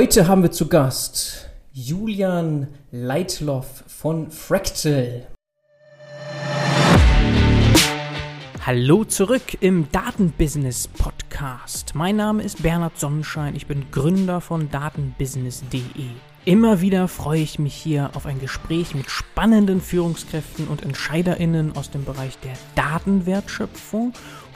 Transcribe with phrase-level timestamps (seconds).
[0.00, 5.26] Heute haben wir zu Gast Julian Leitloff von Fractal.
[8.64, 11.96] Hallo zurück im Datenbusiness Podcast.
[11.96, 15.82] Mein Name ist Bernhard Sonnenschein, ich bin Gründer von datenbusiness.de.
[16.44, 21.90] Immer wieder freue ich mich hier auf ein Gespräch mit spannenden Führungskräften und Entscheiderinnen aus
[21.90, 24.12] dem Bereich der Datenwertschöpfung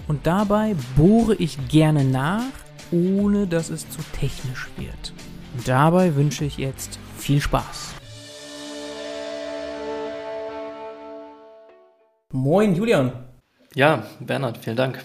[0.07, 2.45] und dabei bohre ich gerne nach,
[2.93, 5.13] ohne dass es zu technisch wird.
[5.55, 7.95] Und dabei wünsche ich jetzt viel Spaß.
[12.33, 13.13] Moin Julian.
[13.75, 15.05] Ja, Bernhard, vielen Dank.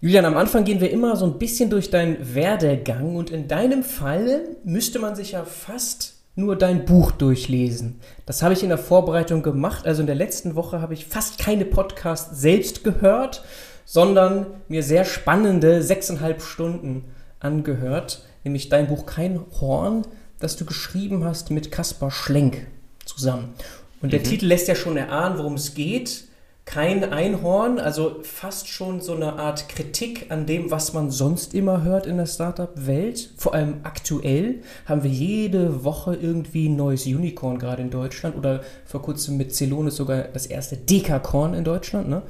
[0.00, 3.82] Julian, am Anfang gehen wir immer so ein bisschen durch deinen Werdegang und in deinem
[3.82, 8.00] Fall müsste man sich ja fast nur dein Buch durchlesen.
[8.24, 9.86] Das habe ich in der Vorbereitung gemacht.
[9.86, 13.42] Also in der letzten Woche habe ich fast keine Podcasts selbst gehört,
[13.84, 17.04] sondern mir sehr spannende sechseinhalb Stunden
[17.40, 20.06] angehört nämlich dein Buch Kein Horn,
[20.40, 22.66] das du geschrieben hast mit Kaspar Schlenk
[23.04, 23.54] zusammen.
[24.00, 24.24] Und der mhm.
[24.24, 26.24] Titel lässt ja schon erahnen, worum es geht.
[26.64, 31.82] Kein Einhorn, also fast schon so eine Art Kritik an dem, was man sonst immer
[31.82, 33.30] hört in der Startup-Welt.
[33.38, 38.60] Vor allem aktuell haben wir jede Woche irgendwie ein neues Unicorn gerade in Deutschland oder
[38.84, 42.10] vor kurzem mit Celonis sogar das erste Dekakorn in Deutschland.
[42.10, 42.22] Ne?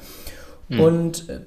[0.69, 0.81] Mhm.
[0.81, 1.41] Und äh,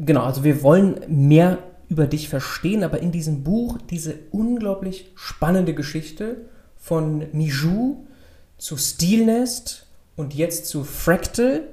[0.00, 1.58] genau, also wir wollen mehr
[1.88, 6.36] über dich verstehen, aber in diesem Buch diese unglaublich spannende Geschichte
[6.76, 8.06] von Mijou
[8.58, 9.86] zu Steelnest
[10.16, 11.64] und jetzt zu Fractal.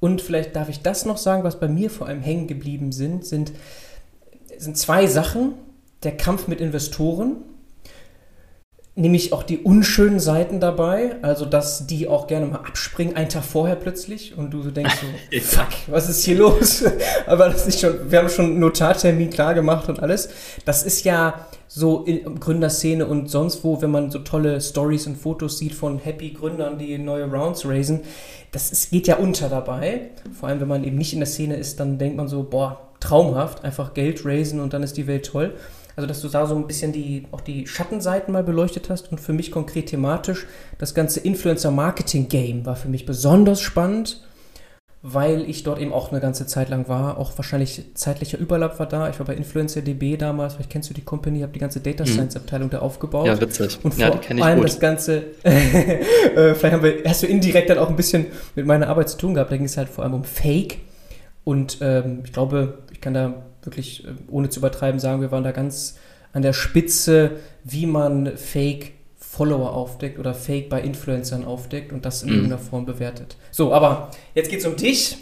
[0.00, 3.24] Und vielleicht darf ich das noch sagen, was bei mir vor allem hängen geblieben sind,
[3.24, 3.52] sind,
[4.58, 5.54] sind zwei Sachen.
[6.02, 7.36] Der Kampf mit Investoren
[8.94, 13.44] nämlich auch die unschönen Seiten dabei, also dass die auch gerne mal abspringen, einen Tag
[13.44, 16.84] vorher plötzlich und du so denkst so, fuck, was ist hier los?
[17.26, 20.28] Aber das ist schon, wir haben schon einen Notartermin klar gemacht und alles.
[20.66, 25.16] Das ist ja so in Gründerszene und sonst wo, wenn man so tolle Stories und
[25.16, 28.00] Fotos sieht von happy Gründern, die neue Rounds raisen,
[28.50, 30.10] das ist, geht ja unter dabei.
[30.38, 32.78] Vor allem, wenn man eben nicht in der Szene ist, dann denkt man so, boah,
[33.00, 35.54] traumhaft, einfach Geld raisen und dann ist die Welt toll.
[35.96, 39.20] Also, dass du da so ein bisschen die, auch die Schattenseiten mal beleuchtet hast und
[39.20, 40.46] für mich konkret thematisch
[40.78, 44.22] das ganze Influencer-Marketing-Game war für mich besonders spannend,
[45.02, 47.18] weil ich dort eben auch eine ganze Zeit lang war.
[47.18, 49.10] Auch wahrscheinlich zeitlicher Überlapp war da.
[49.10, 52.08] Ich war bei InfluencerDB damals, vielleicht kennst du die Company, habe die ganze Data mhm.
[52.08, 53.26] Science Abteilung da aufgebaut.
[53.26, 53.78] Ja, witzig.
[53.82, 54.68] Und vor ja, allem gut.
[54.68, 58.88] das Ganze, äh, vielleicht haben wir, hast du indirekt dann auch ein bisschen mit meiner
[58.88, 59.50] Arbeit zu tun gehabt.
[59.50, 60.78] Da ging es halt vor allem um Fake.
[61.44, 65.44] Und ähm, ich glaube, ich kann da wirklich, äh, ohne zu übertreiben, sagen, wir waren
[65.44, 65.96] da ganz
[66.32, 67.32] an der Spitze,
[67.64, 72.34] wie man Fake Follower aufdeckt oder Fake bei Influencern aufdeckt und das in mhm.
[72.34, 73.36] irgendeiner Form bewertet.
[73.50, 75.16] So, aber jetzt geht es um dich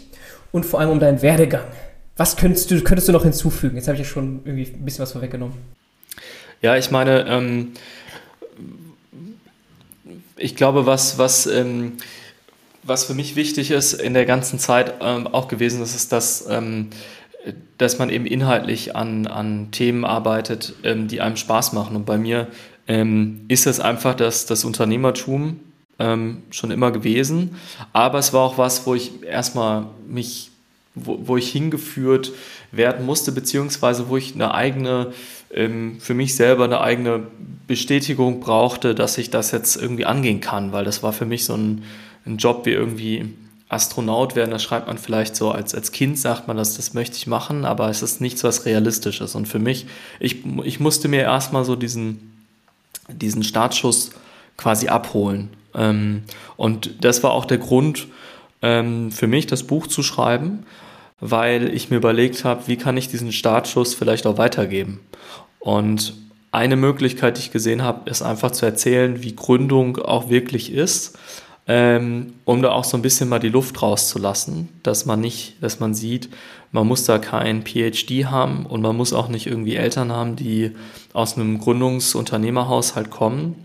[0.51, 1.65] und vor allem um deinen Werdegang.
[2.17, 3.77] Was könntest du, könntest du noch hinzufügen?
[3.77, 5.55] Jetzt habe ich ja schon irgendwie ein bisschen was vorweggenommen.
[6.61, 7.71] Ja, ich meine, ähm,
[10.35, 11.93] ich glaube, was, was, ähm,
[12.83, 16.45] was für mich wichtig ist in der ganzen Zeit ähm, auch gewesen ist, ist, dass
[16.49, 16.89] ähm,
[17.77, 21.95] dass man eben inhaltlich an, an Themen arbeitet, ähm, die einem Spaß machen.
[21.95, 22.47] Und bei mir
[22.87, 25.59] ähm, ist das einfach das, das Unternehmertum
[25.99, 27.55] ähm, schon immer gewesen.
[27.93, 30.51] Aber es war auch was, wo ich erstmal mich,
[30.93, 32.31] wo, wo ich hingeführt
[32.71, 35.13] werden musste, beziehungsweise wo ich eine eigene,
[35.51, 37.23] ähm, für mich selber eine eigene
[37.67, 41.55] Bestätigung brauchte, dass ich das jetzt irgendwie angehen kann, weil das war für mich so
[41.55, 41.83] ein,
[42.25, 43.33] ein Job wie irgendwie
[43.71, 47.15] Astronaut werden, das schreibt man vielleicht so, als, als Kind sagt man das, das möchte
[47.15, 49.33] ich machen, aber es ist nichts, was realistisch ist.
[49.33, 49.85] Und für mich,
[50.19, 52.43] ich, ich musste mir erstmal so diesen,
[53.07, 54.11] diesen Startschuss
[54.57, 55.51] quasi abholen.
[55.73, 56.23] Ähm,
[56.57, 58.07] und das war auch der Grund
[58.61, 60.65] ähm, für mich, das Buch zu schreiben,
[61.21, 64.99] weil ich mir überlegt habe, wie kann ich diesen Startschuss vielleicht auch weitergeben.
[65.59, 66.13] Und
[66.51, 71.17] eine Möglichkeit, die ich gesehen habe, ist einfach zu erzählen, wie Gründung auch wirklich ist
[71.73, 75.79] ähm, um da auch so ein bisschen mal die Luft rauszulassen, dass man nicht, dass
[75.79, 76.27] man sieht,
[76.73, 80.71] man muss da kein PhD haben und man muss auch nicht irgendwie Eltern haben, die
[81.13, 83.55] aus einem Gründungsunternehmerhaushalt kommen,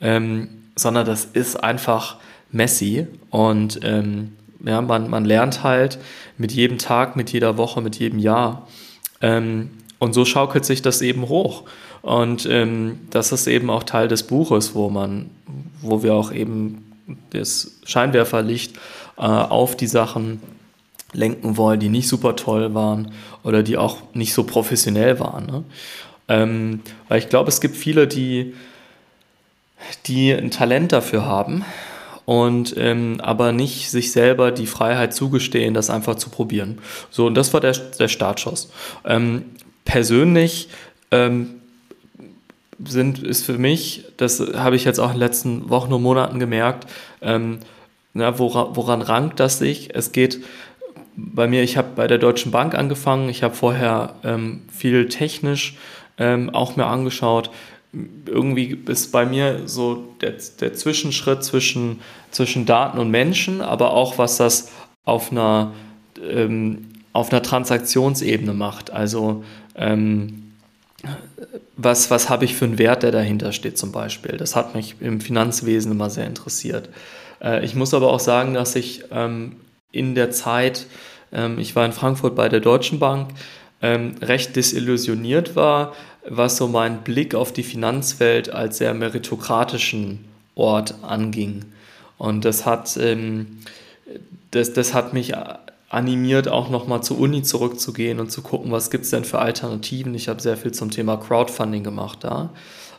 [0.00, 2.16] ähm, sondern das ist einfach
[2.50, 4.32] messy und ähm,
[4.64, 5.98] ja, man, man lernt halt
[6.38, 8.66] mit jedem Tag, mit jeder Woche, mit jedem Jahr.
[9.20, 9.68] Ähm,
[9.98, 11.64] und so schaukelt sich das eben hoch.
[12.00, 15.28] Und ähm, das ist eben auch Teil des Buches, wo man,
[15.82, 16.93] wo wir auch eben
[17.30, 18.76] das Scheinwerferlicht
[19.16, 20.40] äh, auf die Sachen
[21.12, 23.12] lenken wollen, die nicht super toll waren
[23.42, 25.46] oder die auch nicht so professionell waren.
[25.46, 25.64] Ne?
[26.28, 28.54] Ähm, weil ich glaube, es gibt viele, die,
[30.06, 31.64] die ein Talent dafür haben
[32.24, 36.78] und ähm, aber nicht sich selber die Freiheit zugestehen, das einfach zu probieren.
[37.10, 38.72] So, und das war der, der Startschuss.
[39.04, 39.44] Ähm,
[39.84, 40.68] persönlich
[41.10, 41.60] ähm,
[42.84, 46.38] sind, ist für mich, das habe ich jetzt auch in den letzten Wochen und Monaten
[46.38, 46.86] gemerkt,
[47.22, 47.58] ähm,
[48.12, 49.94] na, woran, woran rankt das sich?
[49.94, 50.40] Es geht
[51.16, 55.76] bei mir, ich habe bei der Deutschen Bank angefangen, ich habe vorher ähm, viel technisch
[56.18, 57.50] ähm, auch mir angeschaut.
[58.26, 62.00] Irgendwie ist bei mir so der, der Zwischenschritt zwischen,
[62.30, 64.72] zwischen Daten und Menschen, aber auch was das
[65.04, 65.72] auf einer,
[66.20, 68.90] ähm, auf einer Transaktionsebene macht.
[68.90, 69.44] Also
[69.76, 70.43] ähm,
[71.76, 74.36] was, was habe ich für einen Wert, der dahinter steht zum Beispiel.
[74.36, 76.88] Das hat mich im Finanzwesen immer sehr interessiert.
[77.42, 79.56] Äh, ich muss aber auch sagen, dass ich ähm,
[79.92, 80.86] in der Zeit,
[81.32, 83.30] ähm, ich war in Frankfurt bei der Deutschen Bank,
[83.82, 85.94] ähm, recht desillusioniert war,
[86.26, 90.24] was so mein Blick auf die Finanzwelt als sehr meritokratischen
[90.54, 91.66] Ort anging.
[92.16, 92.98] Und das hat,
[94.52, 95.34] das, das hat mich
[95.94, 100.14] animiert, auch nochmal zur Uni zurückzugehen und zu gucken, was gibt es denn für Alternativen.
[100.14, 102.50] Ich habe sehr viel zum Thema Crowdfunding gemacht da.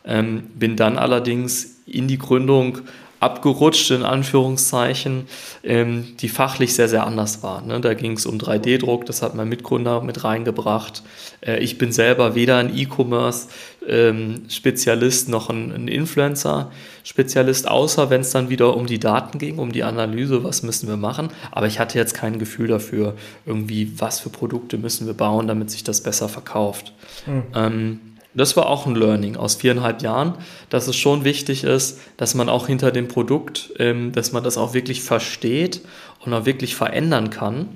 [0.05, 2.79] Ähm, bin dann allerdings in die Gründung
[3.25, 5.27] abgerutscht, in Anführungszeichen,
[5.63, 7.61] ähm, die fachlich sehr, sehr anders war.
[7.61, 7.81] Ne?
[7.81, 11.03] Da ging es um 3D-Druck, das hat mein Mitgründer mit reingebracht.
[11.41, 18.29] Äh, ich bin selber weder ein E-Commerce-Spezialist ähm, noch ein, ein Influencer-Spezialist, außer wenn es
[18.29, 21.29] dann wieder um die Daten ging, um die Analyse, was müssen wir machen.
[21.51, 25.71] Aber ich hatte jetzt kein Gefühl dafür, irgendwie, was für Produkte müssen wir bauen, damit
[25.71, 26.93] sich das besser verkauft.
[27.25, 27.43] Mhm.
[27.55, 27.99] Ähm,
[28.35, 30.35] das war auch ein Learning aus viereinhalb Jahren,
[30.69, 34.57] dass es schon wichtig ist, dass man auch hinter dem Produkt, ähm, dass man das
[34.57, 35.81] auch wirklich versteht
[36.25, 37.69] und auch wirklich verändern kann.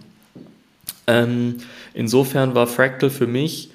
[1.07, 1.57] Ähm,
[1.93, 3.71] insofern war Fractal für mich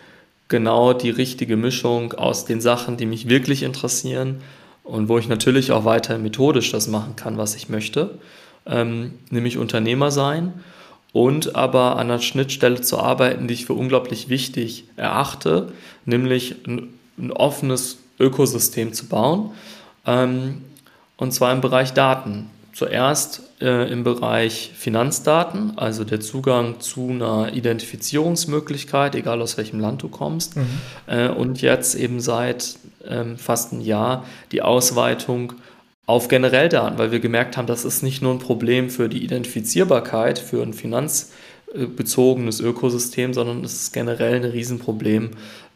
[0.48, 4.42] genau die richtige Mischung aus den Sachen, die mich wirklich interessieren
[4.84, 8.18] und wo ich natürlich auch weiter methodisch das machen kann, was ich möchte,
[8.66, 10.52] ähm, nämlich Unternehmer sein
[11.14, 15.72] und aber an einer Schnittstelle zu arbeiten, die ich für unglaublich wichtig erachte,
[16.04, 19.52] nämlich ein, ein offenes Ökosystem zu bauen,
[20.06, 20.62] ähm,
[21.16, 22.50] und zwar im Bereich Daten.
[22.72, 30.02] Zuerst äh, im Bereich Finanzdaten, also der Zugang zu einer Identifizierungsmöglichkeit, egal aus welchem Land
[30.02, 30.66] du kommst, mhm.
[31.06, 32.74] äh, und jetzt eben seit
[33.08, 35.52] ähm, fast einem Jahr die Ausweitung
[36.06, 39.24] auf generell Daten, weil wir gemerkt haben, das ist nicht nur ein Problem für die
[39.24, 45.30] Identifizierbarkeit, für ein finanzbezogenes Ökosystem, sondern es ist generell ein Riesenproblem,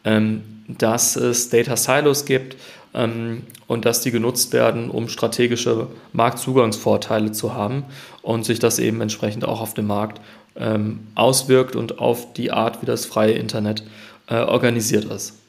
[0.05, 2.57] ähm, dass es Data Silos gibt
[2.93, 7.85] ähm, und dass die genutzt werden, um strategische Marktzugangsvorteile zu haben
[8.21, 10.21] und sich das eben entsprechend auch auf dem Markt
[10.55, 13.83] ähm, auswirkt und auf die Art, wie das freie Internet
[14.27, 15.39] äh, organisiert ist.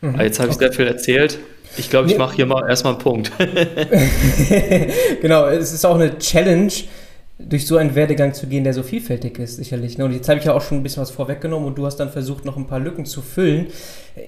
[0.00, 0.18] Mhm.
[0.20, 0.64] Jetzt habe ich okay.
[0.64, 1.38] sehr viel erzählt.
[1.76, 2.18] Ich glaube, ich nee.
[2.18, 3.32] mache hier mal erstmal einen Punkt.
[5.20, 6.72] genau, es ist auch eine Challenge,
[7.38, 9.98] durch so einen Werdegang zu gehen, der so vielfältig ist, sicherlich.
[9.98, 10.04] Ne?
[10.04, 12.10] Und jetzt habe ich ja auch schon ein bisschen was vorweggenommen und du hast dann
[12.10, 13.68] versucht, noch ein paar Lücken zu füllen.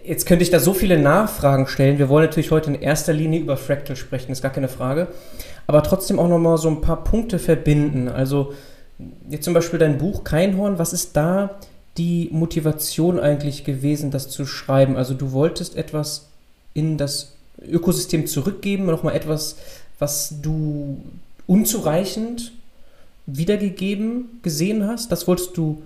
[0.04, 1.98] Jetzt könnte ich da so viele Nachfragen stellen.
[1.98, 5.06] Wir wollen natürlich heute in erster Linie über Fractal sprechen, ist gar keine Frage.
[5.69, 8.08] Aber trotzdem auch nochmal so ein paar Punkte verbinden.
[8.08, 8.54] Also
[9.28, 11.58] jetzt zum Beispiel dein Buch Keinhorn, was ist da
[11.99, 14.96] die Motivation eigentlich gewesen, das zu schreiben?
[14.96, 16.31] Also du wolltest etwas
[16.75, 19.56] in das Ökosystem zurückgeben, nochmal etwas,
[19.98, 21.02] was du
[21.46, 22.52] unzureichend
[23.26, 25.10] wiedergegeben gesehen hast.
[25.10, 25.82] Das wolltest du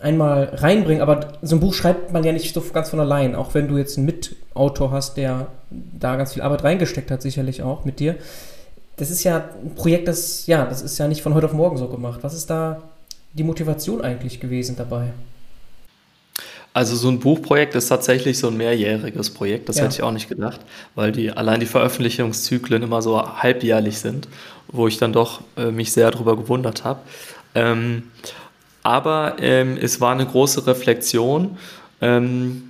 [0.00, 3.54] einmal reinbringen, aber so ein Buch schreibt man ja nicht so ganz von allein, auch
[3.54, 7.84] wenn du jetzt einen Mitautor hast, der da ganz viel Arbeit reingesteckt hat, sicherlich auch
[7.84, 8.16] mit dir.
[8.96, 11.76] Das ist ja ein Projekt, das, ja, das ist ja nicht von heute auf morgen
[11.76, 12.20] so gemacht.
[12.22, 12.82] Was ist da
[13.34, 15.12] die Motivation eigentlich gewesen dabei?
[16.76, 19.84] Also so ein Buchprojekt ist tatsächlich so ein mehrjähriges Projekt, das ja.
[19.84, 20.60] hätte ich auch nicht gedacht,
[20.94, 24.28] weil die allein die Veröffentlichungszyklen immer so halbjährlich sind,
[24.68, 27.00] wo ich dann doch äh, mich sehr darüber gewundert habe.
[27.54, 28.02] Ähm,
[28.82, 31.56] aber ähm, es war eine große Reflexion
[32.02, 32.64] ähm,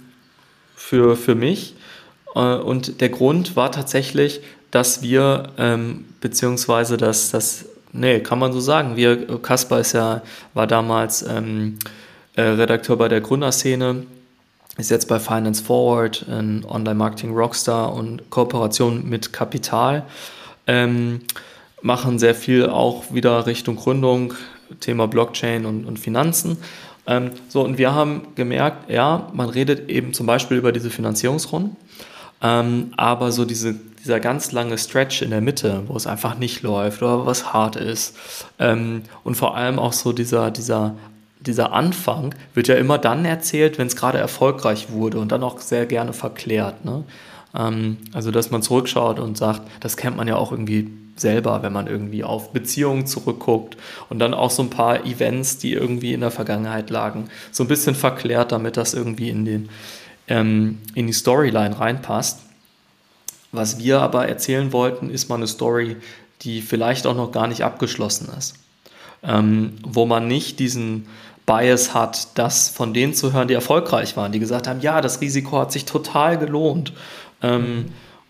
[0.77, 1.75] für, für mich
[2.37, 8.53] äh, und der Grund war tatsächlich, dass wir, ähm, beziehungsweise dass das, nee, kann man
[8.53, 10.23] so sagen, wir, Kaspar ist ja,
[10.55, 11.79] war damals ähm,
[12.37, 14.05] äh, Redakteur bei der Gründerszene,
[14.79, 20.05] ist jetzt bei Finance Forward, ein Online-Marketing-Rockstar und Kooperation mit Kapital.
[20.67, 21.23] Ähm,
[21.83, 24.35] machen sehr viel auch wieder Richtung Gründung,
[24.81, 26.59] Thema Blockchain und, und Finanzen.
[27.07, 31.77] Ähm, so, und wir haben gemerkt, ja, man redet eben zum Beispiel über diese Finanzierungsrunden,
[32.43, 36.63] ähm, aber so diese, dieser ganz lange Stretch in der Mitte, wo es einfach nicht
[36.63, 38.17] läuft oder was hart ist
[38.59, 40.97] ähm, und vor allem auch so dieser, dieser
[41.47, 45.61] dieser Anfang wird ja immer dann erzählt, wenn es gerade erfolgreich wurde und dann auch
[45.61, 46.85] sehr gerne verklärt.
[46.85, 47.05] Ne?
[47.57, 51.73] Ähm, also, dass man zurückschaut und sagt, das kennt man ja auch irgendwie selber, wenn
[51.73, 53.77] man irgendwie auf Beziehungen zurückguckt
[54.11, 57.69] und dann auch so ein paar Events, die irgendwie in der Vergangenheit lagen, so ein
[57.69, 59.69] bisschen verklärt, damit das irgendwie in, den,
[60.29, 62.41] ähm, in die Storyline reinpasst.
[63.53, 65.97] was wir aber erzählen wollten, ist mal eine Story,
[66.43, 68.57] die vielleicht auch noch gar nicht abgeschlossen ist.
[69.23, 71.07] Ähm, wo man nicht diesen
[71.47, 75.21] Bias hat, das von denen zu hören, die erfolgreich waren, die gesagt haben, ja, das
[75.21, 76.93] Risiko hat sich total gelohnt.
[77.41, 77.87] Ähm,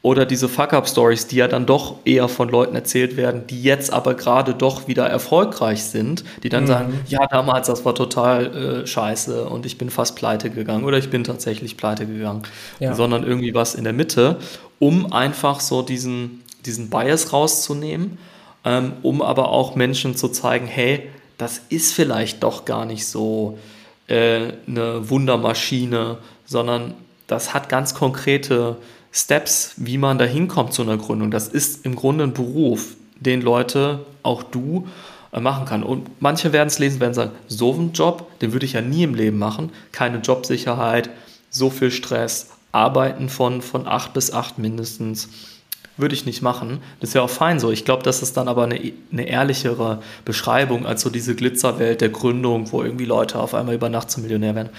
[0.06, 4.14] oder diese Fuck-Up-Stories, die ja dann doch eher von Leuten erzählt werden, die jetzt aber
[4.14, 6.68] gerade doch wieder erfolgreich sind, die dann mhm.
[6.68, 10.98] sagen, ja, damals, das war total äh, scheiße und ich bin fast pleite gegangen oder
[10.98, 12.42] ich bin tatsächlich pleite gegangen,
[12.78, 12.94] ja.
[12.94, 14.36] sondern irgendwie was in der Mitte,
[14.78, 18.18] um einfach so diesen, diesen Bias rauszunehmen,
[18.64, 23.58] ähm, um aber auch Menschen zu zeigen, hey, das ist vielleicht doch gar nicht so
[24.06, 26.94] äh, eine Wundermaschine, sondern
[27.26, 28.76] das hat ganz konkrete
[29.12, 31.30] Steps, wie man da hinkommt zu einer Gründung.
[31.30, 34.86] Das ist im Grunde ein Beruf, den Leute, auch du,
[35.32, 35.82] äh, machen kann.
[35.82, 39.02] Und manche werden es lesen, werden sagen, so ein Job, den würde ich ja nie
[39.02, 39.72] im Leben machen.
[39.92, 41.10] Keine Jobsicherheit,
[41.50, 45.28] so viel Stress, arbeiten von, von acht bis acht mindestens
[45.96, 46.80] würde ich nicht machen.
[47.00, 47.70] Das ist ja auch fein so.
[47.70, 48.80] Ich glaube, das ist dann aber eine,
[49.12, 53.88] eine ehrlichere Beschreibung als so diese Glitzerwelt der Gründung, wo irgendwie Leute auf einmal über
[53.88, 54.70] Nacht zum Millionär werden.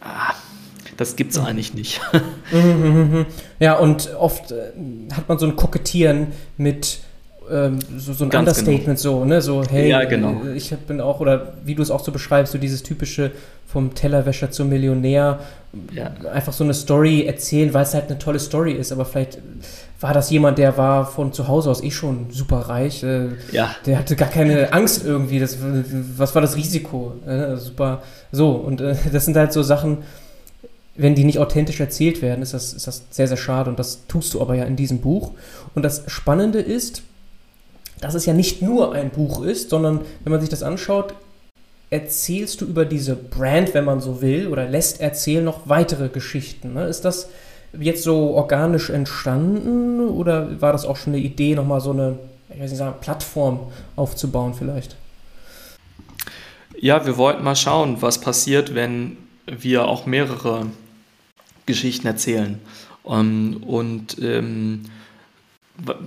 [0.00, 0.34] Ah,
[0.96, 2.00] das gibt es eigentlich nicht.
[3.58, 4.72] ja, und oft äh,
[5.14, 7.00] hat man so ein Kokettieren mit
[7.50, 8.70] ähm, so, so, ein Ganz genau.
[8.70, 9.18] Understatement, genau.
[9.20, 9.40] so, ne?
[9.40, 10.42] So, hey, ja, genau.
[10.44, 13.32] Äh, ich bin auch, oder wie du es auch so beschreibst, so dieses typische
[13.66, 15.40] vom Tellerwäscher zum Millionär,
[15.92, 16.10] ja.
[16.32, 19.38] einfach so eine Story erzählen, weil es halt eine tolle Story ist, aber vielleicht
[20.00, 23.02] war das jemand, der war von zu Hause aus eh schon super reich.
[23.02, 23.74] Äh, ja.
[23.84, 25.40] Der hatte gar keine Angst irgendwie.
[25.40, 25.58] Das,
[26.16, 27.14] was war das Risiko?
[27.26, 28.02] Äh, super.
[28.30, 29.98] So, und äh, das sind halt so Sachen,
[30.94, 33.70] wenn die nicht authentisch erzählt werden, ist das, ist das sehr, sehr schade.
[33.70, 35.32] Und das tust du aber ja in diesem Buch.
[35.74, 37.02] Und das Spannende ist,
[38.00, 41.14] dass es ja nicht nur ein Buch ist, sondern wenn man sich das anschaut,
[41.90, 46.74] erzählst du über diese Brand, wenn man so will, oder lässt erzählen noch weitere Geschichten.
[46.74, 46.86] Ne?
[46.86, 47.28] Ist das
[47.78, 52.18] jetzt so organisch entstanden oder war das auch schon eine Idee, nochmal so eine
[52.50, 53.60] ich weiß nicht sagen, Plattform
[53.96, 54.96] aufzubauen vielleicht?
[56.80, 60.66] Ja, wir wollten mal schauen, was passiert, wenn wir auch mehrere
[61.66, 62.60] Geschichten erzählen.
[63.06, 64.84] Ähm, und ähm,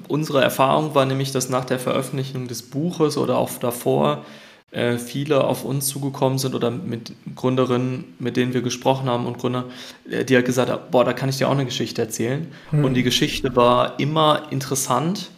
[0.08, 4.26] unsere Erfahrung war nämlich, dass nach der Veröffentlichung des Buches oder auch davor
[4.72, 9.38] äh, viele auf uns zugekommen sind oder mit Gründerinnen, mit denen wir gesprochen haben und
[9.38, 9.66] Gründer,
[10.10, 12.48] äh, die halt gesagt haben, boah, da kann ich dir auch eine Geschichte erzählen.
[12.70, 12.86] Hm.
[12.86, 15.30] Und die Geschichte war immer interessant,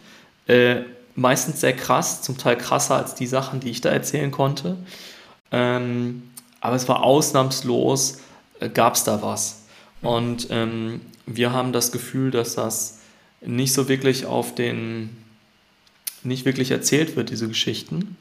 [0.46, 0.82] äh,
[1.16, 4.76] meistens sehr krass, zum Teil krasser als die Sachen, die ich da erzählen konnte.
[5.50, 6.22] Ähm,
[6.60, 8.20] aber es war ausnahmslos,
[8.60, 9.64] äh, gab es da was.
[10.00, 13.00] Und ähm, wir haben das Gefühl, dass das
[13.40, 15.10] nicht so wirklich auf den,
[16.22, 18.16] nicht wirklich erzählt wird, diese Geschichten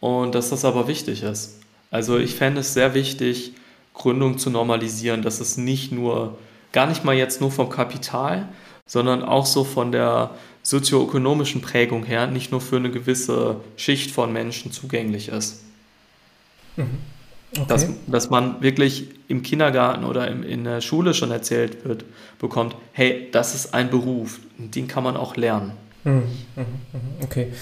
[0.00, 1.58] und dass das aber wichtig ist.
[1.90, 3.52] Also ich fände es sehr wichtig,
[3.94, 6.38] Gründung zu normalisieren, dass es nicht nur,
[6.72, 8.48] gar nicht mal jetzt nur vom Kapital,
[8.86, 10.30] sondern auch so von der
[10.62, 15.62] sozioökonomischen Prägung her nicht nur für eine gewisse Schicht von Menschen zugänglich ist.
[16.76, 16.98] Mhm.
[17.52, 17.64] Okay.
[17.66, 22.04] Dass, dass man wirklich im Kindergarten oder im, in der Schule schon erzählt wird,
[22.38, 25.72] bekommt, hey, das ist ein Beruf, den kann man auch lernen.
[26.04, 26.24] Mhm.
[26.54, 26.64] mhm.
[27.22, 27.52] Okay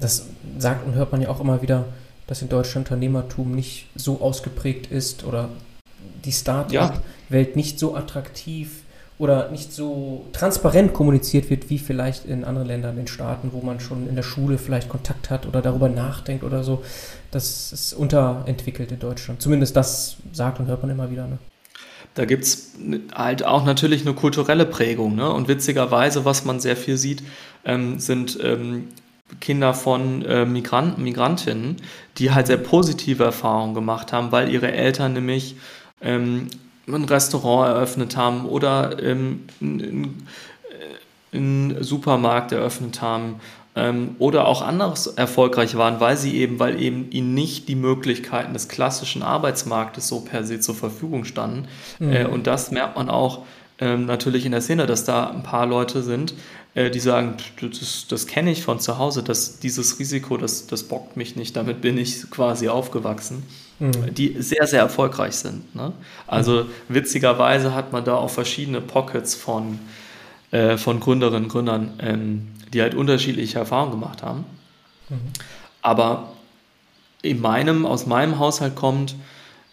[0.00, 1.84] das sagt und hört man ja auch immer wieder,
[2.26, 5.48] dass in Deutschland Unternehmertum nicht so ausgeprägt ist oder
[6.24, 7.56] die Start-up-Welt ja.
[7.56, 8.82] nicht so attraktiv
[9.18, 13.78] oder nicht so transparent kommuniziert wird, wie vielleicht in anderen Ländern, in Staaten, wo man
[13.78, 16.82] schon in der Schule vielleicht Kontakt hat oder darüber nachdenkt oder so.
[17.30, 19.42] Das ist unterentwickelt in Deutschland.
[19.42, 21.26] Zumindest das sagt und hört man immer wieder.
[21.26, 21.38] Ne?
[22.14, 22.72] Da gibt es
[23.14, 25.16] halt auch natürlich eine kulturelle Prägung.
[25.16, 25.30] Ne?
[25.30, 27.22] Und witzigerweise, was man sehr viel sieht,
[27.66, 28.88] ähm, sind ähm,
[29.40, 31.76] Kinder von äh, Migranten, Migrantinnen,
[32.18, 35.56] die halt sehr positive Erfahrungen gemacht haben, weil ihre Eltern nämlich
[36.00, 36.48] ähm,
[36.88, 39.44] ein Restaurant eröffnet haben oder ähm,
[41.32, 43.36] einen Supermarkt eröffnet haben
[43.76, 48.52] ähm, oder auch anders erfolgreich waren, weil sie eben, weil eben ihnen nicht die Möglichkeiten
[48.52, 51.68] des klassischen Arbeitsmarktes so per se zur Verfügung standen.
[51.98, 52.12] Mhm.
[52.12, 53.44] Äh, und das merkt man auch
[53.80, 56.34] ähm, natürlich in der Szene, dass da ein paar Leute sind,
[56.74, 60.84] äh, die sagen, das, das kenne ich von zu Hause, dass dieses Risiko, das, das
[60.84, 63.42] bockt mich nicht, damit bin ich quasi aufgewachsen,
[63.78, 64.14] mhm.
[64.14, 65.74] die sehr, sehr erfolgreich sind.
[65.74, 65.92] Ne?
[66.26, 69.78] Also witzigerweise hat man da auch verschiedene Pockets von,
[70.50, 74.44] äh, von Gründerinnen und Gründern, ähm, die halt unterschiedliche Erfahrungen gemacht haben.
[75.08, 75.16] Mhm.
[75.82, 76.32] Aber
[77.22, 79.14] in meinem, aus meinem Haushalt kommt,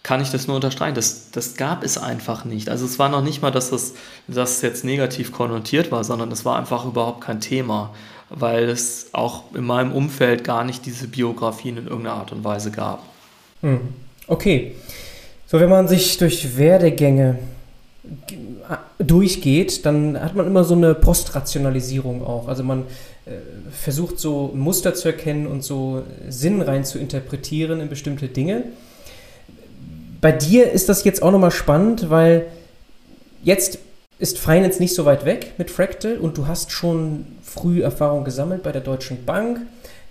[0.07, 0.95] kann ich das nur unterstreichen.
[0.95, 2.69] Das, das gab es einfach nicht.
[2.69, 3.93] Also es war noch nicht mal, dass das,
[4.29, 7.93] das jetzt negativ konnotiert war, sondern es war einfach überhaupt kein Thema,
[8.29, 12.71] weil es auch in meinem Umfeld gar nicht diese Biografien in irgendeiner Art und Weise
[12.71, 13.03] gab.
[13.59, 13.81] Hm.
[14.27, 14.75] Okay.
[15.45, 17.39] So, wenn man sich durch Werdegänge
[18.99, 22.47] durchgeht, dann hat man immer so eine Postrationalisierung auch.
[22.47, 22.83] Also man
[23.25, 23.31] äh,
[23.73, 28.63] versucht so Muster zu erkennen und so Sinn rein zu interpretieren in bestimmte Dinge.
[30.21, 32.47] Bei dir ist das jetzt auch nochmal spannend, weil
[33.43, 33.79] jetzt
[34.19, 38.63] ist Finance nicht so weit weg mit Fractal und du hast schon früh Erfahrung gesammelt
[38.63, 39.61] bei der Deutschen Bank.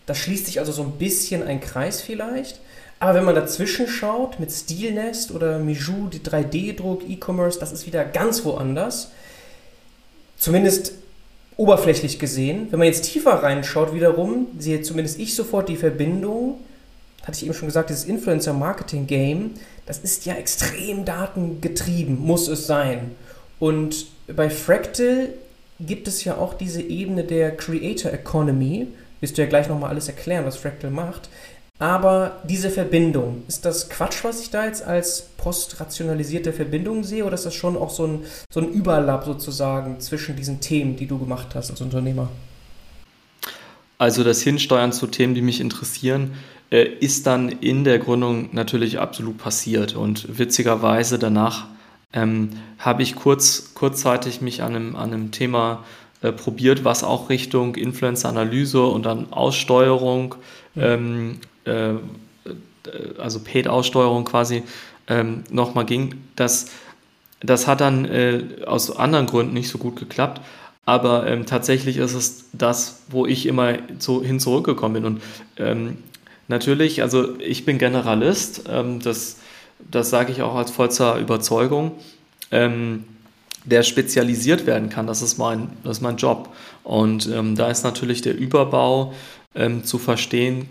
[0.06, 2.60] Da schließt sich also so ein bisschen ein Kreis vielleicht.
[2.98, 8.04] Aber wenn man dazwischen schaut mit Stilnest oder Mijou, die 3D-Druck, E-Commerce, das ist wieder
[8.04, 9.10] ganz woanders.
[10.38, 10.92] Zumindest
[11.56, 12.68] oberflächlich gesehen.
[12.70, 16.60] Wenn man jetzt tiefer reinschaut, wiederum, sehe zumindest ich sofort die Verbindung.
[17.26, 19.50] Hatte ich eben schon gesagt, dieses Influencer-Marketing-Game,
[19.84, 23.12] das ist ja extrem datengetrieben, muss es sein.
[23.58, 25.30] Und bei Fractal
[25.80, 28.88] gibt es ja auch diese Ebene der Creator Economy.
[29.20, 31.28] Wirst du ja gleich nochmal alles erklären, was Fractal macht.
[31.78, 37.34] Aber diese Verbindung, ist das Quatsch, was ich da jetzt als postrationalisierte Verbindung sehe, oder
[37.34, 41.18] ist das schon auch so ein, so ein Überlapp sozusagen zwischen diesen Themen, die du
[41.18, 42.30] gemacht hast als Unternehmer?
[43.98, 46.34] Also das Hinsteuern zu Themen, die mich interessieren,
[46.70, 49.96] äh, ist dann in der Gründung natürlich absolut passiert.
[49.96, 51.66] Und witzigerweise danach
[52.12, 55.84] ähm, habe ich kurz, kurzzeitig mich an einem, an einem Thema
[56.22, 60.34] äh, probiert, was auch Richtung Influencer-Analyse und dann Aussteuerung
[60.76, 61.94] ähm, äh,
[63.18, 64.62] also Paid-Aussteuerung quasi
[65.08, 66.14] ähm, nochmal ging.
[66.36, 66.66] Das,
[67.40, 70.40] das hat dann äh, aus anderen Gründen nicht so gut geklappt.
[70.86, 75.04] Aber ähm, tatsächlich ist es das, wo ich immer so hin zurückgekommen bin.
[75.04, 75.22] Und
[75.58, 75.98] ähm,
[76.46, 79.38] natürlich, also ich bin Generalist, ähm, das,
[79.90, 81.90] das sage ich auch als vollster Überzeugung,
[82.52, 83.04] ähm,
[83.64, 85.08] der spezialisiert werden kann.
[85.08, 86.54] Das ist mein, das ist mein Job.
[86.84, 89.12] Und ähm, da ist natürlich der Überbau
[89.56, 90.68] ähm, zu verstehen,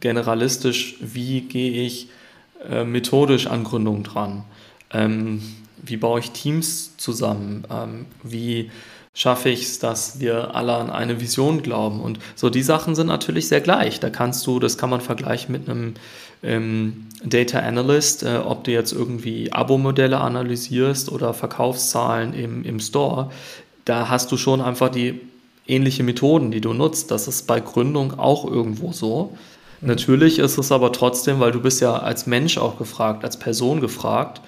[0.00, 2.08] generalistisch, wie gehe ich
[2.66, 4.44] äh, methodisch an Gründungen dran?
[5.82, 8.06] Wie baue ich Teams zusammen?
[8.22, 8.70] Wie
[9.18, 12.00] schaffe ich es, dass wir alle an eine Vision glauben?
[12.00, 13.98] Und so die Sachen sind natürlich sehr gleich.
[13.98, 15.94] Da kannst du, das kann man vergleichen mit einem
[16.44, 23.32] ähm, Data Analyst, äh, ob du jetzt irgendwie Abo-Modelle analysierst oder Verkaufszahlen im, im Store.
[23.84, 25.20] Da hast du schon einfach die
[25.66, 27.10] ähnliche Methoden, die du nutzt.
[27.10, 29.36] Das ist bei Gründung auch irgendwo so.
[29.80, 29.88] Mhm.
[29.88, 33.80] Natürlich ist es aber trotzdem, weil du bist ja als Mensch auch gefragt, als Person
[33.80, 34.40] gefragt.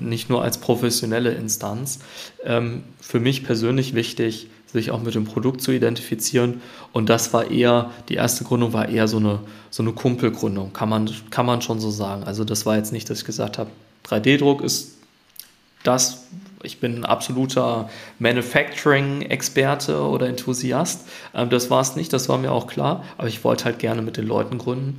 [0.00, 2.00] Nicht nur als professionelle Instanz.
[2.44, 6.60] Ähm, für mich persönlich wichtig, sich auch mit dem Produkt zu identifizieren.
[6.92, 9.38] Und das war eher, die erste Gründung war eher so eine,
[9.70, 12.24] so eine Kumpelgründung, kann man, kann man schon so sagen.
[12.24, 13.70] Also das war jetzt nicht, dass ich gesagt habe,
[14.06, 14.98] 3D-Druck ist
[15.84, 16.26] das,
[16.62, 21.06] ich bin ein absoluter Manufacturing-Experte oder Enthusiast.
[21.34, 24.02] Ähm, das war es nicht, das war mir auch klar, aber ich wollte halt gerne
[24.02, 24.98] mit den Leuten gründen.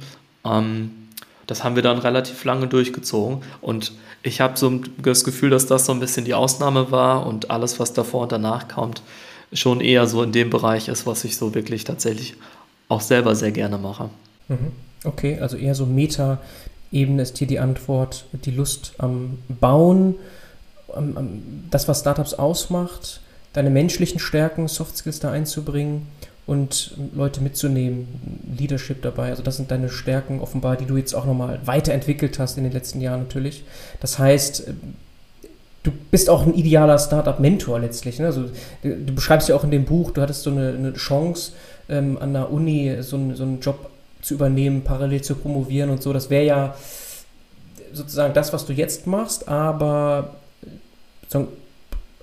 [1.47, 5.86] Das haben wir dann relativ lange durchgezogen und ich habe so das Gefühl, dass das
[5.86, 9.03] so ein bisschen die Ausnahme war und alles, was davor und danach kommt,
[9.53, 12.36] schon eher so in dem Bereich ist, was ich so wirklich tatsächlich
[12.89, 14.10] auch selber sehr gerne mache.
[14.47, 14.71] Mhm.
[15.03, 20.15] Okay, also eher so Meta-Ebene ist hier die Antwort, die Lust am Bauen,
[21.69, 23.21] das, was Startups ausmacht,
[23.53, 26.08] deine menschlichen Stärken, Soft Skills da einzubringen
[26.47, 28.08] und Leute mitzunehmen,
[28.58, 29.29] Leadership dabei.
[29.29, 32.73] Also das sind deine Stärken offenbar, die du jetzt auch nochmal weiterentwickelt hast in den
[32.73, 33.63] letzten Jahren natürlich.
[33.99, 34.67] Das heißt,
[35.84, 38.19] du bist auch ein idealer Startup-Mentor letztlich.
[38.19, 38.27] Ne?
[38.27, 38.45] Also
[38.84, 41.53] du beschreibst ja auch in dem Buch, du hattest so eine, eine Chance
[41.89, 43.89] ähm, an der Uni so, ein, so einen Job
[44.21, 46.13] zu übernehmen, parallel zu promovieren und so.
[46.13, 46.75] Das wäre ja
[47.93, 50.36] sozusagen das, was du jetzt machst, aber
[51.23, 51.47] sozusagen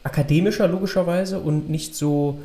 [0.02, 2.40] akademischer logischerweise und nicht so,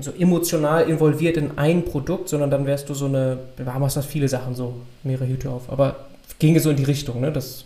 [0.00, 4.06] so emotional involviert in ein Produkt, sondern dann wärst du so eine, wir haben das
[4.06, 5.96] viele Sachen so, mehrere Hüte auf, aber
[6.38, 7.32] ginge so in die Richtung, ne?
[7.32, 7.64] Das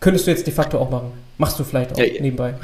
[0.00, 1.12] könntest du jetzt de facto auch machen.
[1.38, 2.54] Machst du vielleicht auch ja, nebenbei.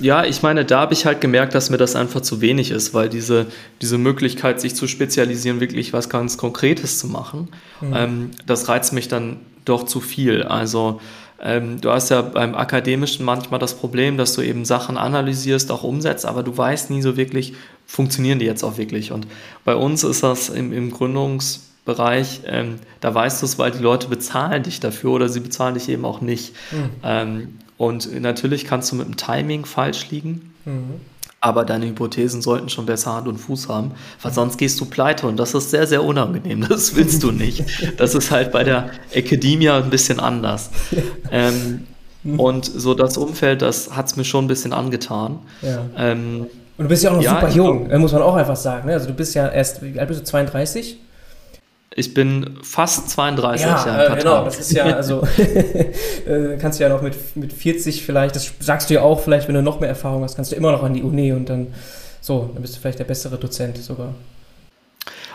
[0.00, 2.94] Ja, ich meine, da habe ich halt gemerkt, dass mir das einfach zu wenig ist,
[2.94, 3.46] weil diese,
[3.82, 7.48] diese Möglichkeit, sich zu spezialisieren, wirklich was ganz Konkretes zu machen,
[7.80, 7.92] mhm.
[7.94, 10.42] ähm, das reizt mich dann doch zu viel.
[10.42, 11.00] Also
[11.42, 15.82] ähm, du hast ja beim Akademischen manchmal das Problem, dass du eben Sachen analysierst, auch
[15.82, 17.54] umsetzt, aber du weißt nie so wirklich,
[17.86, 19.12] funktionieren die jetzt auch wirklich.
[19.12, 19.26] Und
[19.64, 24.08] bei uns ist das im, im Gründungsbereich, ähm, da weißt du es, weil die Leute
[24.08, 26.54] bezahlen dich dafür oder sie bezahlen dich eben auch nicht.
[26.72, 26.90] Mhm.
[27.02, 30.52] Ähm, und natürlich kannst du mit dem Timing falsch liegen.
[30.66, 31.00] Mhm
[31.40, 35.26] aber deine Hypothesen sollten schon besser Hand und Fuß haben, weil sonst gehst du pleite
[35.26, 36.60] und das ist sehr, sehr unangenehm.
[36.68, 37.64] Das willst du nicht.
[37.98, 40.70] Das ist halt bei der Academia ein bisschen anders.
[41.30, 41.86] Ähm,
[42.36, 45.38] und so das Umfeld, das hat es mir schon ein bisschen angetan.
[45.62, 45.86] Ja.
[45.96, 48.86] Ähm, und du bist ja auch noch ja, super jung, muss man auch einfach sagen.
[48.86, 48.94] Ne?
[48.94, 50.98] Also du bist ja erst, wie alt bist du, 32?
[51.96, 54.06] Ich bin fast 32 ja, Jahre.
[54.06, 55.22] Äh, genau, das ist ja, also
[56.26, 59.48] äh, kannst du ja noch mit, mit 40 vielleicht, das sagst du ja auch vielleicht,
[59.48, 61.68] wenn du noch mehr Erfahrung hast, kannst du immer noch an die Uni und dann
[62.20, 64.14] so, dann bist du vielleicht der bessere Dozent sogar.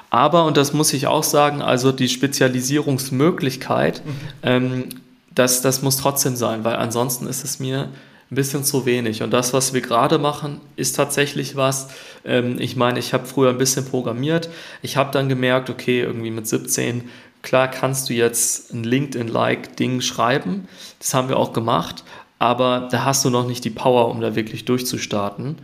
[0.10, 4.12] Aber, und das muss ich auch sagen, also die Spezialisierungsmöglichkeit, mhm.
[4.44, 4.90] ähm,
[5.34, 7.90] das, das muss trotzdem sein, weil ansonsten ist es mir
[8.32, 9.22] ein bisschen zu wenig.
[9.22, 11.90] Und das, was wir gerade machen, ist tatsächlich was.
[12.26, 14.50] Ähm, ich meine, ich habe früher ein bisschen programmiert.
[14.82, 17.10] Ich habe dann gemerkt, okay, irgendwie mit 17,
[17.44, 20.68] klar kannst du jetzt ein LinkedIn-like-Ding schreiben.
[20.98, 22.04] Das haben wir auch gemacht.
[22.40, 25.58] Aber da hast du noch nicht die Power, um da wirklich durchzustarten.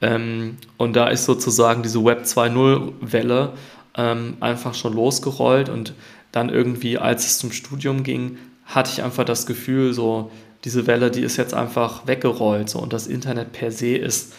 [0.00, 3.52] Ähm, und da ist sozusagen diese Web 2.0-Welle
[3.96, 5.68] ähm, einfach schon losgerollt.
[5.68, 5.92] Und
[6.32, 10.30] dann irgendwie, als es zum Studium ging, hatte ich einfach das Gefühl, so,
[10.64, 14.34] diese Welle, die ist jetzt einfach weggerollt so, und das Internet per se ist,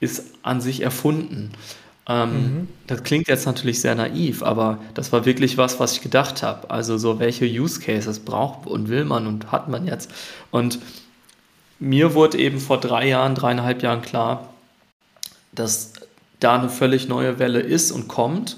[0.00, 1.52] ist an sich erfunden.
[2.08, 2.68] Ähm, mhm.
[2.86, 6.70] Das klingt jetzt natürlich sehr naiv, aber das war wirklich was, was ich gedacht habe.
[6.70, 10.10] Also so, welche Use Cases braucht und will man und hat man jetzt?
[10.50, 10.78] Und
[11.78, 14.48] mir wurde eben vor drei Jahren, dreieinhalb Jahren klar,
[15.52, 15.92] dass
[16.40, 18.56] da eine völlig neue Welle ist und kommt,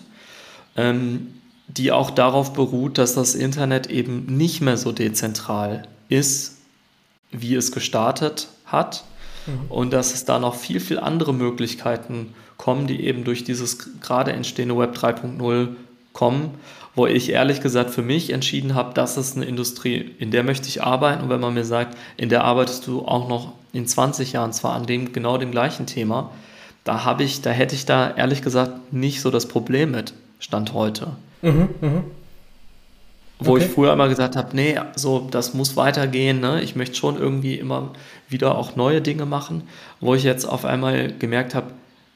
[0.77, 1.35] ähm,
[1.66, 6.60] die auch darauf beruht, dass das Internet eben nicht mehr so dezentral ist,
[7.33, 9.05] wie es gestartet hat
[9.47, 9.71] mhm.
[9.71, 14.33] und dass es da noch viel, viel andere Möglichkeiten kommen, die eben durch dieses gerade
[14.33, 15.69] entstehende Web 3.0
[16.12, 16.51] kommen,
[16.95, 20.69] wo ich ehrlich gesagt für mich entschieden habe, das ist eine Industrie, in der möchte
[20.69, 24.33] ich arbeiten und wenn man mir sagt, in der arbeitest du auch noch in 20
[24.33, 26.31] Jahren zwar an dem genau dem gleichen Thema,
[26.85, 30.73] da habe ich, da hätte ich da ehrlich gesagt nicht so das Problem mit Stand
[30.73, 31.09] heute.
[31.43, 32.03] Mhm, mh.
[33.40, 33.64] Wo okay.
[33.64, 36.61] ich früher immer gesagt habe, nee, so, das muss weitergehen, ne?
[36.61, 37.92] ich möchte schon irgendwie immer
[38.29, 39.62] wieder auch neue Dinge machen,
[40.00, 41.68] wo ich jetzt auf einmal gemerkt habe,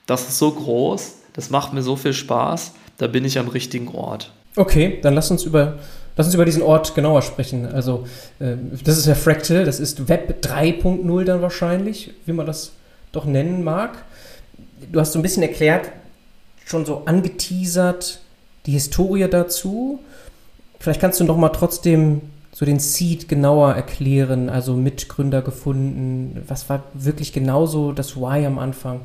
[0.06, 3.88] das ist so groß, das macht mir so viel Spaß, da bin ich am richtigen
[3.88, 4.32] Ort.
[4.56, 5.78] Okay, dann lass uns über,
[6.16, 7.66] lass uns über diesen Ort genauer sprechen.
[7.66, 8.06] Also,
[8.38, 12.72] äh, das ist ja Fractal, das ist Web 3.0 dann wahrscheinlich, wie man das
[13.12, 14.04] doch nennen mag.
[14.92, 15.90] Du hast so ein bisschen erklärt,
[16.64, 18.20] schon so angeteasert,
[18.66, 20.00] die Historie dazu.
[20.84, 22.20] Vielleicht kannst du noch mal trotzdem
[22.52, 26.44] so den Seed genauer erklären, also Mitgründer gefunden.
[26.46, 29.00] Was war wirklich genauso das Why am Anfang?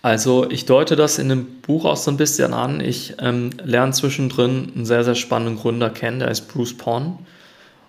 [0.00, 2.80] Also ich deute das in dem Buch auch so ein bisschen an.
[2.80, 7.18] Ich ähm, lerne zwischendrin einen sehr, sehr spannenden Gründer kennen, der ist Bruce Pond.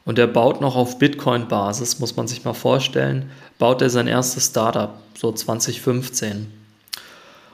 [0.04, 4.48] Und der baut noch auf Bitcoin-Basis, muss man sich mal vorstellen, baut er sein erstes
[4.48, 6.52] Startup, so 2015.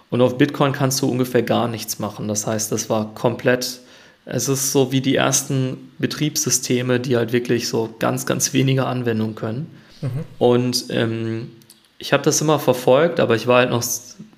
[0.09, 2.27] Und auf Bitcoin kannst du ungefähr gar nichts machen.
[2.27, 3.81] Das heißt, das war komplett
[4.29, 9.35] es ist so wie die ersten Betriebssysteme, die halt wirklich so ganz, ganz wenige Anwendungen
[9.35, 9.67] können.
[10.01, 10.09] Mhm.
[10.37, 11.51] Und ähm,
[11.97, 13.83] ich habe das immer verfolgt, aber ich war halt noch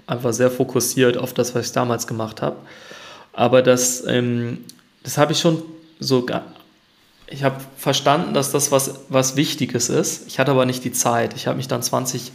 [0.06, 2.58] einfach sehr fokussiert auf das, was ich damals gemacht habe.
[3.34, 4.60] Aber das, ähm,
[5.04, 5.62] das habe ich schon
[5.99, 6.25] so,
[7.28, 10.28] ich habe verstanden, dass das was, was Wichtiges ist.
[10.28, 11.36] Ich hatte aber nicht die Zeit.
[11.36, 12.32] Ich habe mich dann 20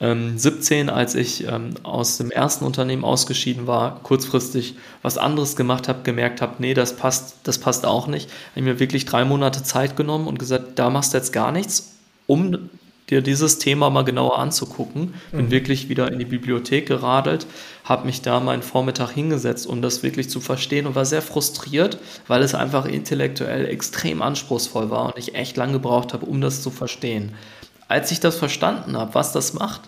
[0.00, 5.88] ähm, 17, als ich ähm, aus dem ersten Unternehmen ausgeschieden war, kurzfristig was anderes gemacht
[5.88, 8.30] habe, gemerkt habe, nee, das passt, das passt auch nicht.
[8.52, 11.96] Habe mir wirklich drei Monate Zeit genommen und gesagt, da machst du jetzt gar nichts,
[12.26, 12.70] um
[13.10, 15.14] dir dieses Thema mal genauer anzugucken.
[15.32, 15.50] Bin mhm.
[15.50, 17.46] wirklich wieder in die Bibliothek geradelt,
[17.84, 21.98] habe mich da meinen Vormittag hingesetzt, um das wirklich zu verstehen und war sehr frustriert,
[22.26, 26.62] weil es einfach intellektuell extrem anspruchsvoll war und ich echt lange gebraucht habe, um das
[26.62, 27.34] zu verstehen.
[27.88, 29.82] Als ich das verstanden habe, was das macht,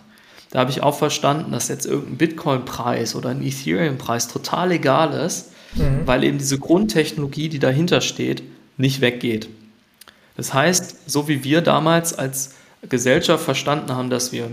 [0.49, 5.51] da habe ich auch verstanden, dass jetzt irgendein Bitcoin-Preis oder ein Ethereum-Preis total egal ist,
[5.75, 6.01] mhm.
[6.05, 8.43] weil eben diese Grundtechnologie, die dahinter steht,
[8.77, 9.47] nicht weggeht.
[10.35, 12.55] Das heißt, so wie wir damals als
[12.89, 14.49] Gesellschaft verstanden haben, dass wir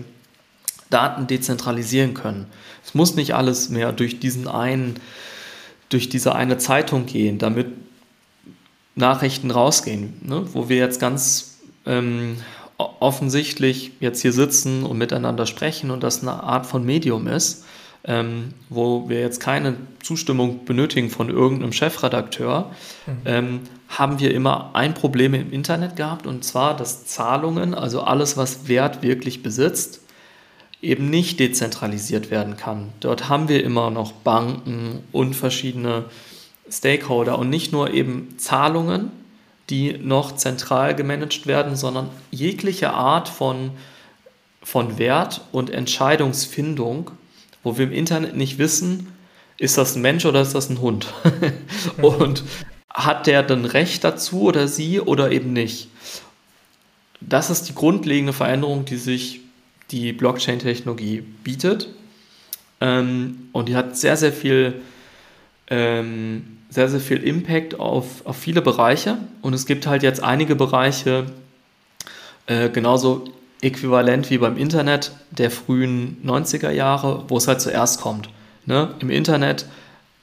[0.90, 2.46] Daten dezentralisieren können.
[2.84, 5.00] Es muss nicht alles mehr durch diesen einen,
[5.88, 7.66] durch diese eine Zeitung gehen, damit
[8.94, 10.46] Nachrichten rausgehen, ne?
[10.52, 12.36] wo wir jetzt ganz ähm,
[12.78, 17.64] offensichtlich jetzt hier sitzen und miteinander sprechen und das eine Art von Medium ist,
[18.04, 22.70] ähm, wo wir jetzt keine Zustimmung benötigen von irgendeinem Chefredakteur,
[23.06, 23.12] mhm.
[23.24, 28.36] ähm, haben wir immer ein Problem im Internet gehabt und zwar, dass Zahlungen, also alles,
[28.36, 30.02] was Wert wirklich besitzt,
[30.80, 32.92] eben nicht dezentralisiert werden kann.
[33.00, 36.04] Dort haben wir immer noch Banken und verschiedene
[36.70, 39.10] Stakeholder und nicht nur eben Zahlungen,
[39.70, 43.72] die noch zentral gemanagt werden, sondern jegliche Art von,
[44.62, 47.10] von Wert und Entscheidungsfindung,
[47.62, 49.08] wo wir im Internet nicht wissen,
[49.58, 51.12] ist das ein Mensch oder ist das ein Hund?
[52.02, 52.44] und
[52.88, 55.88] hat der dann Recht dazu oder sie oder eben nicht?
[57.20, 59.40] Das ist die grundlegende Veränderung, die sich
[59.90, 61.88] die Blockchain-Technologie bietet.
[62.80, 64.80] Ähm, und die hat sehr, sehr viel
[65.68, 69.18] ähm, sehr, sehr viel Impact auf, auf viele Bereiche.
[69.42, 71.26] Und es gibt halt jetzt einige Bereiche,
[72.46, 73.24] äh, genauso
[73.62, 78.28] äquivalent wie beim Internet der frühen 90er Jahre, wo es halt zuerst kommt.
[78.66, 78.94] Ne?
[79.00, 79.66] Im Internet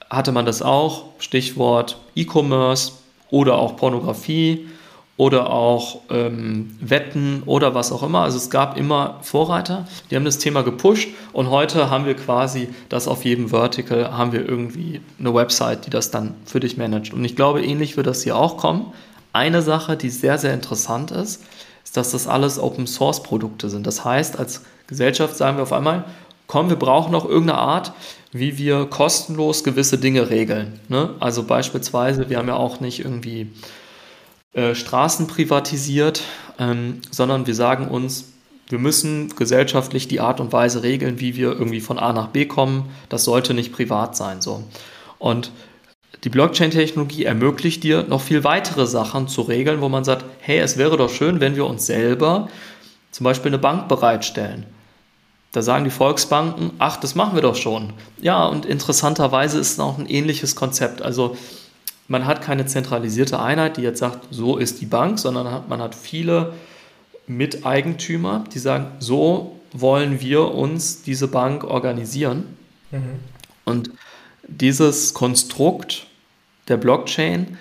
[0.08, 2.92] hatte man das auch, Stichwort E-Commerce
[3.30, 4.68] oder auch Pornografie
[5.16, 8.20] oder auch ähm, Wetten oder was auch immer.
[8.20, 12.68] Also es gab immer Vorreiter, die haben das Thema gepusht und heute haben wir quasi
[12.88, 17.14] das auf jedem Vertical, haben wir irgendwie eine Website, die das dann für dich managt.
[17.14, 18.92] Und ich glaube, ähnlich wird das hier auch kommen.
[19.32, 21.42] Eine Sache, die sehr, sehr interessant ist,
[21.86, 23.86] ist, dass das alles Open Source Produkte sind.
[23.86, 26.04] Das heißt, als Gesellschaft sagen wir auf einmal,
[26.46, 27.92] komm, wir brauchen noch irgendeine Art,
[28.32, 30.80] wie wir kostenlos gewisse Dinge regeln.
[30.88, 31.10] Ne?
[31.20, 33.50] Also beispielsweise, wir haben ja auch nicht irgendwie
[34.56, 36.22] äh, Straßen privatisiert,
[36.58, 38.32] ähm, sondern wir sagen uns,
[38.68, 42.46] wir müssen gesellschaftlich die Art und Weise regeln, wie wir irgendwie von A nach B
[42.46, 42.88] kommen.
[43.10, 44.40] Das sollte nicht privat sein.
[44.40, 44.64] So.
[45.18, 45.52] Und
[46.24, 50.78] die Blockchain-Technologie ermöglicht dir noch viel weitere Sachen zu regeln, wo man sagt, hey, es
[50.78, 52.48] wäre doch schön, wenn wir uns selber
[53.10, 54.64] zum Beispiel eine Bank bereitstellen.
[55.52, 57.92] Da sagen die Volksbanken, ach, das machen wir doch schon.
[58.22, 61.02] Ja, und interessanterweise ist es auch ein ähnliches Konzept.
[61.02, 61.36] Also
[62.08, 65.94] man hat keine zentralisierte Einheit, die jetzt sagt, so ist die Bank, sondern man hat
[65.94, 66.52] viele
[67.26, 72.56] Miteigentümer, die sagen, so wollen wir uns diese Bank organisieren.
[72.90, 73.20] Mhm.
[73.64, 73.90] Und
[74.46, 76.06] dieses Konstrukt
[76.68, 77.58] der Blockchain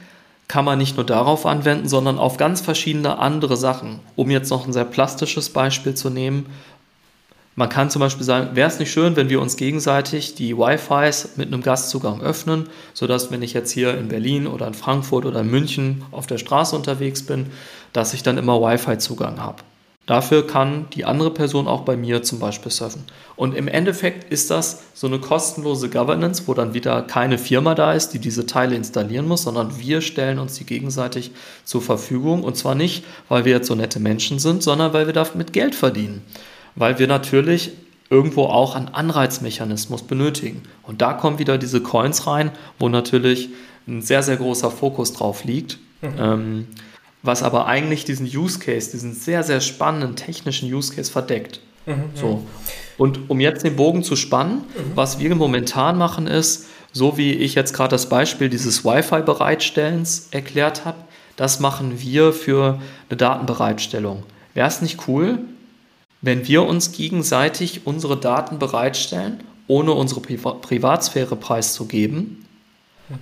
[0.47, 3.99] kann man nicht nur darauf anwenden, sondern auf ganz verschiedene andere Sachen.
[4.15, 6.45] Um jetzt noch ein sehr plastisches Beispiel zu nehmen,
[7.55, 11.37] man kann zum Beispiel sagen, wäre es nicht schön, wenn wir uns gegenseitig die Wi-Fis
[11.37, 15.39] mit einem Gastzugang öffnen, sodass wenn ich jetzt hier in Berlin oder in Frankfurt oder
[15.39, 17.47] in München auf der Straße unterwegs bin,
[17.93, 19.63] dass ich dann immer Wi-Fi-Zugang habe.
[20.05, 23.05] Dafür kann die andere Person auch bei mir zum Beispiel surfen.
[23.37, 27.93] Und im Endeffekt ist das so eine kostenlose Governance, wo dann wieder keine Firma da
[27.93, 31.31] ist, die diese Teile installieren muss, sondern wir stellen uns die gegenseitig
[31.63, 32.43] zur Verfügung.
[32.43, 35.73] Und zwar nicht, weil wir jetzt so nette Menschen sind, sondern weil wir damit Geld
[35.73, 36.21] verdienen
[36.75, 37.71] weil wir natürlich
[38.09, 40.63] irgendwo auch einen Anreizmechanismus benötigen.
[40.83, 43.49] Und da kommen wieder diese Coins rein, wo natürlich
[43.87, 45.79] ein sehr, sehr großer Fokus drauf liegt.
[46.01, 46.09] Mhm.
[46.19, 46.67] Ähm,
[47.23, 51.59] was aber eigentlich diesen Use Case, diesen sehr, sehr spannenden technischen Use Case verdeckt.
[51.85, 52.03] Mhm.
[52.13, 52.43] So.
[52.97, 54.91] Und um jetzt den Bogen zu spannen, mhm.
[54.95, 60.85] was wir momentan machen ist, so wie ich jetzt gerade das Beispiel dieses Wi-Fi-Bereitstellens erklärt
[60.85, 60.97] habe,
[61.35, 64.23] das machen wir für eine Datenbereitstellung.
[64.53, 65.39] Wäre es nicht cool,
[66.25, 72.45] wenn wir uns gegenseitig unsere Daten bereitstellen, ohne unsere Priva Privatsphäre preiszugeben,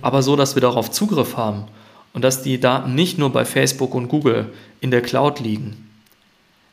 [0.00, 1.64] aber so, dass wir darauf Zugriff haben
[2.14, 5.90] und dass die Daten nicht nur bei Facebook und Google in der Cloud liegen.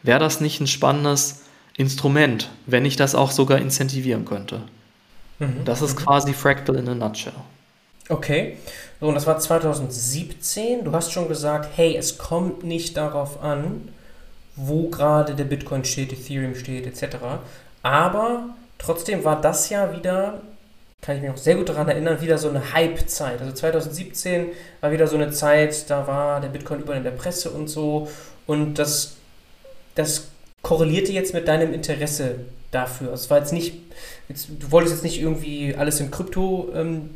[0.04, 1.41] Wäre das nicht ein spannendes
[1.76, 4.62] Instrument, wenn ich das auch sogar incentivieren könnte?
[5.39, 5.65] Mhm.
[5.65, 7.34] Das ist quasi Fractal in a nutshell.
[8.08, 8.58] Okay,
[9.02, 10.86] so, und das war 2017.
[10.86, 13.89] Du hast schon gesagt, hey, es kommt nicht darauf an,
[14.55, 17.17] wo gerade der Bitcoin steht, Ethereum steht, etc.
[17.83, 20.41] Aber trotzdem war das ja wieder,
[21.01, 23.41] kann ich mich noch sehr gut daran erinnern, wieder so eine Hype-Zeit.
[23.41, 24.47] Also 2017
[24.81, 28.07] war wieder so eine Zeit, da war der Bitcoin überall in der Presse und so.
[28.45, 29.15] Und das,
[29.95, 30.27] das
[30.61, 32.35] korrelierte jetzt mit deinem Interesse
[32.71, 33.13] dafür.
[33.13, 33.75] Es war jetzt nicht,
[34.29, 37.11] jetzt, du wolltest jetzt nicht irgendwie alles in Krypto ähm,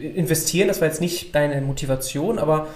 [0.00, 2.68] investieren, das war jetzt nicht deine Motivation, aber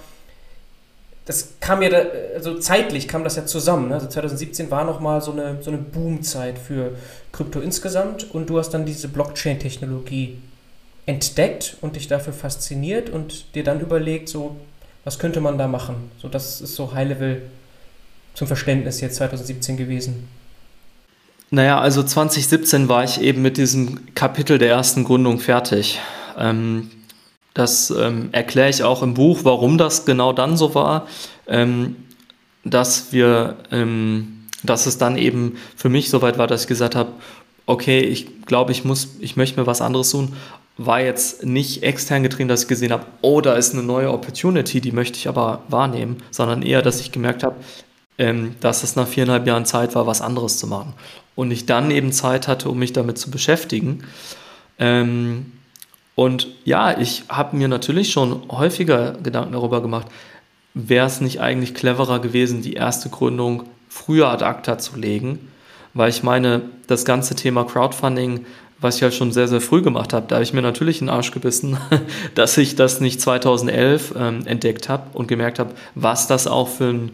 [1.26, 2.02] das kam ja, da,
[2.34, 3.88] also zeitlich kam das ja zusammen.
[3.88, 3.94] Ne?
[3.94, 6.92] Also 2017 war nochmal so eine, so eine Boomzeit für
[7.32, 10.38] Krypto insgesamt und du hast dann diese Blockchain-Technologie
[11.04, 14.56] entdeckt und dich dafür fasziniert und dir dann überlegt, so,
[15.04, 16.10] was könnte man da machen?
[16.22, 17.42] So, das ist so High-Level
[18.34, 20.28] zum Verständnis jetzt 2017 gewesen.
[21.50, 26.00] Naja, also 2017 war ich eben mit diesem Kapitel der ersten Gründung fertig.
[26.38, 26.90] Ähm,
[27.56, 31.06] das ähm, erkläre ich auch im Buch, warum das genau dann so war,
[31.46, 31.96] ähm,
[32.64, 36.94] dass wir, ähm, dass es dann eben für mich so weit war, dass ich gesagt
[36.94, 37.12] habe,
[37.64, 40.34] okay, ich glaube, ich muss, ich möchte mir was anderes tun.
[40.76, 44.82] War jetzt nicht extern getrieben, dass ich gesehen habe, oh, da ist eine neue Opportunity,
[44.82, 47.56] die möchte ich aber wahrnehmen, sondern eher, dass ich gemerkt habe,
[48.18, 50.92] ähm, dass es nach viereinhalb Jahren Zeit war, was anderes zu machen.
[51.34, 54.04] Und ich dann eben Zeit hatte, um mich damit zu beschäftigen.
[54.78, 55.52] Ähm,
[56.16, 60.06] und ja, ich habe mir natürlich schon häufiger Gedanken darüber gemacht,
[60.72, 65.38] wäre es nicht eigentlich cleverer gewesen, die erste Gründung früher ad acta zu legen,
[65.92, 68.46] weil ich meine, das ganze Thema Crowdfunding,
[68.80, 71.08] was ich ja schon sehr, sehr früh gemacht habe, da habe ich mir natürlich in
[71.08, 71.76] den Arsch gebissen,
[72.34, 76.94] dass ich das nicht 2011 ähm, entdeckt habe und gemerkt habe, was das auch für,
[76.94, 77.10] ein,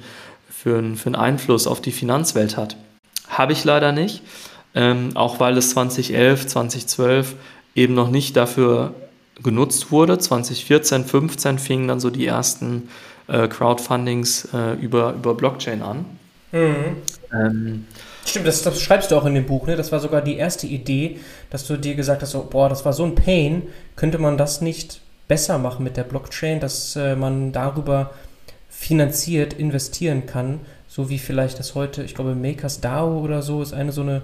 [0.49, 2.77] für, ein, für einen Einfluss auf die Finanzwelt hat.
[3.29, 4.23] Habe ich leider nicht,
[4.77, 7.35] ähm, auch weil es 2011, 2012
[7.75, 8.95] eben noch nicht dafür
[9.43, 10.19] genutzt wurde.
[10.19, 12.89] 2014, 2015 fingen dann so die ersten
[13.29, 16.05] äh, Crowdfundings äh, über, über Blockchain an.
[16.53, 16.97] Mhm.
[17.33, 17.87] Ähm,
[18.25, 19.75] Stimmt, das, das, schreibst du auch in dem Buch, ne?
[19.75, 21.19] Das war sogar die erste Idee,
[21.51, 23.63] dass du dir gesagt hast, so, boah, das war so ein Pain,
[23.97, 28.13] könnte man das nicht besser machen mit der Blockchain, dass äh, man darüber
[28.69, 33.93] finanziert investieren kann, so wie vielleicht das heute, ich glaube, MakersDAO oder so ist eine
[33.93, 34.23] so eine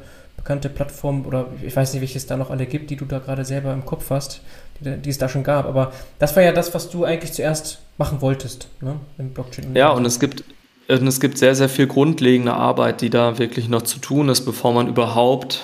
[0.48, 3.44] bekannte Plattform oder ich weiß nicht, welches da noch alle gibt, die du da gerade
[3.44, 4.40] selber im Kopf hast,
[4.80, 5.66] die, die, es da schon gab.
[5.66, 8.96] Aber das war ja das, was du eigentlich zuerst machen wolltest, ne?
[9.18, 9.76] Im Blockchain.
[9.76, 10.44] Ja, und es gibt
[10.88, 14.46] und es gibt sehr, sehr viel grundlegende Arbeit, die da wirklich noch zu tun ist,
[14.46, 15.60] bevor man überhaupt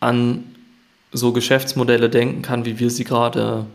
[0.00, 0.42] an
[1.12, 3.66] so Geschäftsmodelle denken kann, wie wir sie gerade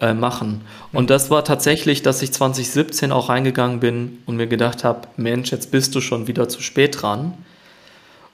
[0.00, 0.62] äh, machen.
[0.92, 5.52] Und das war tatsächlich, dass ich 2017 auch reingegangen bin und mir gedacht habe, Mensch,
[5.52, 7.34] jetzt bist du schon wieder zu spät dran.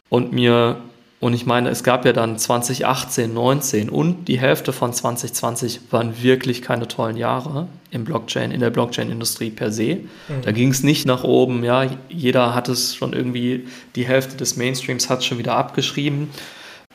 [0.09, 0.79] Und mir
[1.19, 6.23] und ich meine, es gab ja dann 2018, 19 und die Hälfte von 2020 waren
[6.23, 9.97] wirklich keine tollen Jahre im Blockchain, in der Blockchain-Industrie per se.
[10.29, 10.43] Mhm.
[10.43, 14.57] Da ging es nicht nach oben, ja, jeder hat es schon irgendwie, die Hälfte des
[14.57, 16.29] Mainstreams hat es schon wieder abgeschrieben.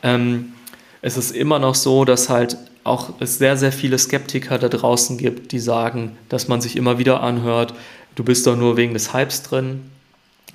[0.04, 0.52] Ähm,
[1.00, 5.18] es ist immer noch so, dass halt auch es sehr, sehr viele Skeptiker da draußen
[5.18, 7.74] gibt, die sagen, dass man sich immer wieder anhört,
[8.14, 9.82] du bist doch nur wegen des Hypes drin.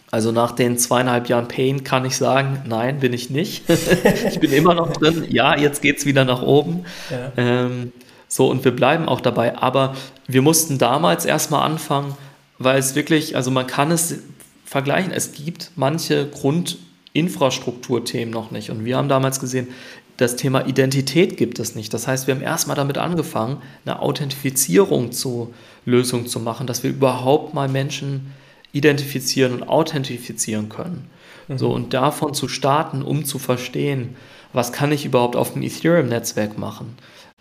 [0.09, 3.63] Also nach den zweieinhalb Jahren Pain kann ich sagen, nein, bin ich nicht.
[4.29, 5.25] ich bin immer noch drin.
[5.29, 6.85] Ja, jetzt geht es wieder nach oben.
[7.09, 7.33] Ja.
[7.35, 7.91] Ähm,
[8.29, 9.57] so, und wir bleiben auch dabei.
[9.57, 9.95] Aber
[10.27, 12.15] wir mussten damals erstmal anfangen,
[12.57, 14.19] weil es wirklich, also man kann es
[14.65, 15.11] vergleichen.
[15.11, 18.69] Es gibt manche Grundinfrastrukturthemen noch nicht.
[18.69, 19.67] Und wir haben damals gesehen,
[20.15, 21.93] das Thema Identität gibt es nicht.
[21.93, 25.53] Das heißt, wir haben erstmal damit angefangen, eine Authentifizierung zu
[25.85, 28.33] Lösung zu machen, dass wir überhaupt mal Menschen
[28.71, 31.09] identifizieren und authentifizieren können.
[31.47, 31.57] Mhm.
[31.57, 34.15] So, und davon zu starten, um zu verstehen,
[34.53, 36.97] was kann ich überhaupt auf dem Ethereum-Netzwerk machen.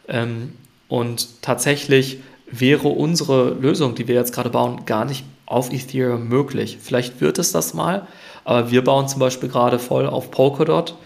[0.09, 0.53] Ähm,
[0.89, 2.19] und tatsächlich
[2.51, 6.79] wäre unsere Lösung, die wir jetzt gerade bauen, gar nicht auf Ethereum möglich.
[6.81, 8.07] Vielleicht wird es das mal,
[8.45, 10.97] aber wir bauen zum Beispiel gerade voll auf Polkadot.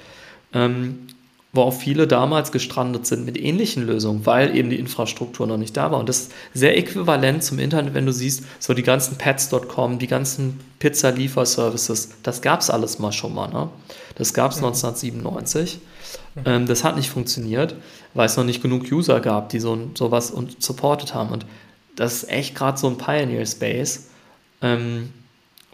[0.52, 1.06] Ähm,
[1.52, 5.76] wo auch viele damals gestrandet sind mit ähnlichen Lösungen, weil eben die Infrastruktur noch nicht
[5.76, 5.98] da war.
[5.98, 10.06] Und das ist sehr äquivalent zum Internet, wenn du siehst, so die ganzen Pets.com, die
[10.06, 13.48] ganzen Pizza-Lieferservices, das gab es alles mal schon mal.
[13.48, 13.68] Ne?
[14.14, 14.66] Das gab es mhm.
[14.66, 15.80] 1997.
[16.36, 16.42] Mhm.
[16.44, 17.74] Ähm, das hat nicht funktioniert,
[18.14, 21.30] weil es noch nicht genug User gab, die so sowas und supported haben.
[21.30, 21.46] Und
[21.96, 24.08] das ist echt gerade so ein Pioneer-Space,
[24.62, 25.10] ähm,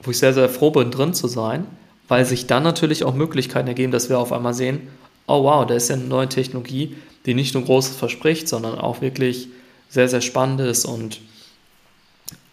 [0.03, 1.67] wo ich sehr, sehr froh bin, drin zu sein,
[2.09, 4.89] weil sich dann natürlich auch Möglichkeiten ergeben, dass wir auf einmal sehen,
[5.27, 9.01] oh wow, da ist ja eine neue Technologie, die nicht nur Großes verspricht, sondern auch
[9.01, 9.49] wirklich
[9.89, 11.21] sehr, sehr spannend ist und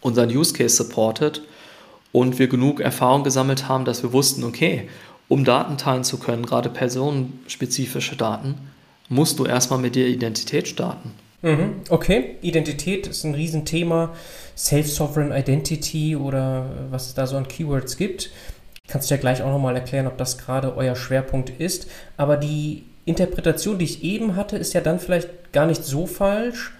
[0.00, 1.42] unseren Use Case supportet
[2.12, 4.88] und wir genug Erfahrung gesammelt haben, dass wir wussten, okay,
[5.28, 8.54] um Daten teilen zu können, gerade personenspezifische Daten,
[9.08, 11.12] musst du erstmal mit der Identität starten.
[11.42, 14.14] Mhm, okay, Identität ist ein Riesenthema.
[14.56, 18.30] Self-Sovereign Identity oder was es da so an Keywords gibt.
[18.88, 21.88] Kannst du ja gleich auch nochmal erklären, ob das gerade euer Schwerpunkt ist.
[22.16, 26.72] Aber die Interpretation, die ich eben hatte, ist ja dann vielleicht gar nicht so falsch,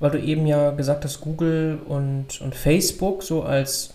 [0.00, 3.94] weil du eben ja gesagt hast, Google und, und Facebook so als,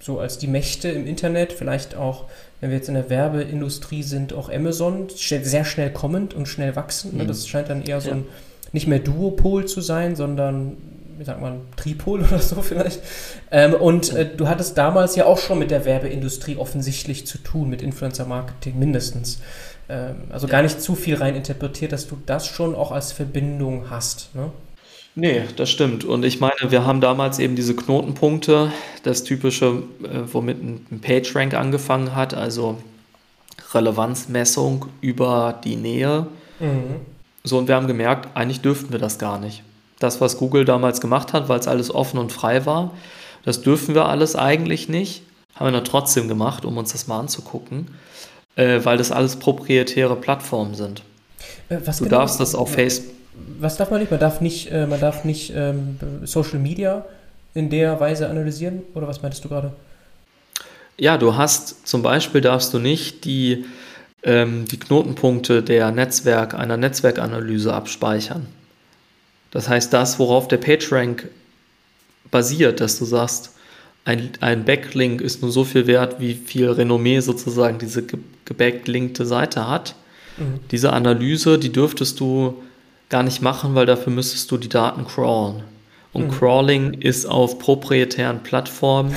[0.00, 2.24] so als die Mächte im Internet, vielleicht auch,
[2.60, 7.14] wenn wir jetzt in der Werbeindustrie sind, auch Amazon, sehr schnell kommend und schnell wachsend.
[7.14, 7.24] Ne?
[7.24, 7.28] Mhm.
[7.28, 8.24] Das scheint dann eher so ein
[8.72, 10.76] nicht mehr Duopol zu sein, sondern
[11.18, 13.00] wie sagt man, Tripol oder so vielleicht.
[13.50, 17.70] Ähm, und äh, du hattest damals ja auch schon mit der Werbeindustrie offensichtlich zu tun,
[17.70, 19.40] mit Influencer-Marketing mindestens.
[19.88, 23.90] Ähm, also gar nicht zu viel rein interpretiert, dass du das schon auch als Verbindung
[23.90, 24.34] hast.
[24.34, 24.50] Ne?
[25.14, 26.04] Nee, das stimmt.
[26.04, 28.70] Und ich meine, wir haben damals eben diese Knotenpunkte,
[29.02, 32.76] das typische, äh, womit ein PageRank angefangen hat, also
[33.72, 36.26] Relevanzmessung über die Nähe.
[36.60, 36.96] Mhm.
[37.44, 39.62] So, und wir haben gemerkt, eigentlich dürften wir das gar nicht
[39.98, 42.92] das, was Google damals gemacht hat, weil es alles offen und frei war.
[43.44, 45.22] Das dürfen wir alles eigentlich nicht.
[45.54, 47.88] Haben wir dann trotzdem gemacht, um uns das mal anzugucken,
[48.56, 51.02] äh, weil das alles proprietäre Plattformen sind.
[51.68, 53.14] Äh, was du genau, darfst das auf Facebook.
[53.58, 54.10] Was darf man nicht?
[54.10, 57.04] Man darf nicht, äh, man darf nicht ähm, Social Media
[57.56, 58.82] in der Weise analysieren?
[58.94, 59.72] Oder was meintest du gerade?
[60.98, 63.64] Ja, du hast zum Beispiel darfst du nicht die,
[64.22, 68.46] ähm, die Knotenpunkte der Netzwerk, einer Netzwerkanalyse abspeichern.
[69.56, 71.30] Das heißt, das, worauf der PageRank
[72.30, 73.52] basiert, dass du sagst,
[74.04, 79.24] ein, ein Backlink ist nur so viel wert, wie viel Renommee sozusagen diese ge gebacklinkte
[79.24, 79.94] Seite hat.
[80.36, 80.60] Mhm.
[80.72, 82.62] Diese Analyse, die dürftest du
[83.08, 85.62] gar nicht machen, weil dafür müsstest du die Daten crawlen.
[86.12, 86.32] Und mhm.
[86.32, 89.14] Crawling ist auf proprietären Plattformen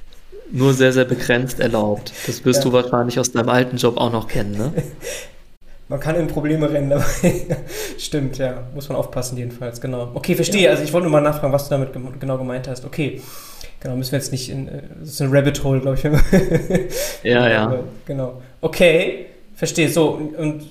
[0.52, 2.12] nur sehr, sehr begrenzt erlaubt.
[2.26, 2.64] Das wirst ja.
[2.64, 4.70] du wahrscheinlich aus deinem alten Job auch noch kennen, ne?
[5.88, 7.04] man kann in Probleme rennen, aber
[7.98, 10.10] stimmt, ja, muss man aufpassen jedenfalls, genau.
[10.14, 10.70] Okay, verstehe, ja.
[10.70, 12.84] also ich wollte nur mal nachfragen, was du damit genau gemeint hast.
[12.84, 13.20] Okay,
[13.80, 16.04] genau, müssen wir jetzt nicht in, äh, das ist ein Rabbit Hole, glaube ich.
[17.22, 17.78] ja, ja.
[18.06, 20.66] Genau, okay, verstehe, so, und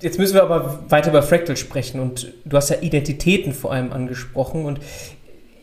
[0.00, 3.92] jetzt müssen wir aber weiter über Fractal sprechen und du hast ja Identitäten vor allem
[3.92, 4.80] angesprochen und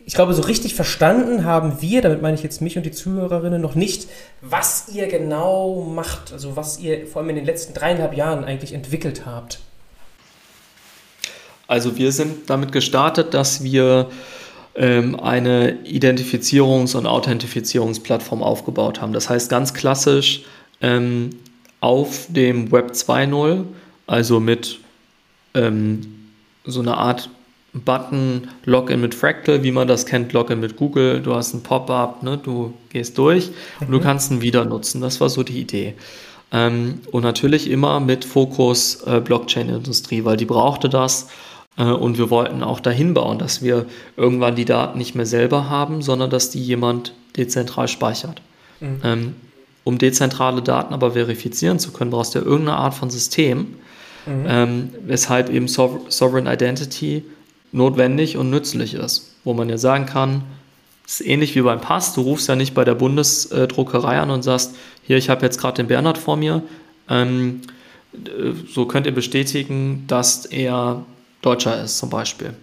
[0.06, 3.60] ich glaube, so richtig verstanden haben wir, damit meine ich jetzt mich und die Zuhörerinnen,
[3.60, 4.06] noch nicht,
[4.42, 8.72] was ihr genau macht, also was ihr vor allem in den letzten dreieinhalb Jahren eigentlich
[8.72, 9.60] entwickelt habt.
[11.66, 14.10] Also wir sind damit gestartet, dass wir
[14.74, 19.14] ähm, eine Identifizierungs- und Authentifizierungsplattform aufgebaut haben.
[19.14, 20.42] Das heißt ganz klassisch
[20.82, 21.30] ähm,
[21.80, 23.64] auf dem Web 2.0,
[24.06, 24.80] also mit
[25.54, 26.30] ähm,
[26.66, 27.30] so einer Art
[27.74, 31.20] Button Login mit Fractal, wie man das kennt, Login mit Google.
[31.20, 32.38] Du hast ein Pop-up, ne?
[32.38, 33.50] du gehst durch
[33.80, 34.02] und du mhm.
[34.02, 35.00] kannst ihn wieder nutzen.
[35.00, 35.94] Das war so die Idee.
[36.52, 41.28] Ähm, und natürlich immer mit Fokus äh, Blockchain-Industrie, weil die brauchte das.
[41.76, 45.68] Äh, und wir wollten auch dahin bauen, dass wir irgendwann die Daten nicht mehr selber
[45.68, 48.40] haben, sondern dass die jemand dezentral speichert.
[48.80, 49.00] Mhm.
[49.02, 49.36] Ähm,
[49.82, 53.74] um dezentrale Daten aber verifizieren zu können, brauchst du ja irgendeine Art von System,
[54.24, 54.44] mhm.
[54.46, 57.24] ähm, weshalb eben Sovereign Identity
[57.74, 59.32] notwendig und nützlich ist.
[59.44, 60.42] Wo man ja sagen kann,
[61.06, 64.74] ist ähnlich wie beim Pass, du rufst ja nicht bei der Bundesdruckerei an und sagst,
[65.02, 66.62] hier, ich habe jetzt gerade den Bernhard vor mir,
[67.10, 67.60] ähm,
[68.72, 71.04] so könnt ihr bestätigen, dass er
[71.42, 72.54] Deutscher ist zum Beispiel.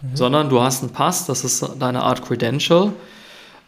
[0.00, 0.16] Mhm.
[0.16, 2.92] Sondern du hast einen Pass, das ist deine Art Credential,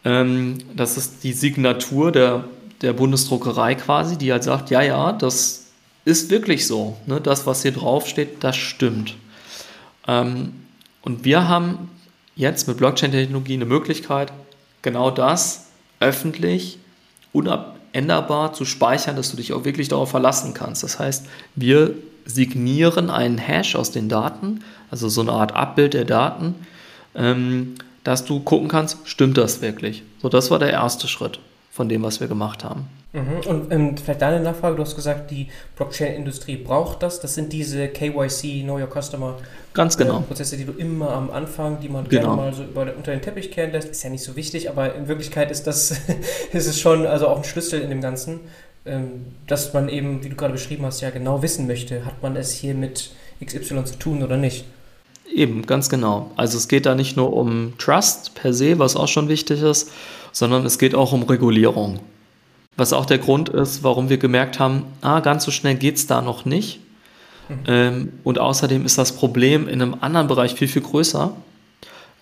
[0.03, 2.43] ähm, das ist die Signatur der,
[2.81, 5.67] der Bundesdruckerei quasi, die halt sagt, ja, ja, das
[6.03, 6.97] ist wirklich so.
[7.05, 7.21] Ne?
[7.21, 9.15] Das, was hier draufsteht, das stimmt.
[10.07, 10.53] Ähm,
[11.03, 11.89] und wir haben
[12.35, 14.33] jetzt mit Blockchain-Technologie eine Möglichkeit,
[14.81, 15.67] genau das
[15.99, 16.79] öffentlich,
[17.31, 20.83] unabänderbar zu speichern, dass du dich auch wirklich darauf verlassen kannst.
[20.83, 21.93] Das heißt, wir
[22.25, 26.55] signieren einen Hash aus den Daten, also so eine Art Abbild der Daten,
[27.15, 30.03] ähm, dass du gucken kannst, stimmt das wirklich?
[30.21, 31.39] So, das war der erste Schritt
[31.73, 32.87] von dem, was wir gemacht haben.
[33.13, 33.49] Mhm.
[33.49, 37.19] Und ähm, vielleicht deine Nachfrage, du hast gesagt, die Blockchain-Industrie braucht das.
[37.19, 39.37] Das sind diese KYC, Know Your Customer
[39.73, 40.19] Ganz genau.
[40.19, 42.35] Äh, Prozesse, die du immer am Anfang, die man genau.
[42.35, 44.93] gerne mal so über, unter den Teppich kehren lässt, ist ja nicht so wichtig, aber
[44.93, 45.91] in Wirklichkeit ist das
[46.53, 48.41] ist es schon also auch ein Schlüssel in dem Ganzen,
[48.85, 52.35] ähm, dass man eben, wie du gerade beschrieben hast, ja genau wissen möchte, hat man
[52.35, 53.09] es hier mit
[53.43, 54.65] XY zu tun oder nicht.
[55.33, 56.29] Eben, ganz genau.
[56.35, 59.89] Also es geht da nicht nur um Trust per se, was auch schon wichtig ist,
[60.33, 61.99] sondern es geht auch um Regulierung.
[62.75, 66.07] Was auch der Grund ist, warum wir gemerkt haben, ah, ganz so schnell geht es
[66.07, 66.81] da noch nicht.
[67.47, 67.55] Mhm.
[67.67, 71.33] Ähm, und außerdem ist das Problem in einem anderen Bereich viel, viel größer.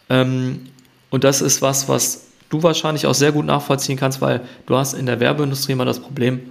[0.09, 0.67] Ähm,
[1.09, 4.93] und das ist was, was du wahrscheinlich auch sehr gut nachvollziehen kannst, weil du hast
[4.93, 6.41] in der Werbeindustrie immer das Problem,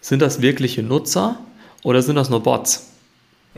[0.00, 1.36] sind das wirkliche Nutzer
[1.82, 2.92] oder sind das nur Bots?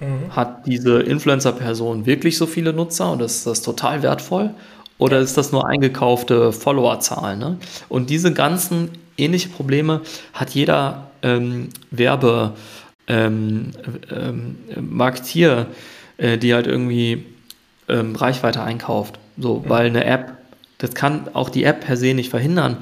[0.00, 0.34] Mhm.
[0.34, 4.54] Hat diese Influencer-Person wirklich so viele Nutzer und ist das total wertvoll?
[4.98, 7.38] Oder ist das nur eingekaufte Followerzahlen?
[7.38, 7.56] Ne?
[7.88, 12.54] Und diese ganzen ähnliche Probleme hat jeder ähm, Werbe
[13.06, 13.70] ähm,
[14.10, 15.66] ähm, Marktier,
[16.18, 17.24] äh, die halt irgendwie
[17.88, 19.18] ähm, Reichweite einkauft.
[19.38, 19.68] So, mhm.
[19.68, 20.32] weil eine App,
[20.78, 22.78] das kann auch die App per se nicht verhindern,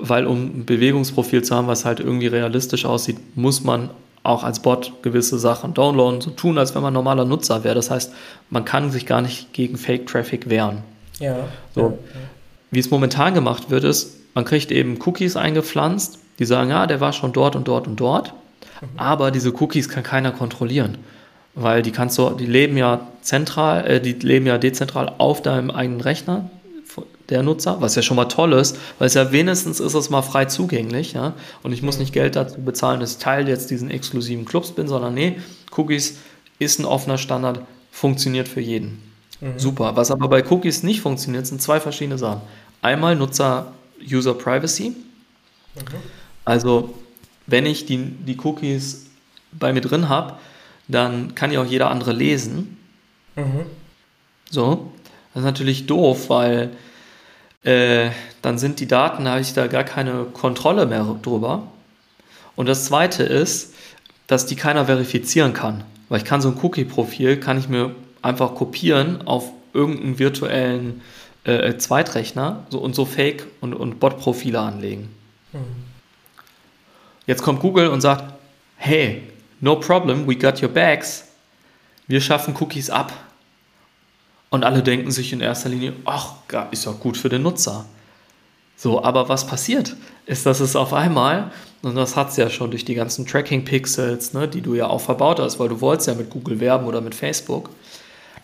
[0.00, 3.90] weil um ein Bewegungsprofil zu haben, was halt irgendwie realistisch aussieht, muss man
[4.22, 7.76] auch als Bot gewisse Sachen downloaden, so tun, als wenn man normaler Nutzer wäre.
[7.76, 8.12] Das heißt,
[8.50, 10.82] man kann sich gar nicht gegen Fake-Traffic wehren.
[11.18, 11.48] Ja.
[11.74, 11.80] So.
[11.80, 12.20] Ja.
[12.70, 17.00] Wie es momentan gemacht wird, ist, man kriegt eben Cookies eingepflanzt, die sagen, ja, der
[17.00, 18.34] war schon dort und dort und dort.
[18.80, 18.88] Mhm.
[18.98, 20.98] Aber diese Cookies kann keiner kontrollieren,
[21.54, 25.70] weil die kannst du, die leben ja zentral, äh, die leben ja dezentral auf deinem
[25.70, 26.50] eigenen Rechner
[27.28, 30.22] der Nutzer, was ja schon mal toll ist, weil es ja wenigstens ist es mal
[30.22, 32.02] frei zugänglich, ja, und ich muss mhm.
[32.02, 35.40] nicht Geld dazu bezahlen, dass ich Teil jetzt diesen exklusiven Clubs bin, sondern nee,
[35.76, 36.18] Cookies
[36.58, 37.60] ist ein offener Standard,
[37.90, 39.05] funktioniert für jeden.
[39.40, 39.58] Mhm.
[39.58, 39.96] Super.
[39.96, 42.40] Was aber bei Cookies nicht funktioniert, sind zwei verschiedene Sachen.
[42.82, 44.90] Einmal Nutzer User Privacy.
[44.90, 45.82] Mhm.
[46.44, 46.94] Also,
[47.46, 49.06] wenn ich die, die Cookies
[49.52, 50.34] bei mir drin habe,
[50.88, 52.76] dann kann ja auch jeder andere lesen.
[53.34, 53.66] Mhm.
[54.50, 54.92] So,
[55.34, 56.70] das ist natürlich doof, weil
[57.64, 58.10] äh,
[58.42, 61.64] dann sind die Daten, da habe ich da gar keine Kontrolle mehr drüber.
[62.54, 63.74] Und das zweite ist,
[64.28, 65.84] dass die keiner verifizieren kann.
[66.08, 67.94] Weil ich kann so ein Cookie-Profil, kann ich mir
[68.26, 71.02] einfach kopieren auf irgendeinen virtuellen
[71.44, 75.08] äh, Zweitrechner so, und so Fake- und, und Bot-Profile anlegen.
[75.52, 75.58] Mhm.
[77.26, 78.34] Jetzt kommt Google und sagt,
[78.76, 79.22] hey,
[79.60, 81.24] no problem, we got your bags.
[82.06, 83.12] Wir schaffen Cookies ab.
[84.48, 86.34] Und alle denken sich in erster Linie, ach,
[86.70, 87.84] ist ja gut für den Nutzer.
[88.76, 89.96] So, aber was passiert,
[90.26, 91.50] ist, dass es auf einmal,
[91.82, 95.00] und das hat es ja schon durch die ganzen Tracking-Pixels, ne, die du ja auch
[95.00, 97.70] verbaut hast, weil du wolltest ja mit Google werben oder mit Facebook,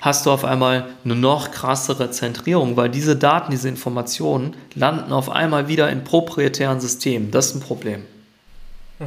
[0.02, 5.30] hast du auf einmal eine noch krassere Zentrierung, weil diese Daten, diese Informationen landen auf
[5.30, 7.30] einmal wieder in proprietären Systemen.
[7.30, 8.02] Das ist ein Problem.
[8.98, 9.06] Mhm.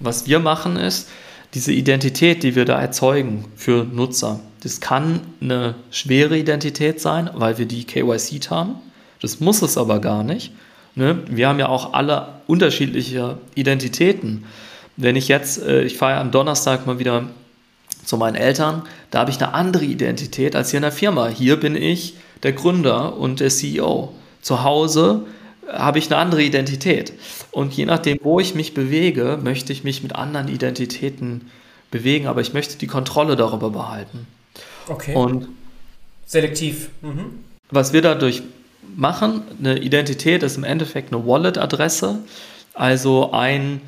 [0.00, 1.08] Was wir machen ist,
[1.54, 7.58] diese Identität, die wir da erzeugen für Nutzer, das kann eine schwere Identität sein, weil
[7.58, 8.74] wir die KYC haben.
[9.22, 10.52] Das muss es aber gar nicht.
[10.96, 11.22] Ne?
[11.28, 14.44] Wir haben ja auch alle unterschiedliche Identitäten.
[14.96, 17.26] Wenn ich jetzt, äh, ich fahre am Donnerstag mal wieder
[18.04, 21.28] zu meinen Eltern, da habe ich eine andere Identität als hier in der Firma.
[21.28, 24.12] Hier bin ich der Gründer und der CEO.
[24.42, 25.26] Zu Hause
[25.72, 27.12] habe ich eine andere Identität.
[27.50, 31.50] Und je nachdem, wo ich mich bewege, möchte ich mich mit anderen Identitäten
[31.90, 34.26] bewegen, aber ich möchte die Kontrolle darüber behalten.
[34.88, 35.14] Okay.
[35.14, 35.48] Und
[36.26, 36.90] selektiv.
[37.02, 37.40] Mhm.
[37.70, 38.42] Was wir dadurch
[38.96, 42.18] machen, eine Identität ist im Endeffekt eine Wallet-Adresse,
[42.74, 43.80] also ein,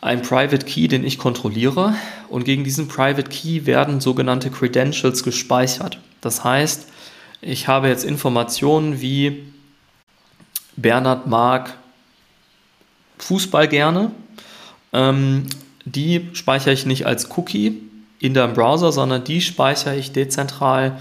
[0.00, 1.94] ein Private Key, den ich kontrolliere.
[2.28, 5.98] Und gegen diesen Private Key werden sogenannte Credentials gespeichert.
[6.20, 6.88] Das heißt,
[7.42, 9.44] ich habe jetzt Informationen wie
[10.76, 11.74] Bernhard mag
[13.18, 14.10] Fußball gerne.
[14.92, 15.46] Ähm,
[15.84, 17.80] die speichere ich nicht als Cookie
[18.18, 20.98] in deinem Browser, sondern die speichere ich dezentral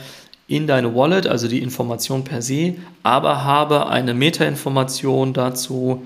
[0.48, 6.06] in deine Wallet, also die Information per se, aber habe eine Metainformation dazu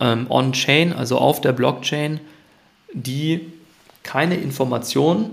[0.00, 2.20] ähm, on-chain, also auf der Blockchain,
[2.92, 3.52] die
[4.02, 5.30] keine Information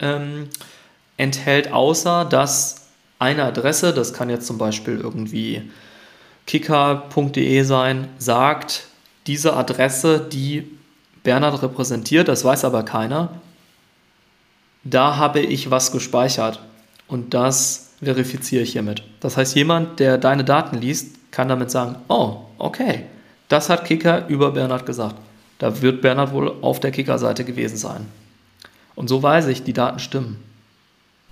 [0.00, 0.48] ähm,
[1.16, 2.88] enthält, außer dass
[3.18, 5.70] eine Adresse, das kann jetzt zum Beispiel irgendwie
[6.46, 8.86] kicker.de sein, sagt,
[9.26, 10.68] diese Adresse, die
[11.22, 13.40] Bernhard repräsentiert, das weiß aber keiner,
[14.84, 16.60] da habe ich was gespeichert
[17.06, 19.04] und das verifiziere ich hiermit.
[19.20, 23.04] Das heißt, jemand, der deine Daten liest, kann damit sagen, oh, okay,
[23.52, 25.16] das hat Kicker über Bernhard gesagt.
[25.58, 28.08] Da wird Bernhard wohl auf der Kicker-Seite gewesen sein.
[28.94, 30.42] Und so weiß ich, die Daten stimmen.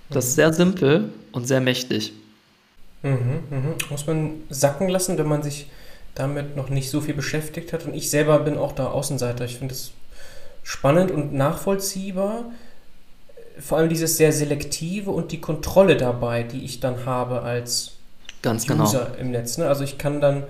[0.09, 2.13] Das ist sehr simpel und sehr mächtig.
[3.01, 3.75] Mhm, mhm.
[3.89, 5.67] Muss man sacken lassen, wenn man sich
[6.13, 7.85] damit noch nicht so viel beschäftigt hat.
[7.85, 9.45] Und ich selber bin auch da Außenseiter.
[9.45, 9.91] Ich finde es
[10.63, 12.45] spannend und nachvollziehbar.
[13.59, 17.93] Vor allem dieses sehr selektive und die Kontrolle dabei, die ich dann habe als
[18.41, 18.83] Ganz genau.
[18.83, 19.17] User genau.
[19.19, 19.57] im Netz.
[19.57, 19.67] Ne?
[19.67, 20.43] Also ich kann dann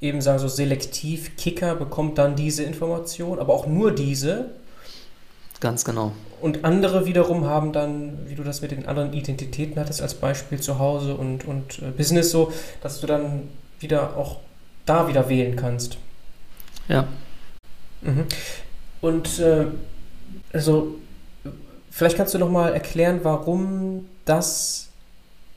[0.00, 4.50] eben sagen, so selektiv, Kicker bekommt dann diese Information, aber auch nur diese.
[5.60, 6.12] Ganz genau.
[6.40, 10.60] Und andere wiederum haben dann, wie du das mit den anderen Identitäten hattest, als Beispiel
[10.60, 13.48] zu Hause und, und äh, Business so, dass du dann
[13.80, 14.36] wieder auch
[14.86, 15.98] da wieder wählen kannst.
[16.88, 17.08] Ja.
[18.02, 18.26] Mhm.
[19.00, 19.66] Und äh,
[20.52, 20.94] also,
[21.90, 24.88] vielleicht kannst du noch mal erklären, warum das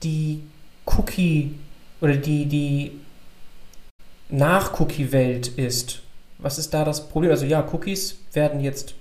[0.02, 0.42] die
[0.86, 1.56] Cookie
[2.02, 3.01] oder die, die
[4.32, 6.02] Nach-Cookie-Welt ist.
[6.38, 7.32] Was ist da das Problem?
[7.32, 8.96] Also ja, Cookies werden jetzt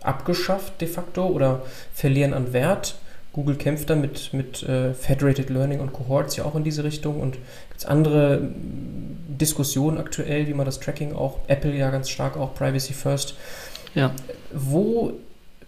[0.00, 1.62] abgeschafft de facto oder
[1.92, 2.96] verlieren an Wert.
[3.32, 7.20] Google kämpft da mit, mit äh, Federated Learning und Cohorts ja auch in diese Richtung
[7.20, 8.40] und gibt es andere
[9.28, 13.34] Diskussionen aktuell, wie man das Tracking auch, Apple ja ganz stark auch Privacy First.
[13.94, 14.14] Ja.
[14.52, 15.12] Wo,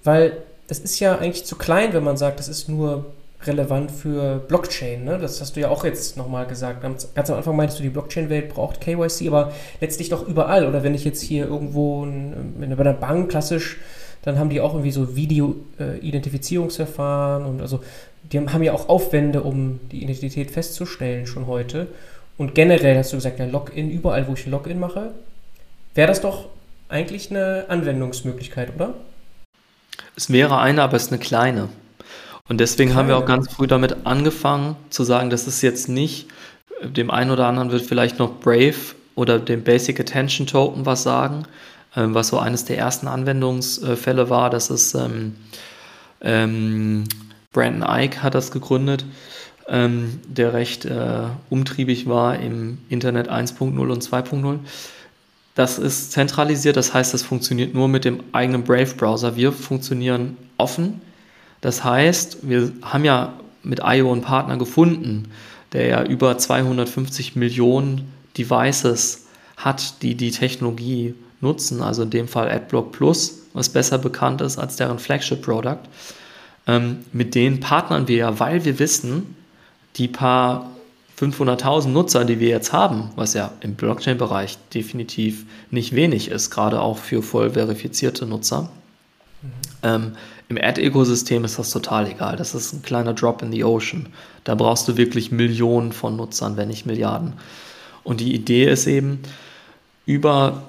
[0.03, 0.39] weil
[0.69, 3.07] das ist ja eigentlich zu klein, wenn man sagt, das ist nur
[3.47, 5.05] relevant für Blockchain.
[5.05, 5.19] Ne?
[5.19, 6.83] Das hast du ja auch jetzt nochmal gesagt.
[6.83, 10.67] Ganz, am Anfang meintest du, die Blockchain-Welt braucht KYC, aber letztlich doch überall.
[10.67, 13.79] Oder wenn ich jetzt hier irgendwo in, in, bei einer Bank klassisch
[14.23, 17.81] dann haben die auch irgendwie so Video-Identifizierungsverfahren und also
[18.31, 21.89] die haben, ja auch Aufwände, um die Identität festzustellen schon heute.
[22.37, 25.13] Und generell hast du gesagt, ja, Login, überall, wo ich ein Login mache,
[25.95, 26.51] wäre das doch
[26.89, 28.93] eigentlich eine Anwendungsmöglichkeit, oder?
[30.15, 31.71] Es wäre eine, aber es ist eine kleine.
[32.49, 36.29] Und deswegen haben wir auch ganz früh damit angefangen zu sagen, dass es jetzt nicht,
[36.83, 41.45] dem einen oder anderen wird vielleicht noch Brave oder dem Basic Attention Token was sagen,
[41.97, 44.49] ähm, was so eines der ersten Anwendungsfälle war.
[44.49, 45.35] Das ist ähm,
[46.21, 47.05] ähm,
[47.53, 49.05] Brandon Ike hat das gegründet,
[49.69, 54.59] ähm, der recht äh, umtriebig war im Internet 1.0 und 2.0.
[55.55, 59.35] Das ist zentralisiert, das heißt, das funktioniert nur mit dem eigenen Brave-Browser.
[59.35, 61.01] Wir funktionieren offen.
[61.61, 65.31] Das heißt, wir haben ja mit IO einen Partner gefunden,
[65.73, 72.51] der ja über 250 Millionen Devices hat, die die Technologie nutzen, also in dem Fall
[72.51, 75.81] AdBlock Plus, was besser bekannt ist als deren Flagship-Product.
[76.67, 79.37] Ähm, mit denen partnern wir ja, weil wir wissen,
[79.97, 80.71] die paar
[81.19, 86.81] 500.000 Nutzer, die wir jetzt haben, was ja im Blockchain-Bereich definitiv nicht wenig ist, gerade
[86.81, 88.71] auch für voll verifizierte Nutzer.
[89.43, 89.49] Mhm.
[89.83, 90.13] Ähm,
[90.49, 92.37] Im Ad-Ökosystem ist das total egal.
[92.37, 94.07] Das ist ein kleiner Drop in the Ocean.
[94.45, 97.35] Da brauchst du wirklich Millionen von Nutzern, wenn nicht Milliarden.
[98.03, 99.21] Und die Idee ist eben,
[100.07, 100.63] über,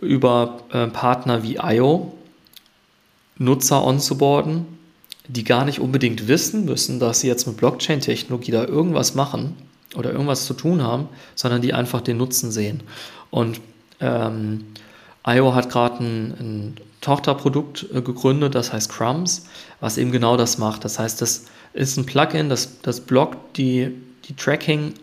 [0.00, 2.14] über äh, Partner wie IO
[3.36, 4.66] Nutzer onzuboarden,
[5.28, 9.56] die gar nicht unbedingt wissen müssen, dass sie jetzt mit Blockchain-Technologie da irgendwas machen
[9.94, 12.82] oder irgendwas zu tun haben, sondern die einfach den Nutzen sehen.
[13.30, 13.60] Und
[14.00, 14.64] ähm,
[15.26, 19.46] IO hat gerade ein, ein, Tochterprodukt äh, gegründet, das heißt Crumbs,
[19.78, 20.84] was eben genau das macht.
[20.84, 23.92] Das heißt, das ist ein Plugin, das, das blockt die,
[24.24, 24.94] die Tracking,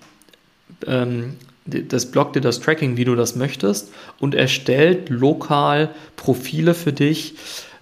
[0.86, 6.94] ähm, das blockt dir das Tracking, wie du das möchtest und erstellt lokal Profile für
[6.94, 7.36] dich,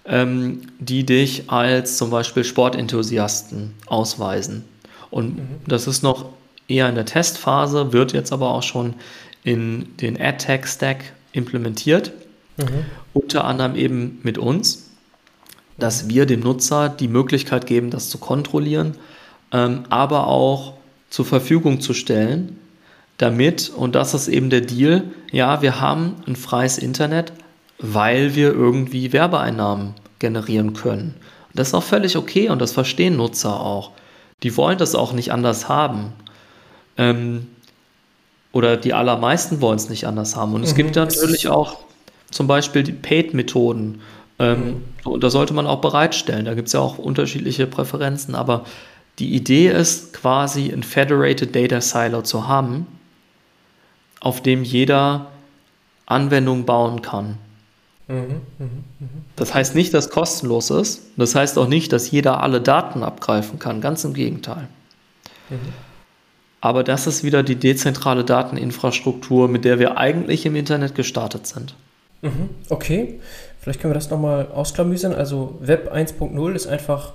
[0.06, 4.64] ähm, die dich als zum Beispiel Sportenthusiasten ausweisen.
[5.10, 5.48] Und mhm.
[5.66, 6.26] das ist noch
[6.68, 8.94] eher in der Testphase, wird jetzt aber auch schon
[9.42, 12.12] in den AdTech-Stack implementiert.
[12.56, 12.84] Mhm.
[13.12, 14.90] Unter anderem eben mit uns,
[15.78, 18.96] dass wir dem Nutzer die Möglichkeit geben, das zu kontrollieren,
[19.52, 20.74] ähm, aber auch
[21.10, 22.58] zur Verfügung zu stellen,
[23.18, 27.32] damit, und das ist eben der Deal, ja, wir haben ein freies Internet,
[27.78, 31.14] weil wir irgendwie Werbeeinnahmen generieren können.
[31.48, 33.92] Und das ist auch völlig okay und das verstehen Nutzer auch.
[34.42, 36.12] Die wollen das auch nicht anders haben.
[36.96, 37.46] Ähm,
[38.52, 40.54] oder die allermeisten wollen es nicht anders haben.
[40.54, 40.76] Und es mhm.
[40.76, 41.78] gibt natürlich auch
[42.34, 44.00] zum Beispiel die Paid-Methoden.
[44.40, 45.20] Ähm, mhm.
[45.20, 46.44] da sollte man auch bereitstellen.
[46.44, 48.34] Da gibt es ja auch unterschiedliche Präferenzen.
[48.34, 48.64] Aber
[49.20, 52.88] die Idee ist quasi ein Federated Data Silo zu haben,
[54.18, 55.26] auf dem jeder
[56.06, 57.38] Anwendung bauen kann.
[58.08, 58.66] Mhm, mh,
[58.98, 59.06] mh.
[59.36, 61.02] Das heißt nicht, dass es kostenlos ist.
[61.16, 63.80] Das heißt auch nicht, dass jeder alle Daten abgreifen kann.
[63.80, 64.66] Ganz im Gegenteil.
[65.50, 65.72] Mhm.
[66.60, 71.76] Aber das ist wieder die dezentrale Dateninfrastruktur, mit der wir eigentlich im Internet gestartet sind.
[72.24, 73.20] Mhm, okay,
[73.60, 75.14] vielleicht können wir das nochmal ausklamüsern.
[75.14, 77.12] Also Web 1.0 ist einfach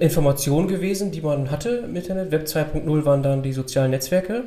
[0.00, 2.32] Information gewesen, die man hatte im Internet.
[2.32, 4.44] Web 2.0 waren dann die sozialen Netzwerke.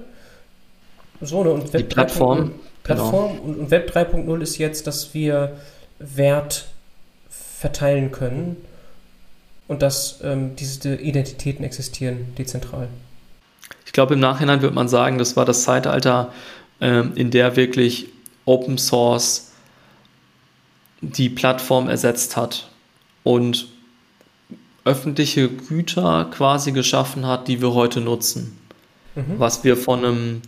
[1.22, 1.52] So, ne?
[1.52, 2.54] Und Web die Plattform.
[2.84, 3.36] Plattform.
[3.36, 3.44] Genau.
[3.44, 5.56] Und, und Web 3.0 ist jetzt, dass wir
[6.00, 6.66] Wert
[7.30, 8.58] verteilen können
[9.68, 12.88] und dass ähm, diese Identitäten existieren dezentral.
[13.86, 16.34] Ich glaube, im Nachhinein wird man sagen, das war das Zeitalter,
[16.82, 18.08] ähm, in der wirklich
[18.46, 19.52] Open Source
[21.02, 22.70] die Plattform ersetzt hat
[23.24, 23.68] und
[24.86, 28.58] öffentliche Güter quasi geschaffen hat, die wir heute nutzen.
[29.16, 29.40] Mhm.
[29.40, 30.42] Was wir von einem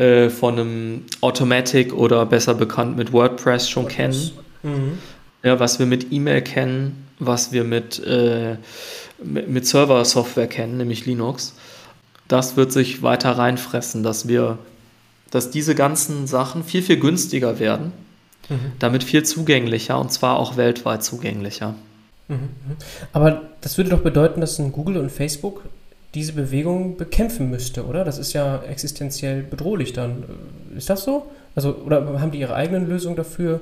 [0.00, 4.32] äh, von einem Automatic oder besser bekannt mit WordPress schon WordPress.
[4.62, 4.72] kennen.
[4.74, 4.98] Mhm.
[5.42, 8.56] Ja, was wir mit E-Mail kennen, was wir mit, äh,
[9.22, 11.54] mit, mit Server-Software kennen, nämlich Linux.
[12.28, 14.58] Das wird sich weiter reinfressen, dass wir,
[15.30, 17.92] dass diese ganzen Sachen viel, viel günstiger werden,
[18.48, 18.72] mhm.
[18.78, 21.74] damit viel zugänglicher und zwar auch weltweit zugänglicher.
[22.28, 22.34] Mhm.
[22.36, 22.76] mhm.
[23.12, 25.62] Aber das würde doch bedeuten, dass ein Google und Facebook
[26.14, 28.04] diese Bewegung bekämpfen müsste, oder?
[28.04, 30.24] Das ist ja existenziell bedrohlich dann.
[30.76, 31.26] Ist das so?
[31.54, 33.60] Also, oder haben die ihre eigenen Lösungen dafür?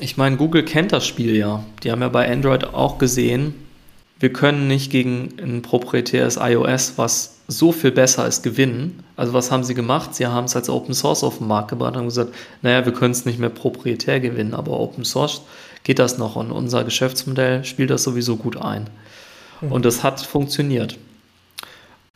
[0.00, 1.64] Ich meine, Google kennt das Spiel ja.
[1.82, 3.54] Die haben ja bei Android auch gesehen,
[4.20, 9.04] wir können nicht gegen ein proprietäres iOS, was so viel besser ist, gewinnen.
[9.16, 10.14] Also was haben sie gemacht?
[10.14, 12.92] Sie haben es als Open Source auf den Markt gebracht und haben gesagt, naja, wir
[12.92, 15.42] können es nicht mehr proprietär gewinnen, aber Open Source
[15.82, 18.88] geht das noch und unser Geschäftsmodell spielt das sowieso gut ein.
[19.60, 19.72] Mhm.
[19.72, 20.96] Und das hat funktioniert.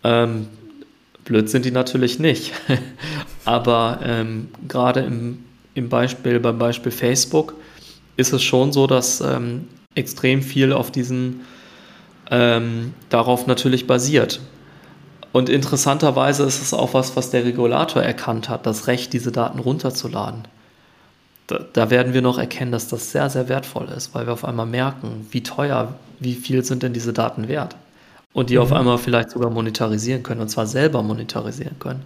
[0.05, 0.49] Ähm,
[1.24, 2.53] blöd sind die natürlich nicht.
[3.44, 5.44] Aber ähm, gerade im,
[5.74, 7.55] im Beispiel, beim Beispiel Facebook
[8.16, 11.40] ist es schon so, dass ähm, extrem viel auf diesen
[12.30, 14.40] ähm, darauf natürlich basiert.
[15.32, 19.58] Und interessanterweise ist es auch was, was der Regulator erkannt hat, das Recht, diese Daten
[19.58, 20.48] runterzuladen
[21.48, 24.44] da, da, werden wir noch erkennen, dass das sehr, sehr wertvoll ist, weil wir auf
[24.44, 27.74] einmal merken, wie teuer, wie viel sind denn diese Daten wert.
[28.34, 28.62] Und die mhm.
[28.62, 32.04] auf einmal vielleicht sogar monetarisieren können, und zwar selber monetarisieren können.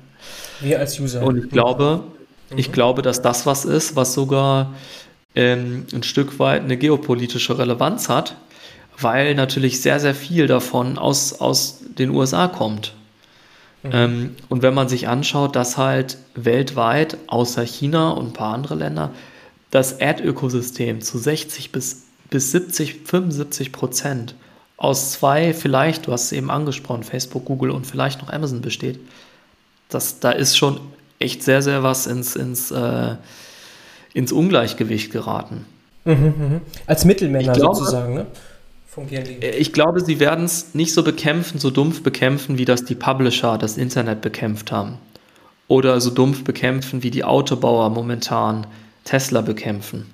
[0.61, 1.23] Wir als User.
[1.23, 2.05] Und ich glaube,
[2.51, 2.59] mhm.
[2.59, 4.75] ich glaube, dass das was ist, was sogar
[5.35, 8.37] ähm, ein Stück weit eine geopolitische Relevanz hat,
[9.03, 12.95] weil natürlich sehr, sehr viel davon aus, aus den USA kommt.
[13.83, 13.91] Mhm.
[13.93, 18.75] Ähm, und wenn man sich anschaut, dass halt weltweit, außer China und ein paar andere
[18.75, 19.11] Länder,
[19.71, 24.35] das Erdökosystem zu 60 bis, bis 70, 75 Prozent
[24.77, 28.99] aus zwei, vielleicht, du hast es eben angesprochen, Facebook, Google und vielleicht noch Amazon besteht,
[29.89, 30.81] das, da ist schon
[31.19, 33.17] echt sehr, sehr was ins, ins, äh,
[34.13, 35.67] ins Ungleichgewicht geraten.
[36.05, 36.61] Mhm, mh.
[36.87, 38.27] Als Mittelmänner glaube, sozusagen, ne?
[38.93, 39.43] Fungieren die.
[39.43, 42.95] Äh, ich glaube, sie werden es nicht so bekämpfen, so dumpf bekämpfen, wie das die
[42.95, 44.99] Publisher das Internet bekämpft haben.
[45.67, 48.67] Oder so dumpf bekämpfen, wie die Autobauer momentan
[49.05, 50.07] Tesla bekämpfen.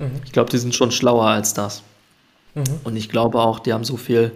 [0.00, 0.10] Mhm.
[0.24, 1.84] Ich glaube, die sind schon schlauer als das.
[2.56, 2.64] Mhm.
[2.82, 4.32] Und ich glaube auch, die haben so viel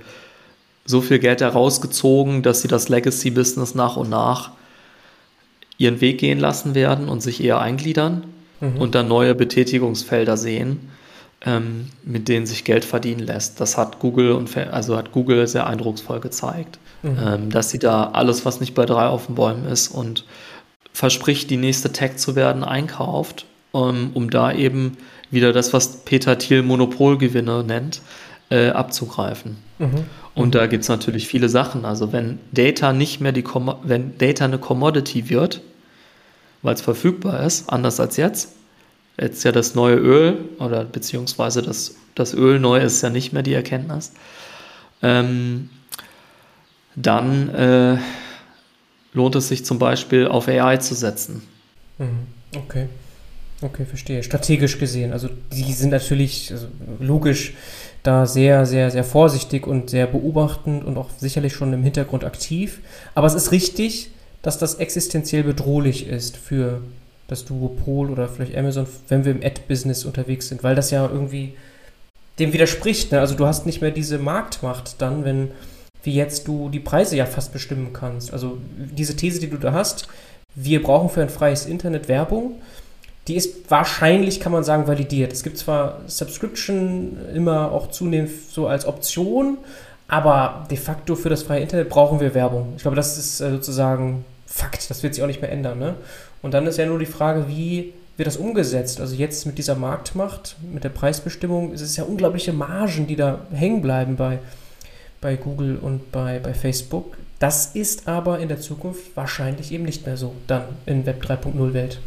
[0.85, 4.51] so viel Geld herausgezogen, dass sie das Legacy-Business nach und nach
[5.79, 8.25] ihren Weg gehen lassen werden und sich eher eingliedern
[8.61, 8.77] mhm.
[8.77, 10.91] und dann neue Betätigungsfelder sehen,
[11.45, 13.61] ähm, mit denen sich Geld verdienen lässt.
[13.61, 17.19] Das hat Google und also hat Google sehr eindrucksvoll gezeigt, mhm.
[17.25, 20.25] ähm, dass sie da alles, was nicht bei drei auf den Bäumen ist und
[20.93, 24.97] verspricht, die nächste Tech zu werden, einkauft, um, um da eben
[25.31, 28.03] wieder das, was Peter Thiel Monopolgewinne nennt,
[28.51, 29.57] äh, abzugreifen.
[29.79, 30.05] Mhm.
[30.35, 31.85] Und da gibt es natürlich viele Sachen.
[31.85, 33.45] Also wenn Data nicht mehr die
[33.83, 35.63] wenn Data eine Commodity wird,
[36.63, 38.55] weil es verfügbar ist, anders als jetzt.
[39.21, 43.43] Jetzt ja das neue Öl oder beziehungsweise das, das Öl neu ist ja nicht mehr
[43.43, 44.13] die Erkenntnis.
[45.03, 45.71] Ähm,
[46.97, 47.99] dann äh,
[49.13, 51.43] lohnt es sich zum Beispiel auf AI zu setzen.
[51.99, 52.27] Mhm.
[52.57, 52.89] Okay.
[53.61, 54.23] Okay, verstehe.
[54.23, 55.13] Strategisch gesehen.
[55.13, 56.67] Also die sind natürlich also
[56.99, 57.55] logisch
[58.03, 62.81] da sehr, sehr, sehr vorsichtig und sehr beobachtend und auch sicherlich schon im Hintergrund aktiv.
[63.15, 64.11] Aber es ist richtig,
[64.43, 66.83] dass das existenziell bedrohlich ist für
[67.33, 71.55] das Duopol oder vielleicht Amazon, wenn wir im Ad-Business unterwegs sind, weil das ja irgendwie
[72.39, 73.13] dem widerspricht.
[73.13, 73.21] Ne?
[73.21, 75.51] Also du hast nicht mehr diese Marktmacht dann, wenn
[76.05, 78.33] wie jetzt du die Preise ja fast bestimmen kannst.
[78.33, 80.09] Also diese These, die du da hast,
[80.55, 82.61] wir brauchen für ein freies Internet Werbung,
[83.29, 85.33] die ist wahrscheinlich, kann man sagen, validiert.
[85.33, 89.59] Es gibt zwar Subscription immer auch zunehmend so als Option,
[90.09, 92.73] aber de facto für das freie Internet brauchen wir Werbung.
[92.77, 94.91] Ich glaube, das ist äh, sozusagen Fakt.
[94.91, 95.79] Das wird sich auch nicht mehr ändern.
[95.79, 95.95] Ne?
[96.43, 99.01] Und dann ist ja nur die Frage, wie wird das umgesetzt?
[99.01, 103.41] Also jetzt mit dieser Marktmacht, mit der Preisbestimmung, ist es ja unglaubliche Margen, die da
[103.53, 104.41] hängen bleiben bei,
[105.21, 107.17] bei Google und bei, bei Facebook.
[107.39, 111.73] Das ist aber in der Zukunft wahrscheinlich eben nicht mehr so, dann in Web 3.0
[111.73, 112.01] Welt.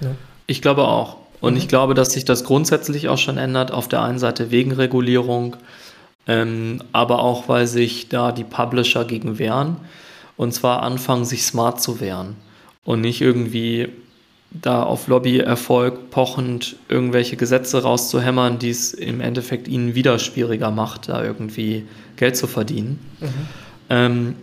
[0.00, 0.10] Ja.
[0.46, 1.16] Ich glaube auch.
[1.40, 1.58] Und mhm.
[1.58, 3.70] ich glaube, dass sich das grundsätzlich auch schon ändert.
[3.70, 5.56] Auf der einen Seite wegen Regulierung,
[6.26, 9.76] ähm, aber auch, weil sich da die Publisher gegen wehren.
[10.36, 12.36] Und zwar anfangen, sich smart zu wehren.
[12.84, 13.88] Und nicht irgendwie
[14.50, 21.08] da auf Lobbyerfolg pochend irgendwelche Gesetze rauszuhämmern, die es im Endeffekt ihnen wieder schwieriger macht,
[21.08, 22.98] da irgendwie Geld zu verdienen.
[23.20, 23.28] Mhm.
[23.88, 24.34] Ähm,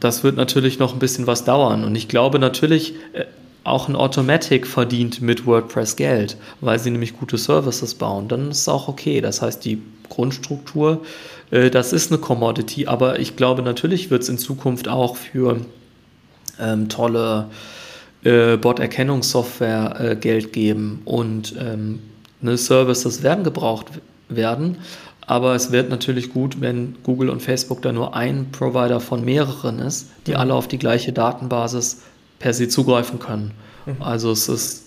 [0.00, 1.84] das wird natürlich noch ein bisschen was dauern.
[1.84, 3.24] Und ich glaube natürlich, äh,
[3.64, 8.28] auch ein Automatic verdient mit WordPress Geld, weil sie nämlich gute Services bauen.
[8.28, 9.20] Dann ist es auch okay.
[9.20, 11.02] Das heißt, die Grundstruktur,
[11.50, 15.60] äh, das ist eine Commodity, aber ich glaube, natürlich wird es in Zukunft auch für
[16.60, 17.48] ähm, tolle
[18.24, 22.00] äh, Bot-Erkennungssoftware äh, Geld geben und ähm,
[22.40, 23.86] ne, Services werden gebraucht
[24.28, 24.78] werden.
[25.26, 29.78] Aber es wird natürlich gut, wenn Google und Facebook da nur ein Provider von mehreren
[29.78, 30.38] ist, die mhm.
[30.38, 32.02] alle auf die gleiche Datenbasis
[32.38, 33.52] per se zugreifen können.
[33.84, 33.96] Mhm.
[34.00, 34.84] Also es ist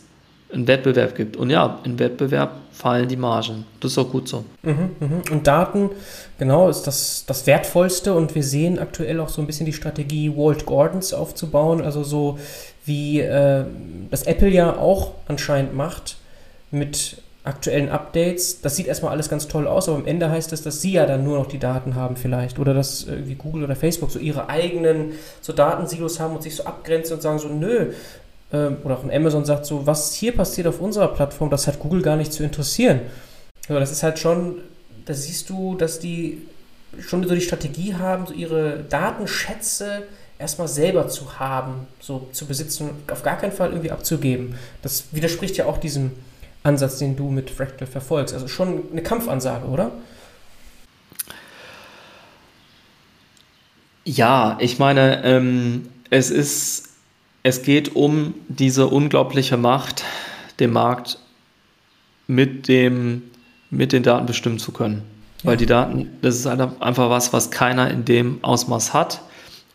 [0.53, 1.37] einen Wettbewerb gibt.
[1.37, 3.65] Und ja, im Wettbewerb fallen die Margen.
[3.79, 4.43] Das ist auch gut so.
[4.63, 5.21] Mhm, mhm.
[5.31, 5.89] Und Daten,
[6.37, 8.13] genau, ist das, das Wertvollste.
[8.13, 11.81] Und wir sehen aktuell auch so ein bisschen die Strategie, Walled Gardens aufzubauen.
[11.81, 12.39] Also so
[12.85, 13.63] wie äh,
[14.09, 16.17] das Apple ja auch anscheinend macht
[16.71, 18.61] mit aktuellen Updates.
[18.61, 21.05] Das sieht erstmal alles ganz toll aus, aber am Ende heißt das, dass sie ja
[21.05, 24.49] dann nur noch die Daten haben vielleicht oder dass irgendwie Google oder Facebook so ihre
[24.49, 27.93] eigenen so Datensilos haben und sich so abgrenzen und sagen so, nö,
[28.53, 31.79] ähm, oder auch ein Amazon sagt so, was hier passiert auf unserer Plattform, das hat
[31.79, 33.01] Google gar nicht zu interessieren.
[33.69, 34.59] Aber das ist halt schon,
[35.05, 36.43] da siehst du, dass die
[36.99, 40.03] schon so die Strategie haben, so ihre Datenschätze
[40.41, 44.55] erstmal selber zu haben, so zu besitzen und auf gar keinen Fall irgendwie abzugeben.
[44.81, 46.11] Das widerspricht ja auch diesem
[46.63, 48.33] Ansatz, den du mit Fractal verfolgst.
[48.33, 49.91] Also schon eine Kampfansage, oder?
[54.03, 56.89] Ja, ich meine, ähm, es ist,
[57.43, 60.03] es geht um diese unglaubliche Macht,
[60.59, 61.19] den Markt
[62.27, 63.23] mit dem,
[63.69, 65.03] mit den Daten bestimmen zu können.
[65.43, 65.51] Ja.
[65.51, 69.21] Weil die Daten, das ist einfach was, was keiner in dem Ausmaß hat.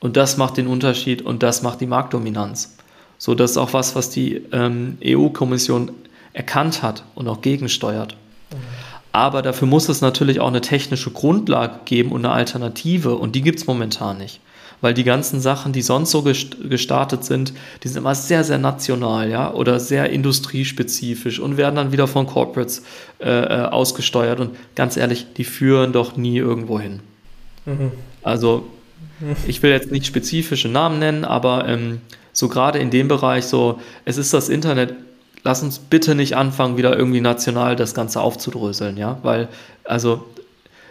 [0.01, 2.77] Und das macht den Unterschied und das macht die Marktdominanz.
[3.19, 5.91] So, das ist auch was, was die ähm, EU-Kommission
[6.33, 8.17] erkannt hat und auch gegensteuert.
[9.17, 13.41] Aber dafür muss es natürlich auch eine technische Grundlage geben und eine Alternative und die
[13.41, 14.41] gibt es momentan nicht.
[14.83, 19.31] Weil die ganzen Sachen, die sonst so gestartet sind, die sind immer sehr, sehr national,
[19.31, 22.83] ja, oder sehr industriespezifisch und werden dann wieder von Corporates
[23.19, 24.39] äh, äh ausgesteuert.
[24.39, 27.01] Und ganz ehrlich, die führen doch nie irgendwo hin.
[27.65, 27.93] Mhm.
[28.23, 28.67] Also,
[29.47, 32.01] ich will jetzt nicht spezifische Namen nennen, aber ähm,
[32.33, 34.95] so gerade in dem Bereich, so, es ist das Internet
[35.47, 39.49] lass uns bitte nicht anfangen, wieder irgendwie national das Ganze aufzudröseln, ja, weil,
[39.85, 40.27] also,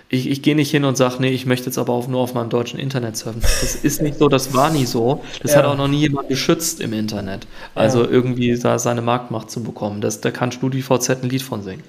[0.08, 2.34] ich, ich gehe nicht hin und sage, nee, ich möchte jetzt aber auch nur auf
[2.36, 3.42] meinem deutschen Internet surfen.
[3.42, 5.24] Das ist nicht so, das war nie so.
[5.42, 5.58] Das ja.
[5.58, 7.48] hat auch noch nie jemand geschützt im Internet.
[7.74, 8.12] Also ja.
[8.12, 10.02] irgendwie da seine Marktmacht zu bekommen.
[10.02, 11.84] Das, da kann StudiVZ ein Lied von singen.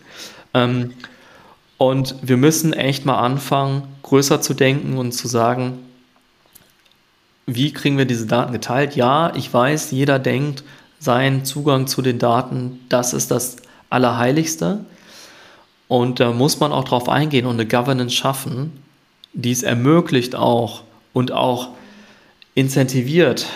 [0.54, 0.94] Ähm,
[1.76, 5.78] Und wir müssen echt mal anfangen, größer zu denken und zu sagen,
[7.46, 8.96] wie kriegen wir diese Daten geteilt?
[8.96, 10.64] Ja, ich weiß, jeder denkt,
[10.98, 13.56] sein Zugang zu den Daten, das ist das
[13.88, 14.84] Allerheiligste.
[15.88, 18.72] Und da muss man auch drauf eingehen und eine Governance schaffen,
[19.32, 20.82] die es ermöglicht auch
[21.12, 21.68] und auch
[22.54, 23.46] incentiviert,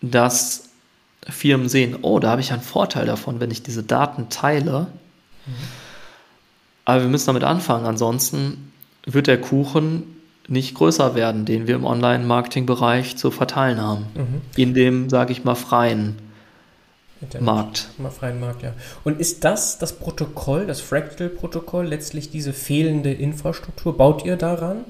[0.00, 0.70] dass
[1.28, 4.88] Firmen sehen, oh, da habe ich einen Vorteil davon, wenn ich diese Daten teile.
[5.46, 5.52] Mhm.
[6.86, 8.72] Aber wir müssen damit anfangen, ansonsten
[9.04, 10.19] wird der Kuchen
[10.50, 14.06] nicht größer werden, den wir im Online-Marketing-Bereich zu verteilen haben.
[14.14, 14.40] Mhm.
[14.56, 16.16] In dem, sage ich mal, freien
[17.20, 17.46] Internet.
[17.46, 17.88] Markt.
[17.98, 18.72] Mal freien Markt, ja.
[19.04, 23.96] Und ist das das Protokoll, das Fractal-Protokoll, letztlich diese fehlende Infrastruktur?
[23.96, 24.84] Baut ihr daran?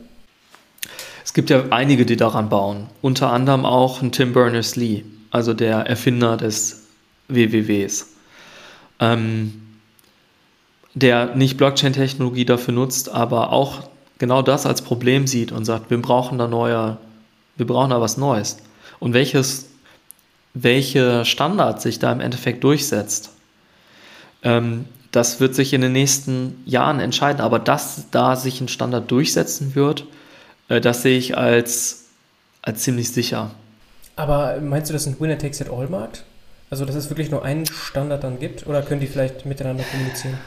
[1.25, 2.87] Es gibt ja einige, die daran bauen.
[3.03, 6.85] Unter anderem auch ein Tim Berners-Lee, also der Erfinder des
[7.29, 8.09] WWWs.
[8.99, 9.61] Ähm,
[10.95, 13.90] der nicht Blockchain-Technologie dafür nutzt, aber auch
[14.21, 16.99] genau das als Problem sieht und sagt, wir brauchen da neue,
[17.57, 18.59] wir brauchen da was Neues.
[19.01, 19.71] Und welches,
[20.55, 23.31] welche Standard sich da im Endeffekt durchsetzt,
[24.45, 27.41] ähm, das wird sich in den nächsten Jahren entscheiden.
[27.41, 30.05] Aber dass da sich ein Standard durchsetzen wird,
[30.69, 32.05] äh, das sehe ich als,
[32.63, 33.51] als ziemlich sicher.
[34.17, 36.25] Aber meinst du, das ist ein Winner-Takes-it-all-Markt?
[36.69, 38.67] Also, dass es wirklich nur einen Standard dann gibt?
[38.67, 40.39] Oder können die vielleicht miteinander kommunizieren?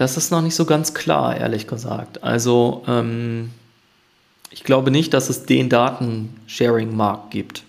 [0.00, 2.24] Das ist noch nicht so ganz klar, ehrlich gesagt.
[2.24, 3.50] Also ähm,
[4.50, 7.64] ich glaube nicht, dass es den Datensharing-Markt gibt.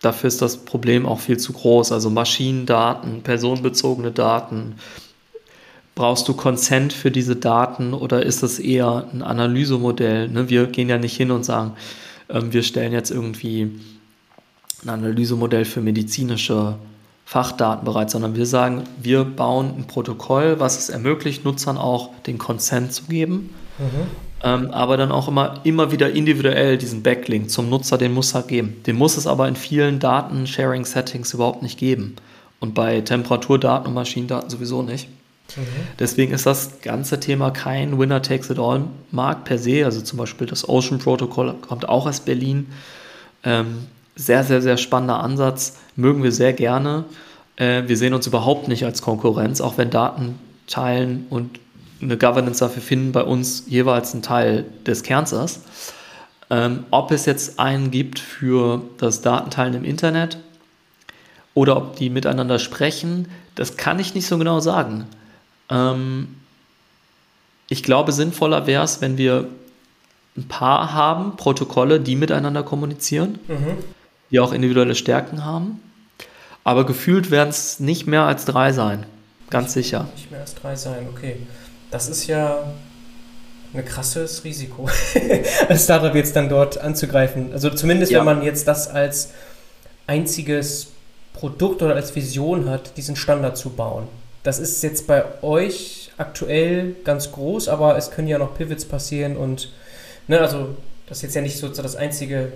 [0.00, 1.90] Dafür ist das Problem auch viel zu groß.
[1.90, 4.76] Also Maschinendaten, personenbezogene Daten.
[5.96, 10.28] Brauchst du Consent für diese Daten oder ist es eher ein Analysemodell?
[10.28, 10.48] Ne?
[10.48, 11.72] Wir gehen ja nicht hin und sagen,
[12.28, 13.72] ähm, wir stellen jetzt irgendwie
[14.84, 16.76] ein Analysemodell für medizinische
[17.32, 22.36] Fachdaten bereits, sondern wir sagen, wir bauen ein Protokoll, was es ermöglicht, Nutzern auch den
[22.36, 23.84] Consent zu geben, mhm.
[24.44, 28.42] ähm, aber dann auch immer, immer wieder individuell diesen Backlink zum Nutzer, den muss er
[28.42, 28.82] geben.
[28.86, 32.16] Den muss es aber in vielen Daten-Sharing-Settings überhaupt nicht geben
[32.60, 35.08] und bei Temperaturdaten und Maschinendaten sowieso nicht.
[35.56, 35.62] Mhm.
[35.98, 39.86] Deswegen ist das ganze Thema kein Winner-Takes-it-all-Markt per se.
[39.86, 42.66] Also zum Beispiel das Ocean-Protokoll kommt auch aus Berlin.
[43.42, 43.86] Ähm,
[44.24, 47.04] sehr, sehr, sehr spannender Ansatz, mögen wir sehr gerne.
[47.56, 51.58] Äh, wir sehen uns überhaupt nicht als Konkurrenz, auch wenn Daten teilen und
[52.00, 55.62] eine Governance dafür finden bei uns jeweils ein Teil des Kerns ist.
[56.50, 60.38] Ähm, ob es jetzt einen gibt für das Datenteilen im Internet
[61.54, 65.06] oder ob die miteinander sprechen, das kann ich nicht so genau sagen.
[65.68, 66.36] Ähm,
[67.68, 69.48] ich glaube, sinnvoller wäre es, wenn wir
[70.36, 73.38] ein paar haben, Protokolle, die miteinander kommunizieren.
[73.48, 73.76] Mhm
[74.32, 75.80] die auch individuelle Stärken haben.
[76.64, 79.06] Aber gefühlt werden es nicht mehr als drei sein.
[79.50, 80.08] Ganz sicher.
[80.16, 81.36] Nicht mehr als drei sein, okay.
[81.90, 82.64] Das ist ja
[83.74, 84.88] ein krasses Risiko,
[85.68, 87.52] als Startup jetzt dann dort anzugreifen.
[87.52, 88.18] Also zumindest, ja.
[88.18, 89.30] wenn man jetzt das als
[90.06, 90.88] einziges
[91.34, 94.08] Produkt oder als Vision hat, diesen Standard zu bauen.
[94.42, 99.36] Das ist jetzt bei euch aktuell ganz groß, aber es können ja noch Pivots passieren
[99.36, 99.70] und,
[100.28, 100.76] ne, also
[101.06, 102.52] das ist jetzt ja nicht so das einzige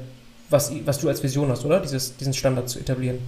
[0.51, 1.81] was, was du als Vision hast, oder?
[1.81, 3.19] Dieses, diesen Standard zu etablieren.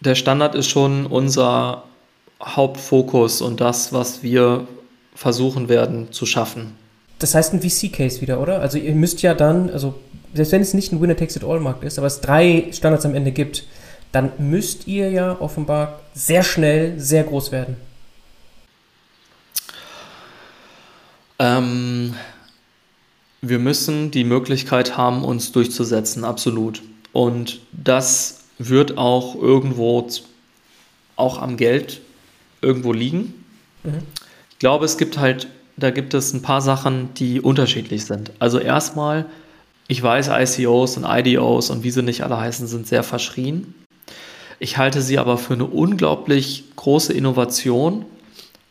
[0.00, 1.84] Der Standard ist schon unser
[2.42, 4.66] Hauptfokus und das, was wir
[5.14, 6.76] versuchen werden zu schaffen.
[7.18, 8.60] Das heißt ein VC-Case wieder, oder?
[8.60, 9.94] Also ihr müsst ja dann, also
[10.34, 13.64] selbst wenn es nicht ein Winner-Takes-it-all-Markt ist, aber es drei Standards am Ende gibt,
[14.12, 17.76] dann müsst ihr ja offenbar sehr schnell sehr groß werden.
[21.38, 22.14] Ähm,
[23.42, 26.82] wir müssen die Möglichkeit haben, uns durchzusetzen, absolut.
[27.12, 30.06] Und das wird auch irgendwo,
[31.16, 32.00] auch am Geld
[32.62, 33.44] irgendwo liegen.
[33.84, 34.02] Mhm.
[34.50, 38.32] Ich glaube, es gibt halt, da gibt es ein paar Sachen, die unterschiedlich sind.
[38.38, 39.26] Also erstmal,
[39.88, 43.74] ich weiß, ICOs und IDOs und wie sie nicht alle heißen, sind sehr verschrien.
[44.58, 48.06] Ich halte sie aber für eine unglaublich große Innovation,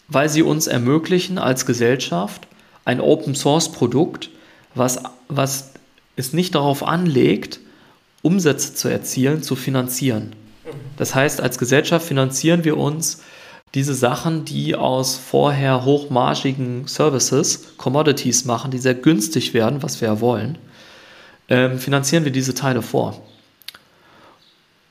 [0.08, 2.48] weil sie uns ermöglichen, als Gesellschaft
[2.86, 4.30] ein Open-Source-Produkt
[4.76, 5.72] was, was
[6.16, 7.60] es nicht darauf anlegt,
[8.22, 10.36] Umsätze zu erzielen, zu finanzieren.
[10.98, 13.22] Das heißt, als Gesellschaft finanzieren wir uns
[13.74, 20.08] diese Sachen, die aus vorher hochmargigen Services Commodities machen, die sehr günstig werden, was wir
[20.08, 20.58] ja wollen,
[21.50, 23.22] ähm, finanzieren wir diese Teile vor.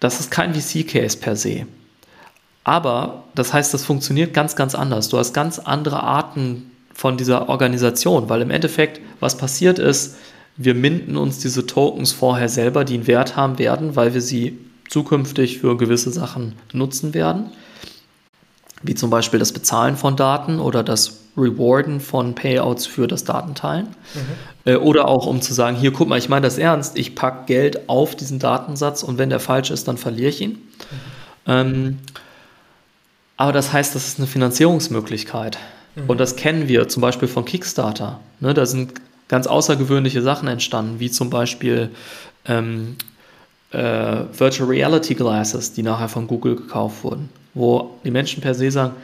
[0.01, 1.67] Das ist kein VC-Case per se.
[2.63, 5.09] Aber das heißt, das funktioniert ganz, ganz anders.
[5.09, 10.17] Du hast ganz andere Arten von dieser Organisation, weil im Endeffekt, was passiert ist,
[10.57, 14.57] wir minden uns diese Tokens vorher selber, die einen Wert haben werden, weil wir sie
[14.89, 17.51] zukünftig für gewisse Sachen nutzen werden.
[18.87, 23.87] wie zum Beispiel das Bezahlen von Daten oder das Rewarden von Payouts für das Datenteilen.
[23.87, 24.21] Mhm.
[24.67, 27.47] Äh, oder auch um zu sagen, hier guck mal, ich meine das ernst, ich packe
[27.47, 30.51] Geld auf diesen Datensatz und wenn der falsch ist, dann verliere ich ihn.
[30.51, 30.59] Mhm.
[31.47, 31.99] Ähm,
[33.37, 35.59] aber das heißt, das ist eine Finanzierungsmöglichkeit.
[35.95, 36.09] Mhm.
[36.09, 38.21] Und das kennen wir zum Beispiel von Kickstarter.
[38.41, 38.95] Ne, da sind
[39.29, 41.91] ganz außergewöhnliche Sachen entstanden, wie zum Beispiel
[42.47, 42.97] ähm,
[43.71, 48.71] äh, Virtual Reality Glasses, die nachher von Google gekauft wurden, wo die Menschen per se
[48.71, 48.95] sagen,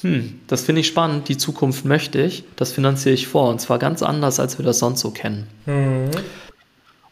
[0.00, 3.48] hm, das finde ich spannend, die Zukunft möchte ich, das finanziere ich vor.
[3.48, 5.46] Und zwar ganz anders, als wir das sonst so kennen.
[5.66, 6.10] Mhm.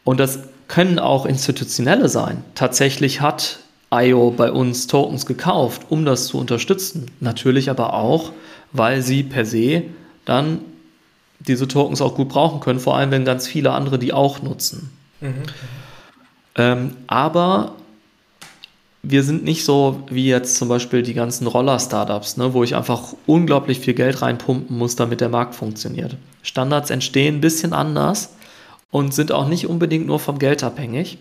[0.03, 2.43] Und das können auch institutionelle sein.
[2.55, 3.59] Tatsächlich hat
[3.93, 7.11] IO bei uns Tokens gekauft, um das zu unterstützen.
[7.19, 8.31] Natürlich aber auch,
[8.71, 9.83] weil sie per se
[10.25, 10.59] dann
[11.39, 14.91] diese Tokens auch gut brauchen können, vor allem wenn ganz viele andere die auch nutzen.
[15.19, 15.43] Mhm.
[16.55, 17.73] Ähm, aber
[19.03, 23.13] wir sind nicht so wie jetzt zum Beispiel die ganzen Roller-Startups, ne, wo ich einfach
[23.25, 26.17] unglaublich viel Geld reinpumpen muss, damit der Markt funktioniert.
[26.43, 28.35] Standards entstehen ein bisschen anders
[28.91, 31.17] und sind auch nicht unbedingt nur vom Geld abhängig.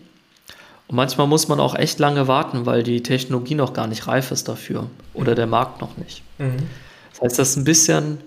[0.89, 4.31] Und manchmal muss man auch echt lange warten, weil die Technologie noch gar nicht reif
[4.31, 6.23] ist dafür oder der Markt noch nicht.
[6.39, 6.69] Mhm.
[7.21, 8.21] Das heißt, das ist ein bisschen,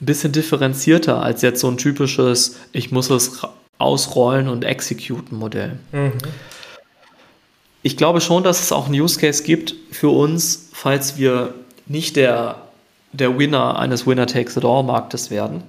[0.00, 3.42] ein bisschen differenzierter als jetzt so ein typisches, ich muss es
[3.78, 5.78] ausrollen und executen Modell.
[5.92, 6.12] Mhm
[7.84, 12.16] ich glaube schon, dass es auch einen Use Case gibt für uns, falls wir nicht
[12.16, 12.56] der,
[13.12, 15.62] der Winner eines Winner-Takes-it-all-Marktes werden.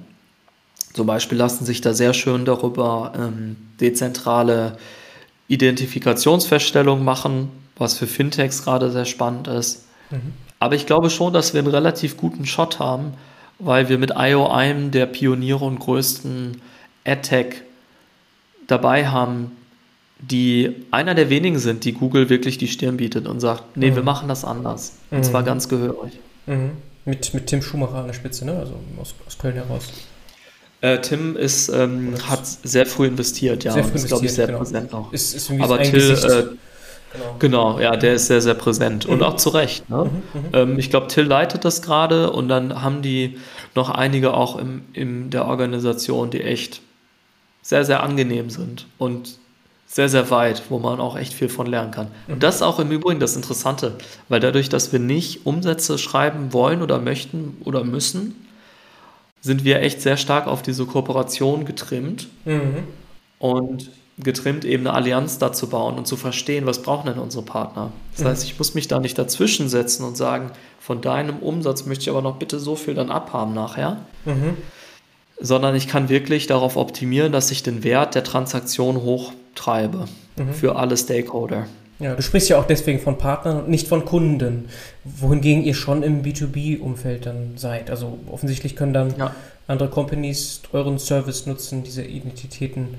[0.94, 4.78] Zum Beispiel lassen sich da sehr schön darüber ähm, dezentrale
[5.50, 9.84] Identifikationsfeststellungen machen, was für Fintechs gerade sehr spannend ist.
[10.10, 10.32] Mhm.
[10.66, 13.14] Aber ich glaube schon, dass wir einen relativ guten Shot haben,
[13.60, 16.60] weil wir mit IO einem der Pioniere und größten
[17.06, 17.62] AdTech
[18.66, 19.52] dabei haben,
[20.18, 23.98] die einer der wenigen sind, die Google wirklich die Stirn bietet und sagt, nee, mhm.
[23.98, 24.94] wir machen das anders.
[25.12, 25.24] Und mhm.
[25.24, 26.14] zwar ganz gehörig.
[26.48, 26.72] Mhm.
[27.06, 28.58] Mit, mit Tim Schumacher an der Spitze, ne?
[28.58, 29.90] Also aus, aus Köln heraus.
[30.82, 33.74] Äh, Tim ist, ähm, hat sehr früh investiert, ja.
[33.74, 34.58] Sehr früh ist, glaube ich, sehr genau.
[34.58, 35.14] präsent auch.
[35.14, 36.46] Ist, ist Aber Till, äh,
[37.40, 37.74] genau.
[37.74, 37.80] genau.
[37.80, 39.06] ja, der ist sehr, sehr präsent.
[39.06, 39.24] Und mhm.
[39.24, 39.90] auch zu Recht.
[39.90, 40.06] Ne?
[40.06, 40.46] Mhm, mhm.
[40.54, 43.38] Ähm, ich glaube, Till leitet das gerade und dann haben die
[43.74, 46.82] noch einige auch im, in der Organisation, die echt
[47.62, 49.38] sehr, sehr angenehm sind und
[49.88, 52.08] sehr, sehr weit, wo man auch echt viel von lernen kann.
[52.28, 53.94] Und das ist auch im Übrigen das Interessante,
[54.30, 58.46] weil dadurch, dass wir nicht Umsätze schreiben wollen oder möchten oder müssen,
[59.42, 62.84] sind wir echt sehr stark auf diese Kooperation getrimmt mhm.
[63.40, 67.92] und getrimmt, eben eine Allianz dazu bauen und zu verstehen, was brauchen denn unsere Partner.
[68.14, 68.28] Das mhm.
[68.30, 72.10] heißt, ich muss mich da nicht dazwischen setzen und sagen, von deinem Umsatz möchte ich
[72.10, 73.98] aber noch bitte so viel dann abhaben nachher.
[74.24, 74.56] Mhm.
[75.38, 80.06] Sondern ich kann wirklich darauf optimieren, dass ich den Wert der Transaktion hoch treibe
[80.38, 80.54] mhm.
[80.54, 81.68] für alle Stakeholder.
[82.00, 84.70] Ja, du sprichst ja auch deswegen von Partnern und nicht von Kunden,
[85.04, 87.90] wohingegen ihr schon im B2B-Umfeld dann seid.
[87.90, 89.34] Also offensichtlich können dann ja.
[89.68, 92.96] andere Companies euren Service nutzen, diese Identitäten,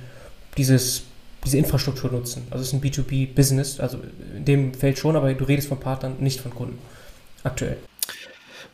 [0.56, 1.02] dieses,
[1.44, 2.46] diese Infrastruktur nutzen.
[2.50, 3.98] Also es ist ein B2B-Business, also
[4.36, 6.78] in dem Feld schon, aber du redest von Partnern, nicht von Kunden.
[7.44, 7.76] Aktuell.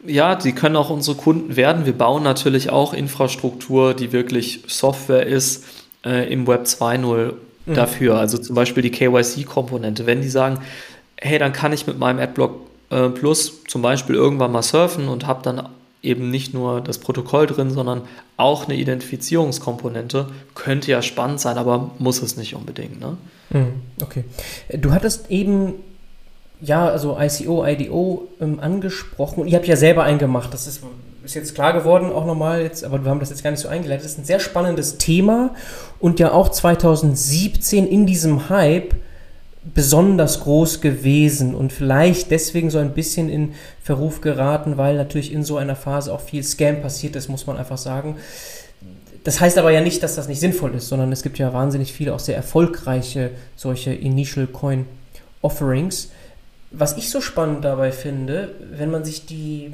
[0.04, 1.86] Ja, die können auch unsere Kunden werden.
[1.86, 5.64] Wir bauen natürlich auch Infrastruktur, die wirklich Software ist
[6.04, 7.34] äh, im Web 2.0
[7.66, 7.74] mhm.
[7.74, 8.18] dafür.
[8.18, 10.06] Also zum Beispiel die KYC-Komponente.
[10.06, 10.58] Wenn die sagen,
[11.16, 15.26] hey, dann kann ich mit meinem Adblock äh, Plus zum Beispiel irgendwann mal surfen und
[15.26, 15.68] habe dann
[16.02, 18.02] eben nicht nur das Protokoll drin, sondern
[18.36, 20.28] auch eine Identifizierungskomponente.
[20.54, 23.00] Könnte ja spannend sein, aber muss es nicht unbedingt.
[23.00, 23.16] Ne?
[23.50, 24.24] Mhm, okay.
[24.72, 25.74] Du hattest eben
[26.60, 29.48] ja, also ICO, IDO ähm, angesprochen.
[29.48, 30.54] ihr habt ja selber einen gemacht.
[30.54, 30.82] Das ist
[31.24, 33.68] ist jetzt klar geworden auch nochmal, jetzt, aber wir haben das jetzt gar nicht so
[33.68, 34.04] eingeleitet.
[34.04, 35.54] Das ist ein sehr spannendes Thema
[36.00, 38.94] und ja auch 2017 in diesem Hype
[39.64, 45.44] besonders groß gewesen und vielleicht deswegen so ein bisschen in Verruf geraten, weil natürlich in
[45.44, 48.16] so einer Phase auch viel Scam passiert ist, muss man einfach sagen.
[49.24, 51.92] Das heißt aber ja nicht, dass das nicht sinnvoll ist, sondern es gibt ja wahnsinnig
[51.92, 54.86] viele auch sehr erfolgreiche solche Initial Coin
[55.42, 56.10] Offerings.
[56.72, 59.72] Was ich so spannend dabei finde, wenn man sich die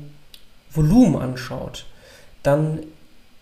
[0.70, 1.86] Volumen anschaut,
[2.43, 2.80] dann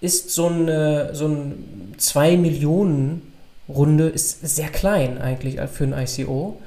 [0.01, 3.33] ist so eine, so ein 2 Millionen
[3.69, 6.61] Runde ist sehr klein eigentlich für ein ICO,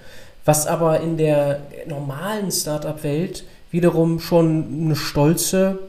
[0.46, 5.80] was aber in der normalen Startup-Welt wiederum schon eine stolze,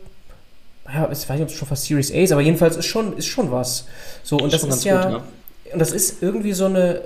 [0.86, 3.16] ja, ich weiß nicht, ob es schon fast Series A ist, aber jedenfalls ist schon,
[3.16, 3.86] ist schon was.
[4.22, 7.00] So, und das, das ist ja, gut, ja, und das ist irgendwie so eine,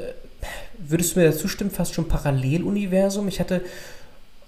[0.78, 3.28] würdest du mir dazu stimmen, fast schon Paralleluniversum.
[3.28, 3.62] Ich hatte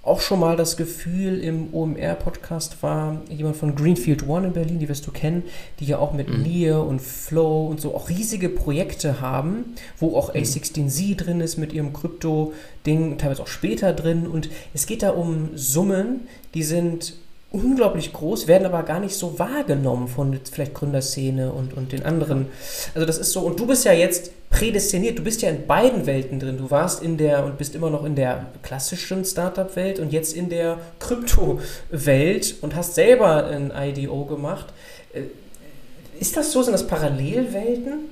[0.07, 4.89] auch schon mal das Gefühl im OMR-Podcast war, jemand von Greenfield One in Berlin, die
[4.89, 5.43] wirst du kennen,
[5.81, 6.43] die ja auch mit mhm.
[6.43, 10.41] Nier und Flow und so auch riesige Projekte haben, wo auch mhm.
[10.41, 14.27] A16Z drin ist mit ihrem Krypto-Ding, teilweise auch später drin.
[14.27, 17.15] Und es geht da um Summen, die sind
[17.57, 22.47] unglaublich groß, werden aber gar nicht so wahrgenommen von vielleicht Gründerszene und, und den anderen.
[22.95, 26.07] Also das ist so, und du bist ja jetzt prädestiniert, du bist ja in beiden
[26.07, 26.59] Welten drin.
[26.59, 30.49] Du warst in der und bist immer noch in der klassischen Startup-Welt und jetzt in
[30.49, 34.67] der Krypto-Welt und hast selber ein IDO gemacht.
[35.13, 35.23] Äh,
[36.21, 36.63] ist das so?
[36.63, 38.11] Sind das Parallelwelten?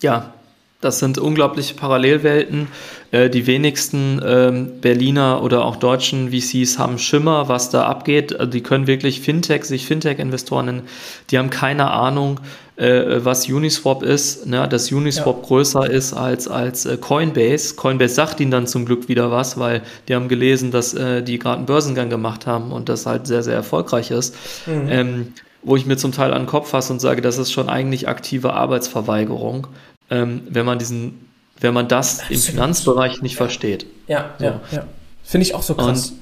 [0.00, 0.34] Ja,
[0.80, 2.68] das sind unglaubliche Parallelwelten.
[3.10, 8.38] Äh, die wenigsten ähm, Berliner oder auch deutschen VCs haben Schimmer, was da abgeht.
[8.38, 10.82] Also die können wirklich Fintech, sich Fintech-Investoren nennen.
[11.30, 12.40] Die haben keine Ahnung,
[12.76, 14.68] äh, was Uniswap ist, ne?
[14.68, 15.46] dass Uniswap ja.
[15.46, 17.74] größer ist als, als äh, Coinbase.
[17.76, 21.38] Coinbase sagt ihnen dann zum Glück wieder was, weil die haben gelesen, dass äh, die
[21.38, 24.36] gerade einen Börsengang gemacht haben und das halt sehr, sehr erfolgreich ist.
[24.66, 24.88] Mhm.
[24.88, 27.68] Ähm, wo ich mir zum Teil an den Kopf fasse und sage, das ist schon
[27.68, 29.66] eigentlich aktive Arbeitsverweigerung
[30.10, 31.28] ähm, wenn man diesen,
[31.60, 33.86] wenn man das im Finanzbereich nicht versteht.
[34.06, 34.44] Ja, so.
[34.44, 34.86] ja, ja.
[35.24, 36.12] Finde ich auch so krass.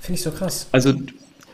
[0.00, 0.66] Finde ich so krass.
[0.72, 0.92] Also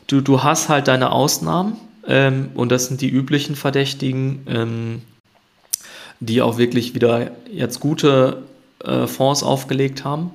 [0.06, 1.76] du, du hast halt deine Ausnahmen
[2.06, 5.02] ähm, und das sind die üblichen Verdächtigen, ähm,
[6.20, 8.42] die auch wirklich wieder jetzt gute
[8.84, 10.32] äh, Fonds aufgelegt haben.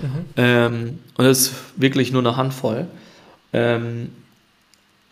[0.00, 0.24] Mhm.
[0.36, 2.86] Ähm, und das ist wirklich nur eine Handvoll.
[3.52, 4.10] Ähm,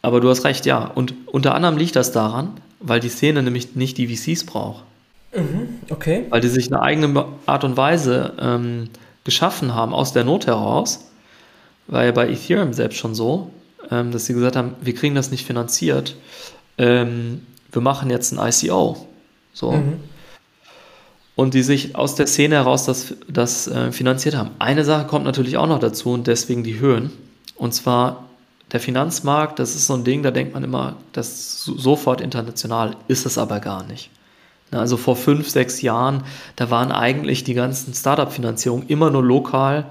[0.03, 0.85] aber du hast recht, ja.
[0.85, 4.85] Und unter anderem liegt das daran, weil die Szene nämlich nicht die VCs braucht.
[5.35, 6.27] Mhm, okay.
[6.29, 8.91] Weil die sich eine eigene Art und Weise ähm,
[9.25, 11.07] geschaffen haben aus der Not heraus.
[11.87, 13.51] War ja bei Ethereum selbst schon so,
[13.91, 16.17] ähm, dass sie gesagt haben, wir kriegen das nicht finanziert.
[16.79, 19.09] Ähm, wir machen jetzt ein ICO.
[19.53, 19.73] So.
[19.73, 19.95] Mhm.
[21.35, 24.51] Und die sich aus der Szene heraus das, das äh, finanziert haben.
[24.59, 27.11] Eine Sache kommt natürlich auch noch dazu und deswegen die Höhen.
[27.57, 28.29] Und zwar
[28.73, 32.97] der Finanzmarkt, das ist so ein Ding, da denkt man immer, das ist sofort international,
[33.09, 34.11] ist es aber gar nicht.
[34.73, 36.25] Also vor fünf, sechs Jahren,
[36.57, 39.87] da waren eigentlich die ganzen Startup-Finanzierungen immer nur lokal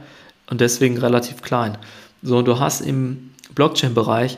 [0.49, 1.77] und deswegen relativ klein.
[2.23, 4.37] So, du hast im Blockchain-Bereich,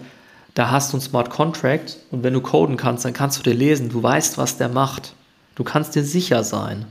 [0.53, 3.55] da hast du ein Smart Contract und wenn du coden kannst, dann kannst du dir
[3.55, 5.13] lesen, du weißt, was der macht.
[5.55, 6.85] Du kannst dir sicher sein.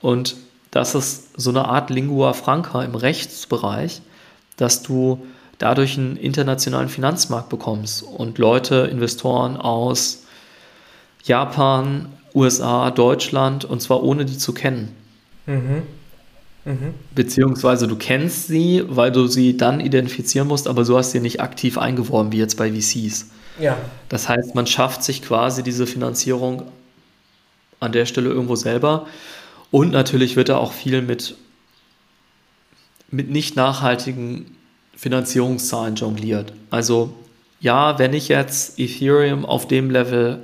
[0.00, 0.36] Und
[0.70, 4.02] das ist so eine Art Lingua Franca im Rechtsbereich,
[4.56, 5.26] dass du
[5.58, 10.24] dadurch einen internationalen Finanzmarkt bekommst und Leute, Investoren aus
[11.24, 14.94] Japan, USA, Deutschland und zwar ohne die zu kennen.
[15.46, 15.82] Mhm.
[16.64, 16.94] Mhm.
[17.14, 21.22] Beziehungsweise du kennst sie, weil du sie dann identifizieren musst, aber so hast du sie
[21.22, 23.30] nicht aktiv eingeworben, wie jetzt bei VCs.
[23.58, 23.76] Ja.
[24.08, 26.64] Das heißt, man schafft sich quasi diese Finanzierung
[27.80, 29.06] an der Stelle irgendwo selber.
[29.70, 31.36] Und natürlich wird da auch viel mit,
[33.10, 34.56] mit nicht nachhaltigen
[34.96, 36.52] Finanzierungszahlen jongliert.
[36.68, 37.14] Also
[37.60, 40.42] ja, wenn ich jetzt Ethereum auf dem Level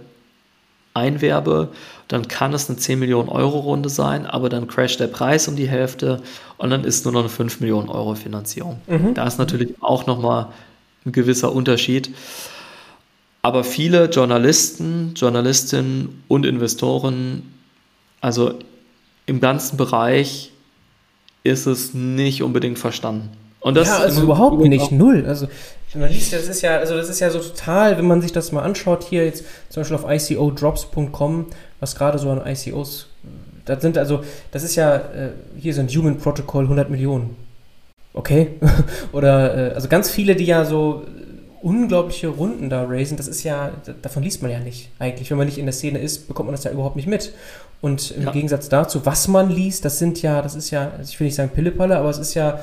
[0.96, 1.68] einwerbe,
[2.08, 5.56] dann kann es eine 10 Millionen Euro Runde sein, aber dann crasht der Preis um
[5.56, 6.20] die Hälfte
[6.56, 8.80] und dann ist nur noch eine 5 Millionen Euro Finanzierung.
[8.86, 9.14] Mhm.
[9.14, 10.48] Da ist natürlich auch nochmal
[11.04, 12.14] ein gewisser Unterschied.
[13.42, 17.42] Aber viele Journalisten, Journalistinnen und Investoren,
[18.20, 18.54] also
[19.26, 20.52] im ganzen Bereich
[21.44, 23.30] ist es nicht unbedingt verstanden.
[23.60, 25.24] Und das ja, also überhaupt nicht, null.
[25.26, 25.48] Also
[25.98, 28.52] man liest, das ist ja, also das ist ja so total, wenn man sich das
[28.52, 31.46] mal anschaut, hier jetzt zum Beispiel auf icodrops.com,
[31.80, 33.08] was gerade so an ICOs,
[33.64, 34.22] das sind also,
[34.52, 37.36] das ist ja, äh, hier sind Human Protocol 100 Millionen.
[38.14, 38.48] Okay?
[39.12, 41.02] Oder, äh, also ganz viele, die ja so
[41.62, 45.30] unglaubliche Runden da raisen, das ist ja, davon liest man ja nicht eigentlich.
[45.30, 47.32] Wenn man nicht in der Szene ist, bekommt man das ja überhaupt nicht mit.
[47.80, 48.30] Und im ja.
[48.30, 51.50] Gegensatz dazu, was man liest, das sind ja, das ist ja, ich will nicht sagen
[51.50, 52.60] Pillepalle, aber es ist ja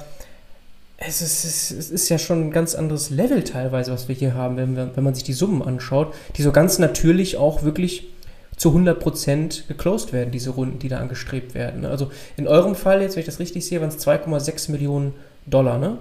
[1.08, 4.58] es ist, es ist ja schon ein ganz anderes Level teilweise, was wir hier haben,
[4.58, 8.08] wenn, wir, wenn man sich die Summen anschaut, die so ganz natürlich auch wirklich
[8.56, 11.86] zu 100% geclosed werden, diese Runden, die da angestrebt werden.
[11.86, 15.14] Also in eurem Fall jetzt, wenn ich das richtig sehe, waren es 2,6 Millionen
[15.46, 15.98] Dollar, ne?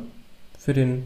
[0.59, 1.05] Für den,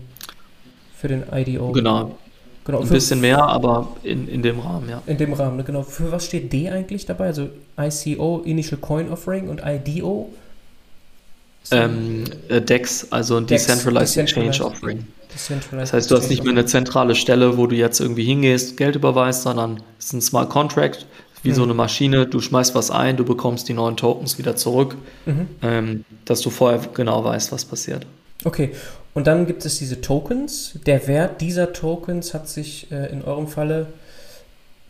[0.94, 1.72] für den IDO.
[1.72, 2.18] Genau.
[2.64, 2.80] genau.
[2.80, 5.02] Ein für, bisschen mehr, aber in, in dem Rahmen, ja.
[5.06, 5.64] In dem Rahmen, ne?
[5.64, 5.82] genau.
[5.82, 7.26] Für was steht D eigentlich dabei?
[7.26, 7.48] Also
[7.78, 10.30] ICO, Initial Coin Offering und IDO?
[11.70, 15.06] Ähm, äh, DEX, also ein DEX, Decentralized, Exchange Offering.
[15.70, 18.96] Das heißt, du hast nicht mehr eine zentrale Stelle, wo du jetzt irgendwie hingehst, Geld
[18.96, 21.06] überweist, sondern es ist ein Smart Contract,
[21.42, 21.54] wie mhm.
[21.54, 22.26] so eine Maschine.
[22.26, 25.48] Du schmeißt was ein, du bekommst die neuen Tokens wieder zurück, mhm.
[25.62, 28.06] ähm, dass du vorher genau weißt, was passiert.
[28.44, 28.72] Okay,
[29.14, 30.78] und dann gibt es diese Tokens.
[30.86, 33.88] Der Wert dieser Tokens hat sich äh, in eurem Falle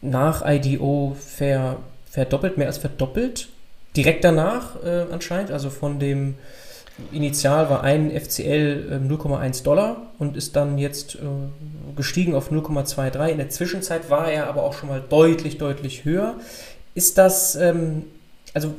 [0.02, 1.78] nach IDO ver,
[2.10, 3.48] verdoppelt, mehr als verdoppelt.
[3.96, 6.34] Direkt danach äh, anscheinend, also von dem
[7.12, 11.18] initial war ein FCL 0,1 Dollar und ist dann jetzt äh,
[11.94, 13.28] gestiegen auf 0,23.
[13.28, 16.34] In der Zwischenzeit war er aber auch schon mal deutlich, deutlich höher.
[16.94, 18.04] Ist das, ähm,
[18.54, 18.74] also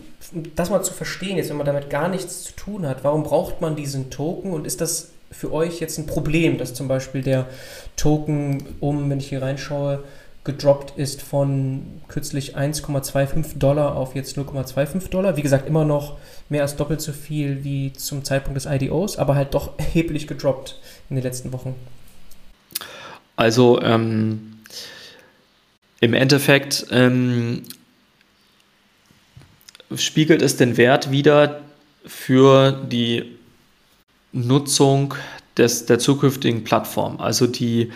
[0.55, 3.61] das mal zu verstehen, jetzt wenn man damit gar nichts zu tun hat, warum braucht
[3.61, 7.47] man diesen Token und ist das für euch jetzt ein Problem, dass zum Beispiel der
[7.95, 10.03] Token um, wenn ich hier reinschaue,
[10.47, 15.37] gedroppt ist von kürzlich 1,25 Dollar auf jetzt 0,25 Dollar.
[15.37, 16.17] Wie gesagt, immer noch
[16.49, 20.79] mehr als doppelt so viel wie zum Zeitpunkt des IDOs, aber halt doch erheblich gedroppt
[21.11, 21.75] in den letzten Wochen.
[23.35, 24.57] Also ähm,
[25.99, 27.63] im Endeffekt ähm,
[29.95, 31.61] spiegelt es den Wert wieder
[32.05, 33.37] für die
[34.31, 35.13] Nutzung
[35.57, 37.19] des, der zukünftigen Plattform.
[37.19, 37.91] Also die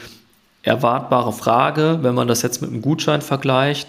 [0.63, 3.88] erwartbare Frage, wenn man das jetzt mit einem Gutschein vergleicht.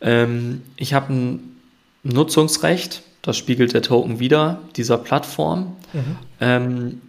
[0.00, 1.56] Ähm, ich habe ein
[2.02, 5.76] Nutzungsrecht, das spiegelt der Token wieder, dieser Plattform.
[5.92, 6.16] Mhm.
[6.40, 7.00] Ähm,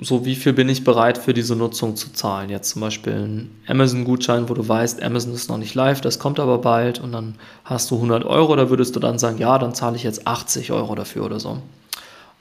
[0.00, 2.50] so wie viel bin ich bereit für diese Nutzung zu zahlen?
[2.50, 6.40] Jetzt zum Beispiel ein Amazon-Gutschein, wo du weißt, Amazon ist noch nicht live, das kommt
[6.40, 9.74] aber bald und dann hast du 100 Euro, da würdest du dann sagen, ja, dann
[9.74, 11.58] zahle ich jetzt 80 Euro dafür oder so.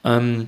[0.03, 0.47] Ähm,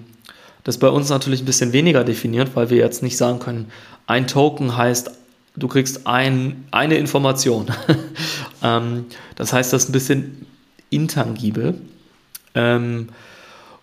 [0.63, 3.71] das ist bei uns natürlich ein bisschen weniger definiert, weil wir jetzt nicht sagen können,
[4.07, 5.11] ein Token heißt,
[5.55, 7.67] du kriegst ein, eine Information.
[8.63, 9.05] ähm,
[9.35, 10.45] das heißt, das ist ein bisschen
[10.89, 11.79] intangibel.
[12.53, 13.09] Ähm,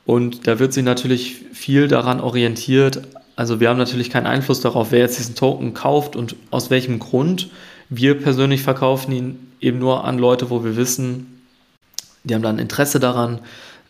[0.04, 3.02] und da wird sich natürlich viel daran orientiert.
[3.36, 6.98] Also wir haben natürlich keinen Einfluss darauf, wer jetzt diesen Token kauft und aus welchem
[6.98, 7.50] Grund.
[7.88, 11.42] Wir persönlich verkaufen ihn eben nur an Leute, wo wir wissen,
[12.24, 13.40] die haben dann Interesse daran,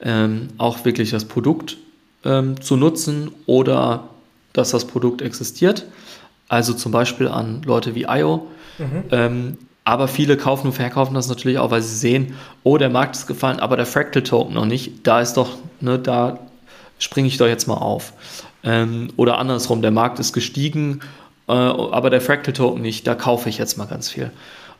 [0.00, 1.76] ähm, auch wirklich das Produkt
[2.24, 4.08] ähm, zu nutzen oder
[4.52, 5.86] dass das Produkt existiert.
[6.52, 8.46] Also zum Beispiel an Leute wie IO.
[8.76, 9.04] Mhm.
[9.10, 13.16] Ähm, aber viele kaufen und verkaufen das natürlich auch, weil sie sehen, oh, der Markt
[13.16, 15.06] ist gefallen, aber der Fractal Token noch nicht.
[15.06, 15.48] Da ist doch,
[15.80, 16.40] ne, da
[16.98, 18.12] springe ich doch jetzt mal auf.
[18.62, 21.00] Ähm, oder andersrum, der Markt ist gestiegen,
[21.48, 24.30] äh, aber der Fractal Token nicht, da kaufe ich jetzt mal ganz viel.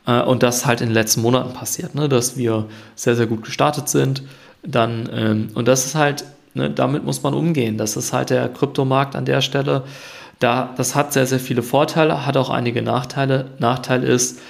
[0.06, 2.66] Äh, und das halt in den letzten Monaten passiert, ne, dass wir
[2.96, 4.24] sehr, sehr gut gestartet sind.
[4.62, 7.78] Dann, ähm, und das ist halt Ne, damit muss man umgehen.
[7.78, 9.84] Das ist halt der Kryptomarkt an der Stelle.
[10.42, 13.46] Da, das hat sehr, sehr viele Vorteile, hat auch einige Nachteile.
[13.58, 14.40] Nachteil ist,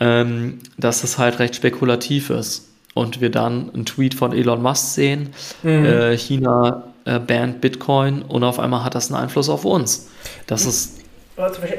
[0.00, 2.68] ähm, dass es halt recht spekulativ ist.
[2.94, 5.30] Und wir dann einen Tweet von Elon Musk sehen,
[5.62, 5.84] mhm.
[5.84, 10.08] äh, China äh, bannt Bitcoin und auf einmal hat das einen Einfluss auf uns.
[10.46, 10.98] Das ist,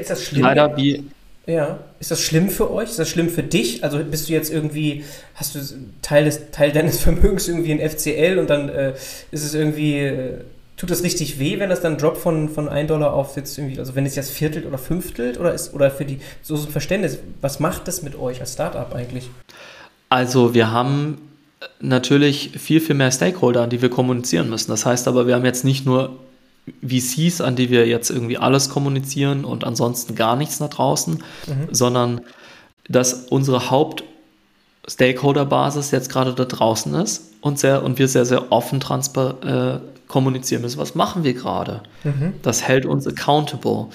[0.00, 1.04] ist das leider wie
[1.46, 1.78] ja.
[1.98, 2.90] Ist das schlimm für euch?
[2.90, 3.82] Ist das schlimm für dich?
[3.82, 5.60] Also bist du jetzt irgendwie, hast du
[6.00, 8.94] Teil, des, Teil deines Vermögens irgendwie in FCL und dann äh,
[9.30, 10.38] ist es irgendwie, äh,
[10.80, 13.78] tut das richtig weh, wenn das dann droppt von, von 1 Dollar auf jetzt irgendwie,
[13.78, 17.18] also wenn es jetzt viertelt oder fünftelt oder ist, oder für die, so ein Verständnis,
[17.42, 19.28] was macht das mit euch als Startup eigentlich?
[20.08, 21.18] Also wir haben
[21.80, 24.70] natürlich viel, viel mehr Stakeholder, an die wir kommunizieren müssen.
[24.70, 26.16] Das heißt aber, wir haben jetzt nicht nur
[26.82, 31.68] VCs, an die wir jetzt irgendwie alles kommunizieren und ansonsten gar nichts nach draußen, mhm.
[31.72, 32.22] sondern
[32.88, 38.80] dass unsere Haupt-Stakeholder-Basis jetzt gerade da draußen ist und, sehr, und wir sehr, sehr offen
[38.80, 39.78] äh,
[40.10, 40.78] kommunizieren müssen.
[40.78, 41.82] Was machen wir gerade?
[42.04, 42.34] Mhm.
[42.42, 43.86] Das hält uns accountable.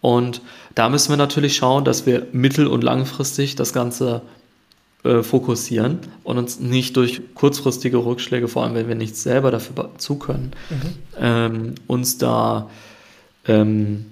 [0.00, 0.42] Und
[0.74, 4.22] da müssen wir natürlich schauen, dass wir mittel- und langfristig das Ganze
[5.04, 9.90] äh, fokussieren und uns nicht durch kurzfristige Rückschläge, vor allem wenn wir nichts selber dafür
[9.96, 10.94] zu können, mhm.
[11.18, 12.68] ähm, uns da,
[13.46, 14.04] ähm,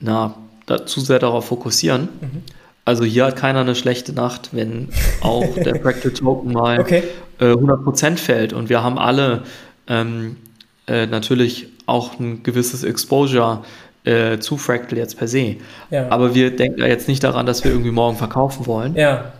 [0.00, 0.34] na,
[0.66, 2.08] da zu sehr darauf fokussieren.
[2.20, 2.42] Mhm.
[2.84, 4.88] Also hier hat keiner eine schlechte Nacht, wenn
[5.20, 7.04] auch der Fractal Token mal okay.
[7.38, 9.42] äh, 100% fällt und wir haben alle
[9.86, 10.36] ähm,
[10.88, 13.62] äh, natürlich auch ein gewisses Exposure
[14.04, 15.56] äh, zu Fractal jetzt per se.
[15.90, 16.08] Ja.
[16.10, 18.94] Aber wir denken da jetzt nicht daran, dass wir irgendwie morgen verkaufen wollen.
[18.94, 19.32] Ja.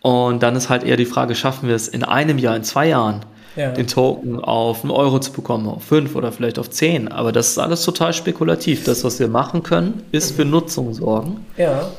[0.00, 2.88] Und dann ist halt eher die Frage, schaffen wir es in einem Jahr, in zwei
[2.88, 3.20] Jahren,
[3.54, 3.70] ja.
[3.70, 7.08] den Token auf einen Euro zu bekommen, auf fünf oder vielleicht auf zehn.
[7.08, 8.84] Aber das ist alles total spekulativ.
[8.84, 11.44] Das, was wir machen können, ist für Nutzung sorgen.
[11.56, 11.90] Ja.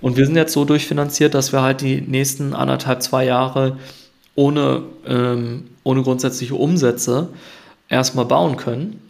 [0.00, 3.76] Und wir sind jetzt so durchfinanziert, dass wir halt die nächsten anderthalb, zwei Jahre
[4.34, 7.28] ohne, ähm, ohne grundsätzliche Umsätze
[7.92, 9.00] erstmal bauen können.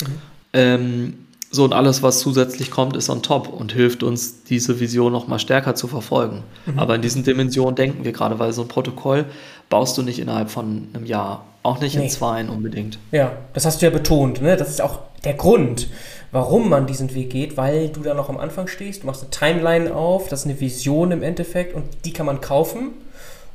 [0.00, 0.06] Mhm.
[0.54, 1.14] Ähm,
[1.50, 5.28] so, und alles, was zusätzlich kommt, ist on top und hilft uns, diese Vision noch
[5.28, 6.44] mal stärker zu verfolgen.
[6.64, 6.78] Mhm.
[6.78, 9.26] Aber in diesen Dimensionen denken wir gerade, weil so ein Protokoll
[9.68, 12.04] baust du nicht innerhalb von einem Jahr, auch nicht nee.
[12.04, 12.98] in zwei unbedingt.
[13.10, 14.40] Ja, das hast du ja betont.
[14.40, 14.56] Ne?
[14.56, 15.88] Das ist auch der Grund,
[16.30, 19.30] warum man diesen Weg geht, weil du da noch am Anfang stehst, du machst eine
[19.30, 22.92] Timeline auf, das ist eine Vision im Endeffekt und die kann man kaufen.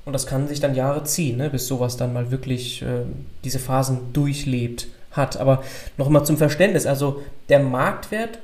[0.08, 1.50] Und das kann sich dann Jahre ziehen, ne?
[1.50, 3.04] bis sowas dann mal wirklich äh,
[3.44, 5.36] diese Phasen durchlebt hat.
[5.36, 5.62] Aber
[5.98, 8.40] nochmal zum Verständnis, also der Marktwert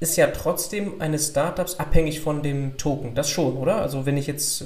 [0.00, 3.14] ist ja trotzdem eines Startups abhängig von dem Token.
[3.14, 3.82] Das schon, oder?
[3.82, 4.64] Also wenn ich jetzt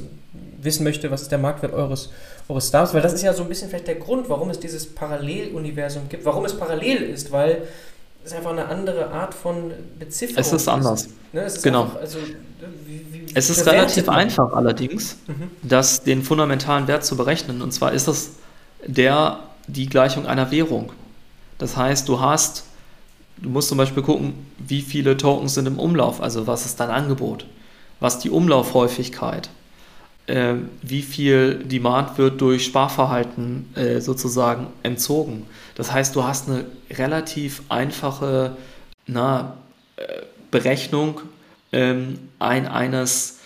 [0.62, 2.10] wissen möchte, was ist der Marktwert eures,
[2.48, 4.86] eures Stars, weil das ist ja so ein bisschen vielleicht der Grund, warum es dieses
[4.86, 7.64] Paralleluniversum gibt, warum es parallel ist, weil
[8.24, 10.52] es einfach eine andere Art von Bezifferung ist.
[10.52, 11.08] Es ist anders.
[11.32, 11.40] Ne?
[11.40, 11.82] Es ist genau.
[11.82, 12.18] Einfach, also,
[13.34, 15.50] es ist relativ einfach allerdings, mhm.
[15.62, 17.62] das, den fundamentalen Wert zu berechnen.
[17.62, 18.30] Und zwar ist das
[18.86, 20.92] der, die Gleichung einer Währung.
[21.58, 22.64] Das heißt, du hast,
[23.38, 26.90] du musst zum Beispiel gucken, wie viele Tokens sind im Umlauf, also was ist dein
[26.90, 27.46] Angebot,
[28.00, 29.48] was die Umlaufhäufigkeit,
[30.26, 35.46] äh, wie viel Demand wird durch Sparverhalten äh, sozusagen entzogen.
[35.74, 38.56] Das heißt, du hast eine relativ einfache
[39.06, 39.56] na,
[39.96, 40.02] äh,
[40.50, 41.20] Berechnung
[41.76, 43.38] ähm, ein, eines,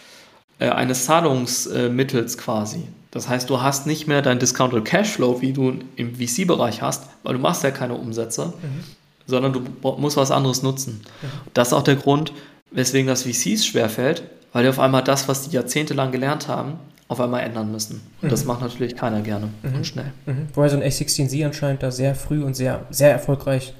[0.60, 2.84] äh, eines Zahlungsmittels quasi.
[3.10, 7.34] Das heißt, du hast nicht mehr dein Discounted Cashflow, wie du im VC-Bereich hast, weil
[7.34, 8.84] du machst ja keine Umsätze, mhm.
[9.26, 9.62] sondern du
[9.98, 11.00] musst was anderes nutzen.
[11.22, 11.26] Mhm.
[11.54, 12.32] Das ist auch der Grund,
[12.70, 16.74] weswegen das VCs schwerfällt, weil die auf einmal das, was die jahrzehntelang gelernt haben,
[17.08, 18.00] auf einmal ändern müssen.
[18.22, 18.30] Und mhm.
[18.30, 19.74] das macht natürlich keiner gerne mhm.
[19.74, 20.12] und schnell.
[20.26, 20.46] Mhm.
[20.54, 23.74] Wobei so ein A16Z anscheinend da sehr früh und sehr, sehr erfolgreich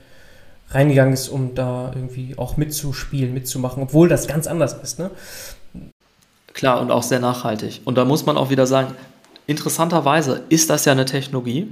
[0.70, 4.98] reingegangen ist, um da irgendwie auch mitzuspielen, mitzumachen, obwohl das ganz anders ist.
[4.98, 5.10] Ne?
[6.52, 7.80] Klar, und auch sehr nachhaltig.
[7.84, 8.94] Und da muss man auch wieder sagen,
[9.46, 11.68] interessanterweise ist das ja eine Technologie,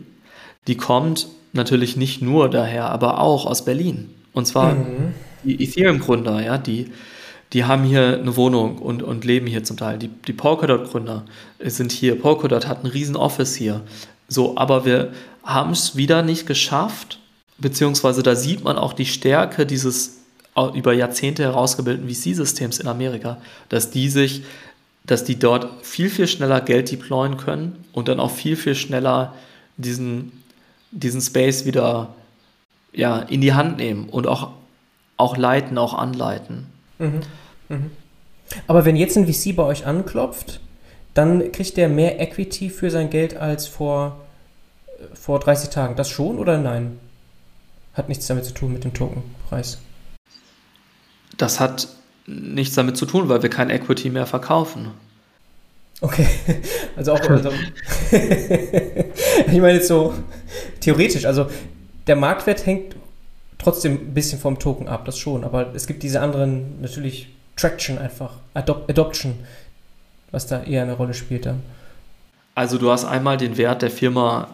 [0.67, 4.11] die kommt natürlich nicht nur daher, aber auch aus Berlin.
[4.33, 5.15] Und zwar mhm.
[5.45, 6.93] die Ethereum-Gründer, ja, die,
[7.53, 9.99] die haben hier eine Wohnung und, und leben hier zum Teil.
[9.99, 11.25] Die, die Polkadot-Gründer
[11.61, 12.21] sind hier.
[12.21, 13.83] Polkadot hat ein riesen Office hier.
[14.29, 15.13] So, aber wir
[15.43, 17.19] haben es wieder nicht geschafft,
[17.59, 20.19] beziehungsweise da sieht man auch die Stärke dieses
[20.75, 24.43] über Jahrzehnte herausgebildeten VC-Systems in Amerika, dass die sich
[25.09, 29.35] dass die dort viel, viel schneller Geld deployen können und dann auch viel, viel schneller
[29.79, 30.45] diesen,
[30.91, 32.15] diesen Space wieder
[32.93, 34.51] ja, in die Hand nehmen und auch,
[35.17, 36.67] auch leiten, auch anleiten.
[36.99, 37.21] Mhm.
[37.71, 37.91] Mhm.
[38.67, 40.61] Aber wenn jetzt ein VC bei euch anklopft,
[41.15, 44.21] dann kriegt der mehr Equity für sein Geld als vor,
[45.15, 45.97] vor 30 Tagen.
[45.97, 46.99] Das schon oder nein?
[47.99, 49.79] Hat nichts damit zu tun mit dem Tokenpreis.
[51.37, 51.89] Das hat
[52.27, 54.93] nichts damit zu tun, weil wir kein Equity mehr verkaufen.
[56.01, 56.29] Okay,
[56.97, 57.51] also auch, also,
[58.13, 60.15] ich meine jetzt so
[60.79, 61.51] theoretisch, also
[62.07, 62.95] der Marktwert hängt
[63.59, 67.99] trotzdem ein bisschen vom Token ab, das schon, aber es gibt diese anderen, natürlich Traction
[67.99, 69.41] einfach, Adop Adoption,
[70.31, 71.65] was da eher eine Rolle spielt dann.
[72.55, 74.49] Also du hast einmal den Wert der Firma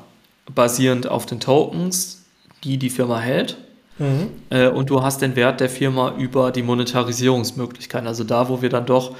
[0.47, 2.24] basierend auf den Tokens,
[2.65, 3.57] die die Firma hält
[3.99, 4.31] Mhm.
[4.51, 8.09] Äh, und du hast den Wert der Firma über die Monetarisierungsmöglichkeiten.
[8.09, 9.15] Also da, wo wir dann doch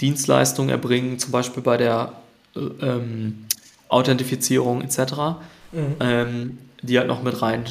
[0.00, 2.12] Dienstleistungen erbringen, zum Beispiel bei der
[2.54, 3.46] äh, ähm,
[3.88, 4.98] Authentifizierung etc.,
[5.72, 5.96] mhm.
[6.00, 7.64] ähm, die halt noch mit rein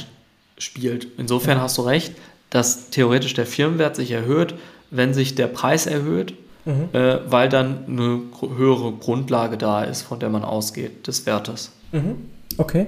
[0.57, 1.07] spielt.
[1.17, 2.13] Insofern hast du recht,
[2.49, 4.55] dass theoretisch der Firmenwert sich erhöht,
[4.89, 6.33] wenn sich der Preis erhöht,
[6.65, 6.89] mhm.
[6.93, 8.21] äh, weil dann eine
[8.57, 11.71] höhere Grundlage da ist, von der man ausgeht, des Wertes.
[11.91, 12.29] Mhm.
[12.57, 12.87] Okay.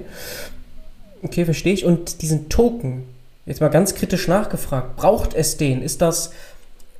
[1.22, 1.84] Okay, verstehe ich.
[1.84, 3.04] Und diesen Token,
[3.46, 5.80] Jetzt mal ganz kritisch nachgefragt, braucht es den?
[5.80, 6.32] Ist das,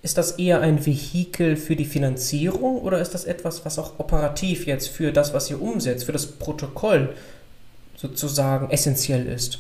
[0.02, 4.64] ist das eher ein Vehikel für die Finanzierung oder ist das etwas, was auch operativ
[4.64, 7.14] jetzt für das, was ihr umsetzt, für das Protokoll
[7.96, 9.58] sozusagen essentiell ist?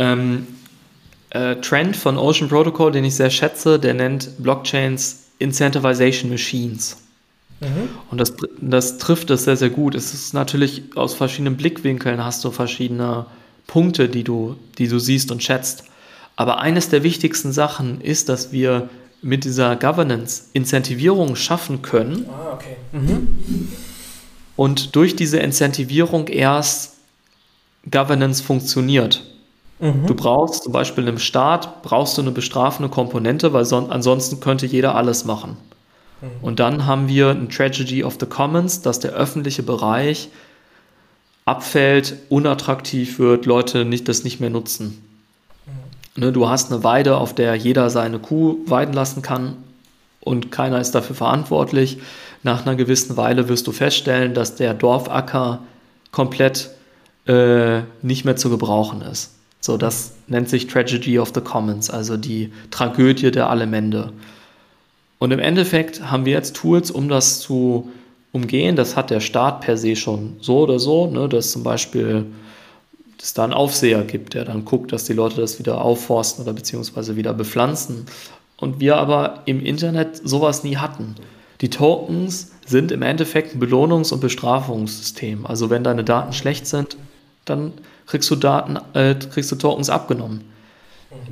[0.00, 0.48] Ähm,
[1.30, 6.96] äh, Trend von Ocean Protocol, den ich sehr schätze, der nennt Blockchains Incentivization Machines.
[7.60, 7.88] Mhm.
[8.10, 9.94] Und das, das trifft es sehr, sehr gut.
[9.94, 13.26] Es ist natürlich aus verschiedenen Blickwinkeln hast du verschiedene
[13.66, 15.84] Punkte, die du, die du siehst und schätzt.
[16.36, 18.88] Aber eines der wichtigsten Sachen ist, dass wir
[19.22, 22.26] mit dieser Governance Incentivierung schaffen können.
[22.28, 22.76] Ah, okay.
[22.92, 23.68] Mhm.
[24.56, 26.94] Und durch diese Incentivierung erst
[27.90, 29.24] Governance funktioniert.
[29.80, 30.06] Mhm.
[30.06, 34.66] Du brauchst zum Beispiel im Staat brauchst du eine bestrafende Komponente, weil son ansonsten könnte
[34.66, 35.56] jeder alles machen.
[36.20, 36.26] Mhm.
[36.42, 40.28] Und dann haben wir ein Tragedy of the Commons, dass der öffentliche Bereich
[41.44, 45.02] abfällt, unattraktiv wird, Leute nicht, das nicht mehr nutzen.
[46.16, 46.22] Mhm.
[46.22, 49.56] Ne, du hast eine Weide, auf der jeder seine Kuh weiden lassen kann
[50.20, 51.98] und keiner ist dafür verantwortlich.
[52.42, 55.60] Nach einer gewissen Weile wirst du feststellen, dass der Dorfacker
[56.12, 56.70] komplett
[57.26, 59.34] äh, nicht mehr zu gebrauchen ist.
[59.60, 64.12] So, das nennt sich Tragedy of the Commons, also die Tragödie der Alemende.
[65.18, 67.90] Und im Endeffekt haben wir jetzt Tools, um das zu
[68.32, 68.76] umgehen.
[68.76, 72.26] Das hat der Staat per se schon so oder so, ne, dass zum Beispiel
[73.20, 76.52] es da einen Aufseher gibt, der dann guckt, dass die Leute das wieder aufforsten oder
[76.52, 78.06] beziehungsweise wieder bepflanzen.
[78.56, 81.14] Und wir aber im Internet sowas nie hatten.
[81.60, 85.46] Die Tokens sind im Endeffekt ein Belohnungs- und Bestrafungssystem.
[85.46, 86.96] Also wenn deine Daten schlecht sind,
[87.44, 87.72] dann
[88.06, 90.44] kriegst du Daten, äh, kriegst du Tokens abgenommen.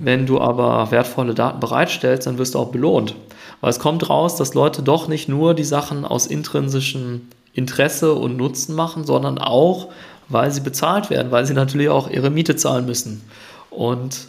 [0.01, 3.15] Wenn du aber wertvolle Daten bereitstellst, dann wirst du auch belohnt.
[3.61, 8.37] Weil es kommt raus, dass Leute doch nicht nur die Sachen aus intrinsischem Interesse und
[8.37, 9.89] Nutzen machen, sondern auch,
[10.29, 13.23] weil sie bezahlt werden, weil sie natürlich auch ihre Miete zahlen müssen.
[13.71, 14.29] Und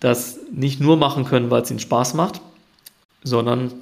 [0.00, 2.40] das nicht nur machen können, weil es ihnen Spaß macht,
[3.22, 3.72] sondern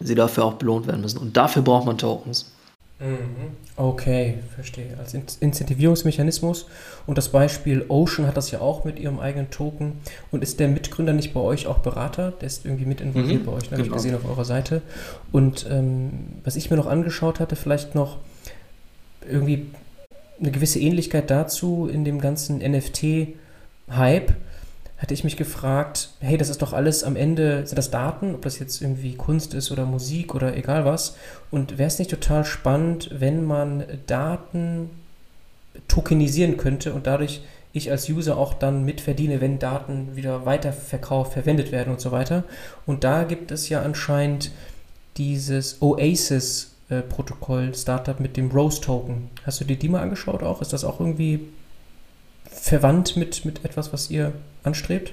[0.00, 1.18] sie dafür auch belohnt werden müssen.
[1.18, 2.52] Und dafür braucht man Tokens.
[2.98, 3.56] Mhm.
[3.76, 4.96] Okay, verstehe.
[4.98, 6.66] Als Incentivierungsmechanismus.
[7.06, 10.00] Und das Beispiel Ocean hat das ja auch mit ihrem eigenen Token.
[10.30, 12.32] Und ist der Mitgründer nicht bei euch auch Berater?
[12.40, 13.76] Der ist irgendwie mit involviert mhm, bei euch, ne?
[13.76, 13.78] genau.
[13.78, 14.80] habe ich gesehen auf eurer Seite.
[15.30, 16.10] Und ähm,
[16.42, 18.16] was ich mir noch angeschaut hatte, vielleicht noch
[19.28, 19.66] irgendwie
[20.40, 24.32] eine gewisse Ähnlichkeit dazu in dem ganzen NFT-Hype
[24.98, 28.42] hatte ich mich gefragt, hey, das ist doch alles am Ende, sind das Daten, ob
[28.42, 31.16] das jetzt irgendwie Kunst ist oder Musik oder egal was.
[31.50, 34.90] Und wäre es nicht total spannend, wenn man Daten
[35.88, 37.42] tokenisieren könnte und dadurch
[37.74, 42.44] ich als User auch dann mitverdiene, wenn Daten wieder weiterverkauft, verwendet werden und so weiter.
[42.86, 44.50] Und da gibt es ja anscheinend
[45.18, 49.28] dieses Oasis-Protokoll, Startup mit dem Rose-Token.
[49.44, 50.62] Hast du dir die mal angeschaut auch?
[50.62, 51.40] Ist das auch irgendwie
[52.60, 54.32] verwandt mit, mit etwas, was ihr
[54.64, 55.12] anstrebt?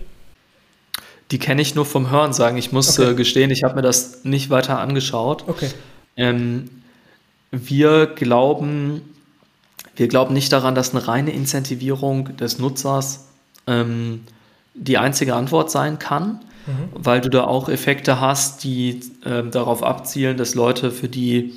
[1.31, 2.57] Die kenne ich nur vom Hören sagen.
[2.57, 3.11] Ich muss okay.
[3.11, 5.45] äh, gestehen, ich habe mir das nicht weiter angeschaut.
[5.47, 5.69] Okay.
[6.15, 6.69] Ähm,
[7.51, 9.01] wir glauben,
[9.95, 13.27] wir glauben nicht daran, dass eine reine Incentivierung des Nutzers
[13.67, 14.21] ähm,
[14.73, 16.89] die einzige Antwort sein kann, mhm.
[16.93, 21.53] weil du da auch Effekte hast, die äh, darauf abzielen, dass Leute, für die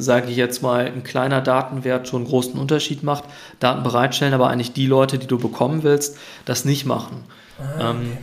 [0.00, 3.24] sage ich jetzt mal, ein kleiner Datenwert schon einen großen Unterschied macht,
[3.58, 7.24] Daten bereitstellen, aber eigentlich die Leute, die du bekommen willst, das nicht machen.
[7.58, 8.16] Ah, ähm,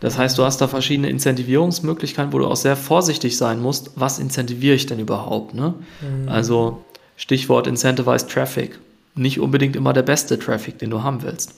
[0.00, 4.18] das heißt, du hast da verschiedene Incentivierungsmöglichkeiten, wo du auch sehr vorsichtig sein musst, was
[4.18, 5.54] incentiviere ich denn überhaupt?
[5.54, 5.74] Ne?
[6.00, 6.28] Mhm.
[6.28, 6.84] Also
[7.16, 8.78] Stichwort Incentivized Traffic.
[9.14, 11.54] Nicht unbedingt immer der beste Traffic, den du haben willst.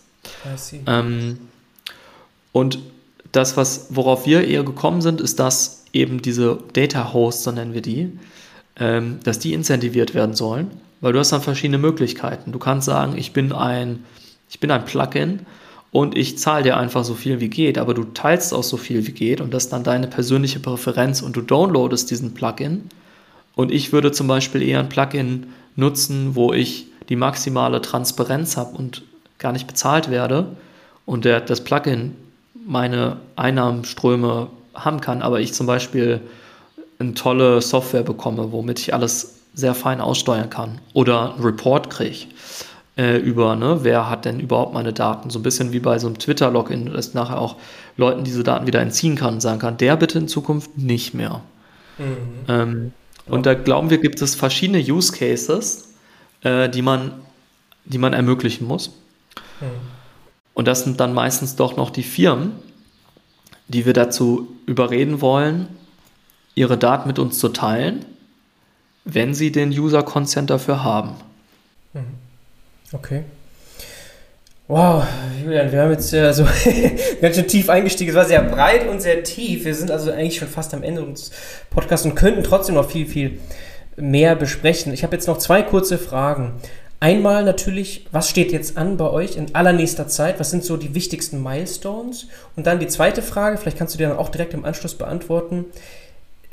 [0.87, 1.39] Ähm,
[2.51, 2.79] und
[3.31, 7.74] das, was, worauf wir eher gekommen sind, ist, dass eben diese Data Hosts, so nennen
[7.74, 8.19] wir die,
[8.77, 10.70] ähm, dass die incentiviert werden sollen,
[11.01, 12.53] weil du hast dann verschiedene Möglichkeiten.
[12.53, 14.05] Du kannst sagen, ich bin ein,
[14.49, 15.40] ich bin ein Plugin
[15.90, 19.07] und ich zahle dir einfach so viel wie geht, aber du teilst auch so viel
[19.07, 22.89] wie geht und das ist dann deine persönliche Präferenz und du downloadest diesen Plugin.
[23.55, 28.77] Und ich würde zum Beispiel eher ein Plugin nutzen, wo ich die maximale Transparenz habe
[28.77, 29.03] und
[29.39, 30.57] gar nicht bezahlt werde
[31.05, 32.16] und der, das Plugin
[32.66, 36.20] meine Einnahmenströme haben kann, aber ich zum Beispiel
[37.03, 40.81] eine tolle Software bekomme, womit ich alles sehr fein aussteuern kann.
[40.95, 42.27] Oder einen Report kriege
[42.97, 45.31] äh, über, ne, wer hat denn überhaupt meine Daten.
[45.31, 47.57] So ein bisschen wie bei so einem Twitter-Login, dass nachher auch
[47.97, 51.43] Leuten diese Daten wieder entziehen kann und sagen kann, der bitte in Zukunft nicht mehr.
[51.99, 52.05] Mhm.
[52.49, 52.93] Ähm,
[53.27, 55.95] und da glauben wir, gibt es verschiedene Use Cases,
[56.43, 57.12] äh, die, man,
[57.85, 58.89] die man ermöglichen muss.
[59.61, 59.66] Mhm.
[60.55, 62.53] Und das sind dann meistens doch noch die Firmen,
[63.69, 65.69] die wir dazu überreden wollen,
[66.55, 68.05] ihre Daten mit uns zu teilen,
[69.05, 71.15] wenn sie den User-Consent dafür haben.
[71.93, 72.05] Mhm.
[72.93, 73.24] Okay.
[74.69, 75.05] Wow,
[75.43, 76.47] Julian, wir haben jetzt ja so
[77.20, 78.11] ganz schön tief eingestiegen.
[78.11, 79.65] Es war sehr breit und sehr tief.
[79.65, 81.33] Wir sind also eigentlich schon fast am Ende unseres
[81.70, 83.39] Podcasts und könnten trotzdem noch viel, viel
[83.97, 84.95] mehr besprechen.
[84.95, 86.53] Ich habe jetzt noch zwei kurze Fragen.
[87.01, 90.39] Einmal natürlich, was steht jetzt an bei euch in allernächster Zeit?
[90.39, 92.29] Was sind so die wichtigsten Milestones?
[92.55, 95.65] Und dann die zweite Frage, vielleicht kannst du dir dann auch direkt im Anschluss beantworten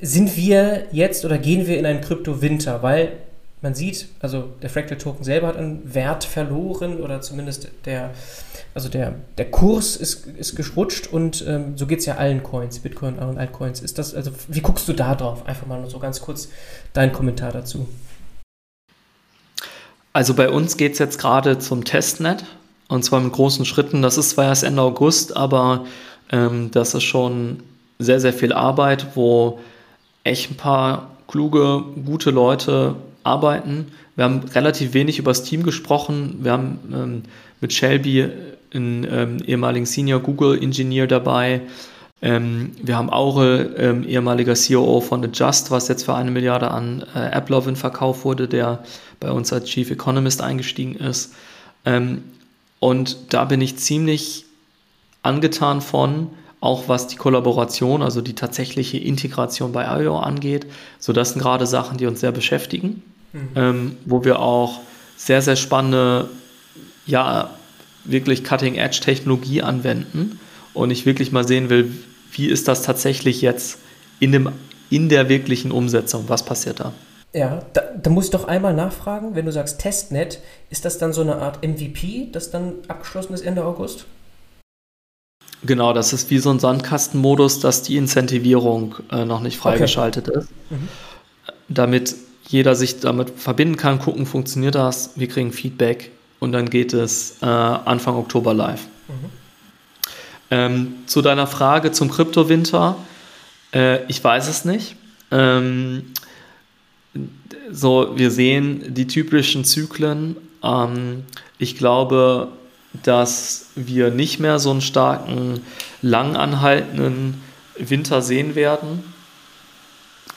[0.02, 2.82] sind wir jetzt oder gehen wir in einen Krypto-Winter?
[2.82, 3.14] Weil
[3.62, 8.12] man sieht, also der Fractal Token selber hat einen Wert verloren oder zumindest der,
[8.74, 12.80] also der, der Kurs ist, ist geschrutscht und ähm, so geht es ja allen Coins,
[12.80, 13.82] Bitcoin und Altcoins.
[13.82, 15.46] Ist das, also wie guckst du da drauf?
[15.46, 16.48] Einfach mal nur so ganz kurz
[16.94, 17.88] dein Kommentar dazu.
[20.14, 22.46] Also bei uns geht es jetzt gerade zum Testnet
[22.88, 24.02] und zwar mit großen Schritten.
[24.02, 25.86] Das ist zwar erst Ende August, aber
[26.32, 27.62] ähm, das ist schon
[28.00, 29.60] sehr, sehr viel Arbeit, wo
[30.24, 33.88] echt ein paar kluge, gute Leute arbeiten.
[34.16, 36.40] Wir haben relativ wenig über das Team gesprochen.
[36.42, 37.24] Wir haben ähm,
[37.62, 38.30] mit Shelby
[38.74, 41.62] einen ähm, ehemaligen Senior Google Engineer dabei.
[42.22, 47.06] Ähm, wir haben Aure, ähm, ehemaliger CEO von Adjust, was jetzt für eine Milliarde an
[47.16, 48.84] äh, AppLovin verkauft wurde, der
[49.20, 51.34] bei uns als Chief Economist eingestiegen ist.
[51.86, 52.24] Ähm,
[52.80, 54.46] und da bin ich ziemlich
[55.24, 56.30] angetan von,
[56.62, 60.66] auch was die Kollaboration, also die tatsächliche Integration bei IO angeht.
[61.00, 63.50] So, das sind gerade Sachen, die uns sehr beschäftigen, mhm.
[63.56, 64.82] ähm, wo wir auch
[65.16, 66.30] sehr, sehr spannende,
[67.06, 67.52] ja,
[68.04, 70.40] wirklich Cutting-Edge-Technologie anwenden
[70.74, 71.92] und ich wirklich mal sehen will,
[72.32, 73.80] wie ist das tatsächlich jetzt
[74.20, 74.50] in, dem,
[74.90, 76.94] in der wirklichen Umsetzung, was passiert da?
[77.34, 80.40] Ja, da, da, muss ich doch einmal nachfragen, wenn du sagst Testnet,
[80.72, 84.06] ist das dann so eine Art MVP, das dann abgeschlossen ist Ende August?
[85.64, 90.40] Genau, das ist wie so ein Sandkastenmodus, dass die Incentivierung äh, noch nicht freigeschaltet okay.
[90.40, 90.50] ist.
[90.70, 90.88] Mhm.
[91.68, 92.16] Damit
[92.48, 97.38] jeder sich damit verbinden kann, gucken, funktioniert das, wir kriegen Feedback und dann geht es
[97.42, 98.86] äh, Anfang Oktober live.
[99.08, 99.14] Mhm.
[100.52, 102.96] Ähm, zu deiner Frage zum Kryptowinter,
[103.74, 104.96] äh, ich weiß es nicht.
[105.30, 106.14] Ähm,
[107.72, 110.38] so, wir sehen die typischen Zyklen.
[110.64, 111.24] Ähm,
[111.60, 112.48] ich glaube,
[113.04, 115.62] dass wir nicht mehr so einen starken,
[116.02, 117.42] langanhaltenden
[117.78, 119.04] Winter sehen werden.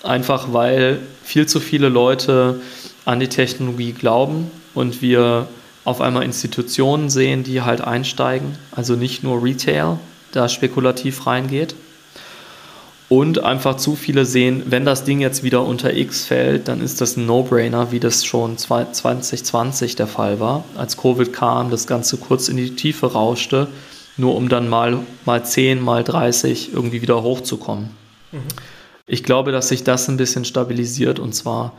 [0.03, 2.61] Einfach weil viel zu viele Leute
[3.05, 5.49] an die Technologie glauben und wir
[5.85, 8.57] auf einmal Institutionen sehen, die halt einsteigen.
[8.71, 9.99] Also nicht nur Retail,
[10.33, 11.75] da spekulativ reingeht.
[13.09, 17.01] Und einfach zu viele sehen, wenn das Ding jetzt wieder unter X fällt, dann ist
[17.01, 20.65] das ein No-Brainer, wie das schon 2020 der Fall war.
[20.77, 23.69] Als Covid kam, das Ganze kurz in die Tiefe rauschte,
[24.17, 27.91] nur um dann mal, mal 10, mal 30 irgendwie wieder hochzukommen.
[28.31, 28.39] Mhm.
[29.07, 31.73] Ich glaube, dass sich das ein bisschen stabilisiert und zwar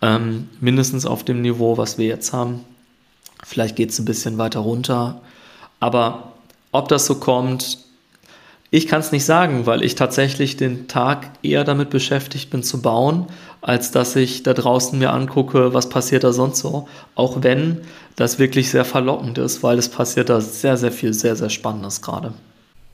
[0.00, 2.64] ähm, mindestens auf dem Niveau, was wir jetzt haben.
[3.44, 5.20] Vielleicht geht es ein bisschen weiter runter.
[5.80, 6.32] Aber
[6.72, 7.78] ob das so kommt,
[8.70, 12.82] ich kann es nicht sagen, weil ich tatsächlich den Tag eher damit beschäftigt bin zu
[12.82, 13.26] bauen,
[13.60, 16.88] als dass ich da draußen mir angucke, was passiert da sonst so.
[17.14, 17.82] Auch wenn
[18.16, 22.02] das wirklich sehr verlockend ist, weil es passiert da sehr, sehr viel, sehr, sehr Spannendes
[22.02, 22.32] gerade.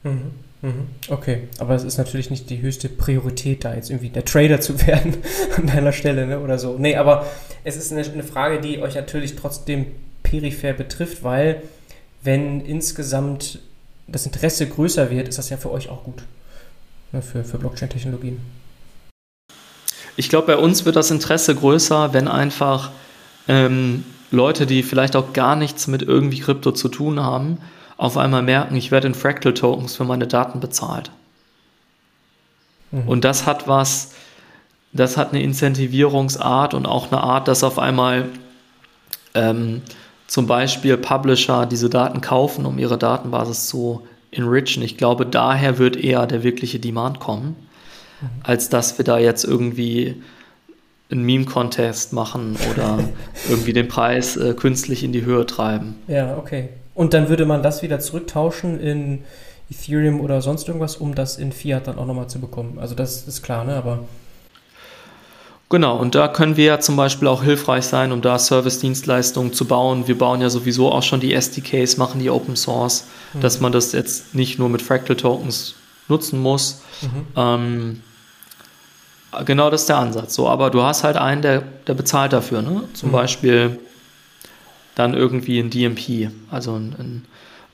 [0.02, 0.86] Mhm, mhm.
[1.08, 4.86] Okay, aber es ist natürlich nicht die höchste Priorität, da jetzt irgendwie der Trader zu
[4.86, 5.16] werden
[5.56, 6.76] an deiner Stelle ne, oder so.
[6.78, 7.26] Nee, aber
[7.64, 9.86] es ist eine, eine Frage, die euch natürlich trotzdem
[10.22, 11.62] peripher betrifft, weil
[12.22, 13.60] wenn insgesamt
[14.06, 16.22] das Interesse größer wird, ist das ja für euch auch gut.
[17.12, 18.40] Ne, für, für Blockchain-Technologien.
[20.16, 22.90] Ich glaube, bei uns wird das Interesse größer, wenn einfach
[23.48, 27.58] ähm, Leute, die vielleicht auch gar nichts mit irgendwie Krypto zu tun haben,
[27.96, 31.10] auf einmal merken, ich werde in Fractal-Tokens für meine Daten bezahlt.
[32.90, 33.08] Mhm.
[33.08, 34.12] Und das hat was,
[34.92, 38.28] das hat eine Incentivierungsart und auch eine Art, dass auf einmal
[39.34, 39.82] ähm,
[40.32, 44.00] zum Beispiel Publisher diese Daten kaufen, um ihre Datenbasis zu
[44.30, 44.82] enrichen.
[44.82, 47.54] Ich glaube, daher wird eher der wirkliche Demand kommen,
[48.22, 48.28] mhm.
[48.42, 50.22] als dass wir da jetzt irgendwie
[51.10, 53.00] einen Meme-Contest machen oder
[53.50, 55.96] irgendwie den Preis äh, künstlich in die Höhe treiben.
[56.08, 56.70] Ja, okay.
[56.94, 59.24] Und dann würde man das wieder zurücktauschen in
[59.70, 62.78] Ethereum oder sonst irgendwas, um das in Fiat dann auch nochmal zu bekommen.
[62.78, 63.74] Also das ist klar, ne?
[63.76, 63.98] Aber
[65.72, 69.64] Genau, und da können wir ja zum Beispiel auch hilfreich sein, um da Service-Dienstleistungen zu
[69.64, 70.06] bauen.
[70.06, 73.40] Wir bauen ja sowieso auch schon die SDKs, machen die Open Source, mhm.
[73.40, 75.74] dass man das jetzt nicht nur mit Fractal-Tokens
[76.08, 76.82] nutzen muss.
[77.00, 77.26] Mhm.
[77.36, 78.02] Ähm,
[79.46, 80.34] genau das ist der Ansatz.
[80.34, 82.84] So, aber du hast halt einen, der, der bezahlt dafür, ne?
[82.92, 83.12] Zum mhm.
[83.12, 83.78] Beispiel
[84.94, 87.24] dann irgendwie ein DMP, also ein,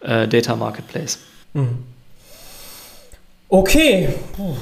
[0.05, 1.19] ein äh, Data Marketplace.
[1.53, 1.79] Mhm.
[3.49, 4.15] Okay.
[4.37, 4.55] Puh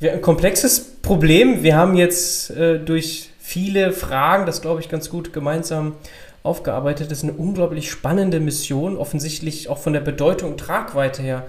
[0.00, 1.62] ein komplexes Problem.
[1.62, 5.94] Wir haben jetzt äh, durch viele Fragen, das glaube ich ganz gut gemeinsam
[6.42, 7.10] aufgearbeitet.
[7.10, 11.46] Das ist eine unglaublich spannende Mission, offensichtlich auch von der Bedeutung und Tragweite her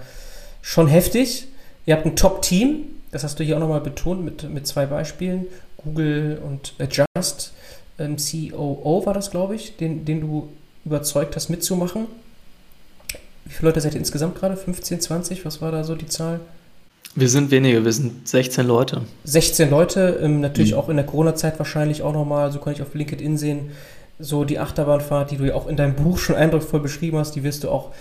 [0.62, 1.46] schon heftig.
[1.86, 5.46] Ihr habt ein Top-Team, das hast du hier auch nochmal betont mit, mit zwei Beispielen,
[5.76, 7.52] Google und Adjust.
[7.98, 10.48] Ähm, COO war das, glaube ich, den, den du
[10.84, 12.06] überzeugt hast mitzumachen.
[13.44, 14.56] Wie viele Leute seid ihr insgesamt gerade?
[14.56, 15.44] 15, 20?
[15.44, 16.40] Was war da so die Zahl?
[17.16, 19.02] Wir sind wenige, wir sind 16 Leute.
[19.24, 20.78] 16 Leute, ähm, natürlich mhm.
[20.78, 23.70] auch in der Corona-Zeit wahrscheinlich auch nochmal, so kann ich auf LinkedIn sehen,
[24.20, 27.42] so die Achterbahnfahrt, die du ja auch in deinem Buch schon eindrucksvoll beschrieben hast, die
[27.42, 27.92] wirst du auch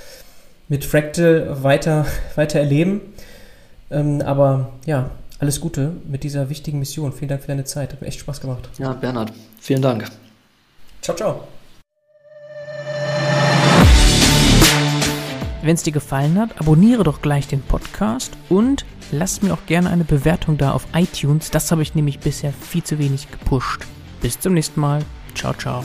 [0.67, 2.05] mit Fractal weiter,
[2.35, 3.01] weiter erleben.
[3.89, 5.09] Ähm, aber ja,
[5.39, 7.11] alles Gute mit dieser wichtigen Mission.
[7.11, 7.93] Vielen Dank für deine Zeit.
[7.93, 8.69] Hat mir echt Spaß gemacht.
[8.77, 10.05] Ja, Bernhard, vielen Dank.
[11.01, 11.47] Ciao, ciao.
[15.63, 19.89] Wenn es dir gefallen hat, abonniere doch gleich den Podcast und lass mir auch gerne
[19.89, 21.51] eine Bewertung da auf iTunes.
[21.51, 23.85] Das habe ich nämlich bisher viel zu wenig gepusht.
[24.21, 25.03] Bis zum nächsten Mal.
[25.35, 25.83] Ciao, ciao.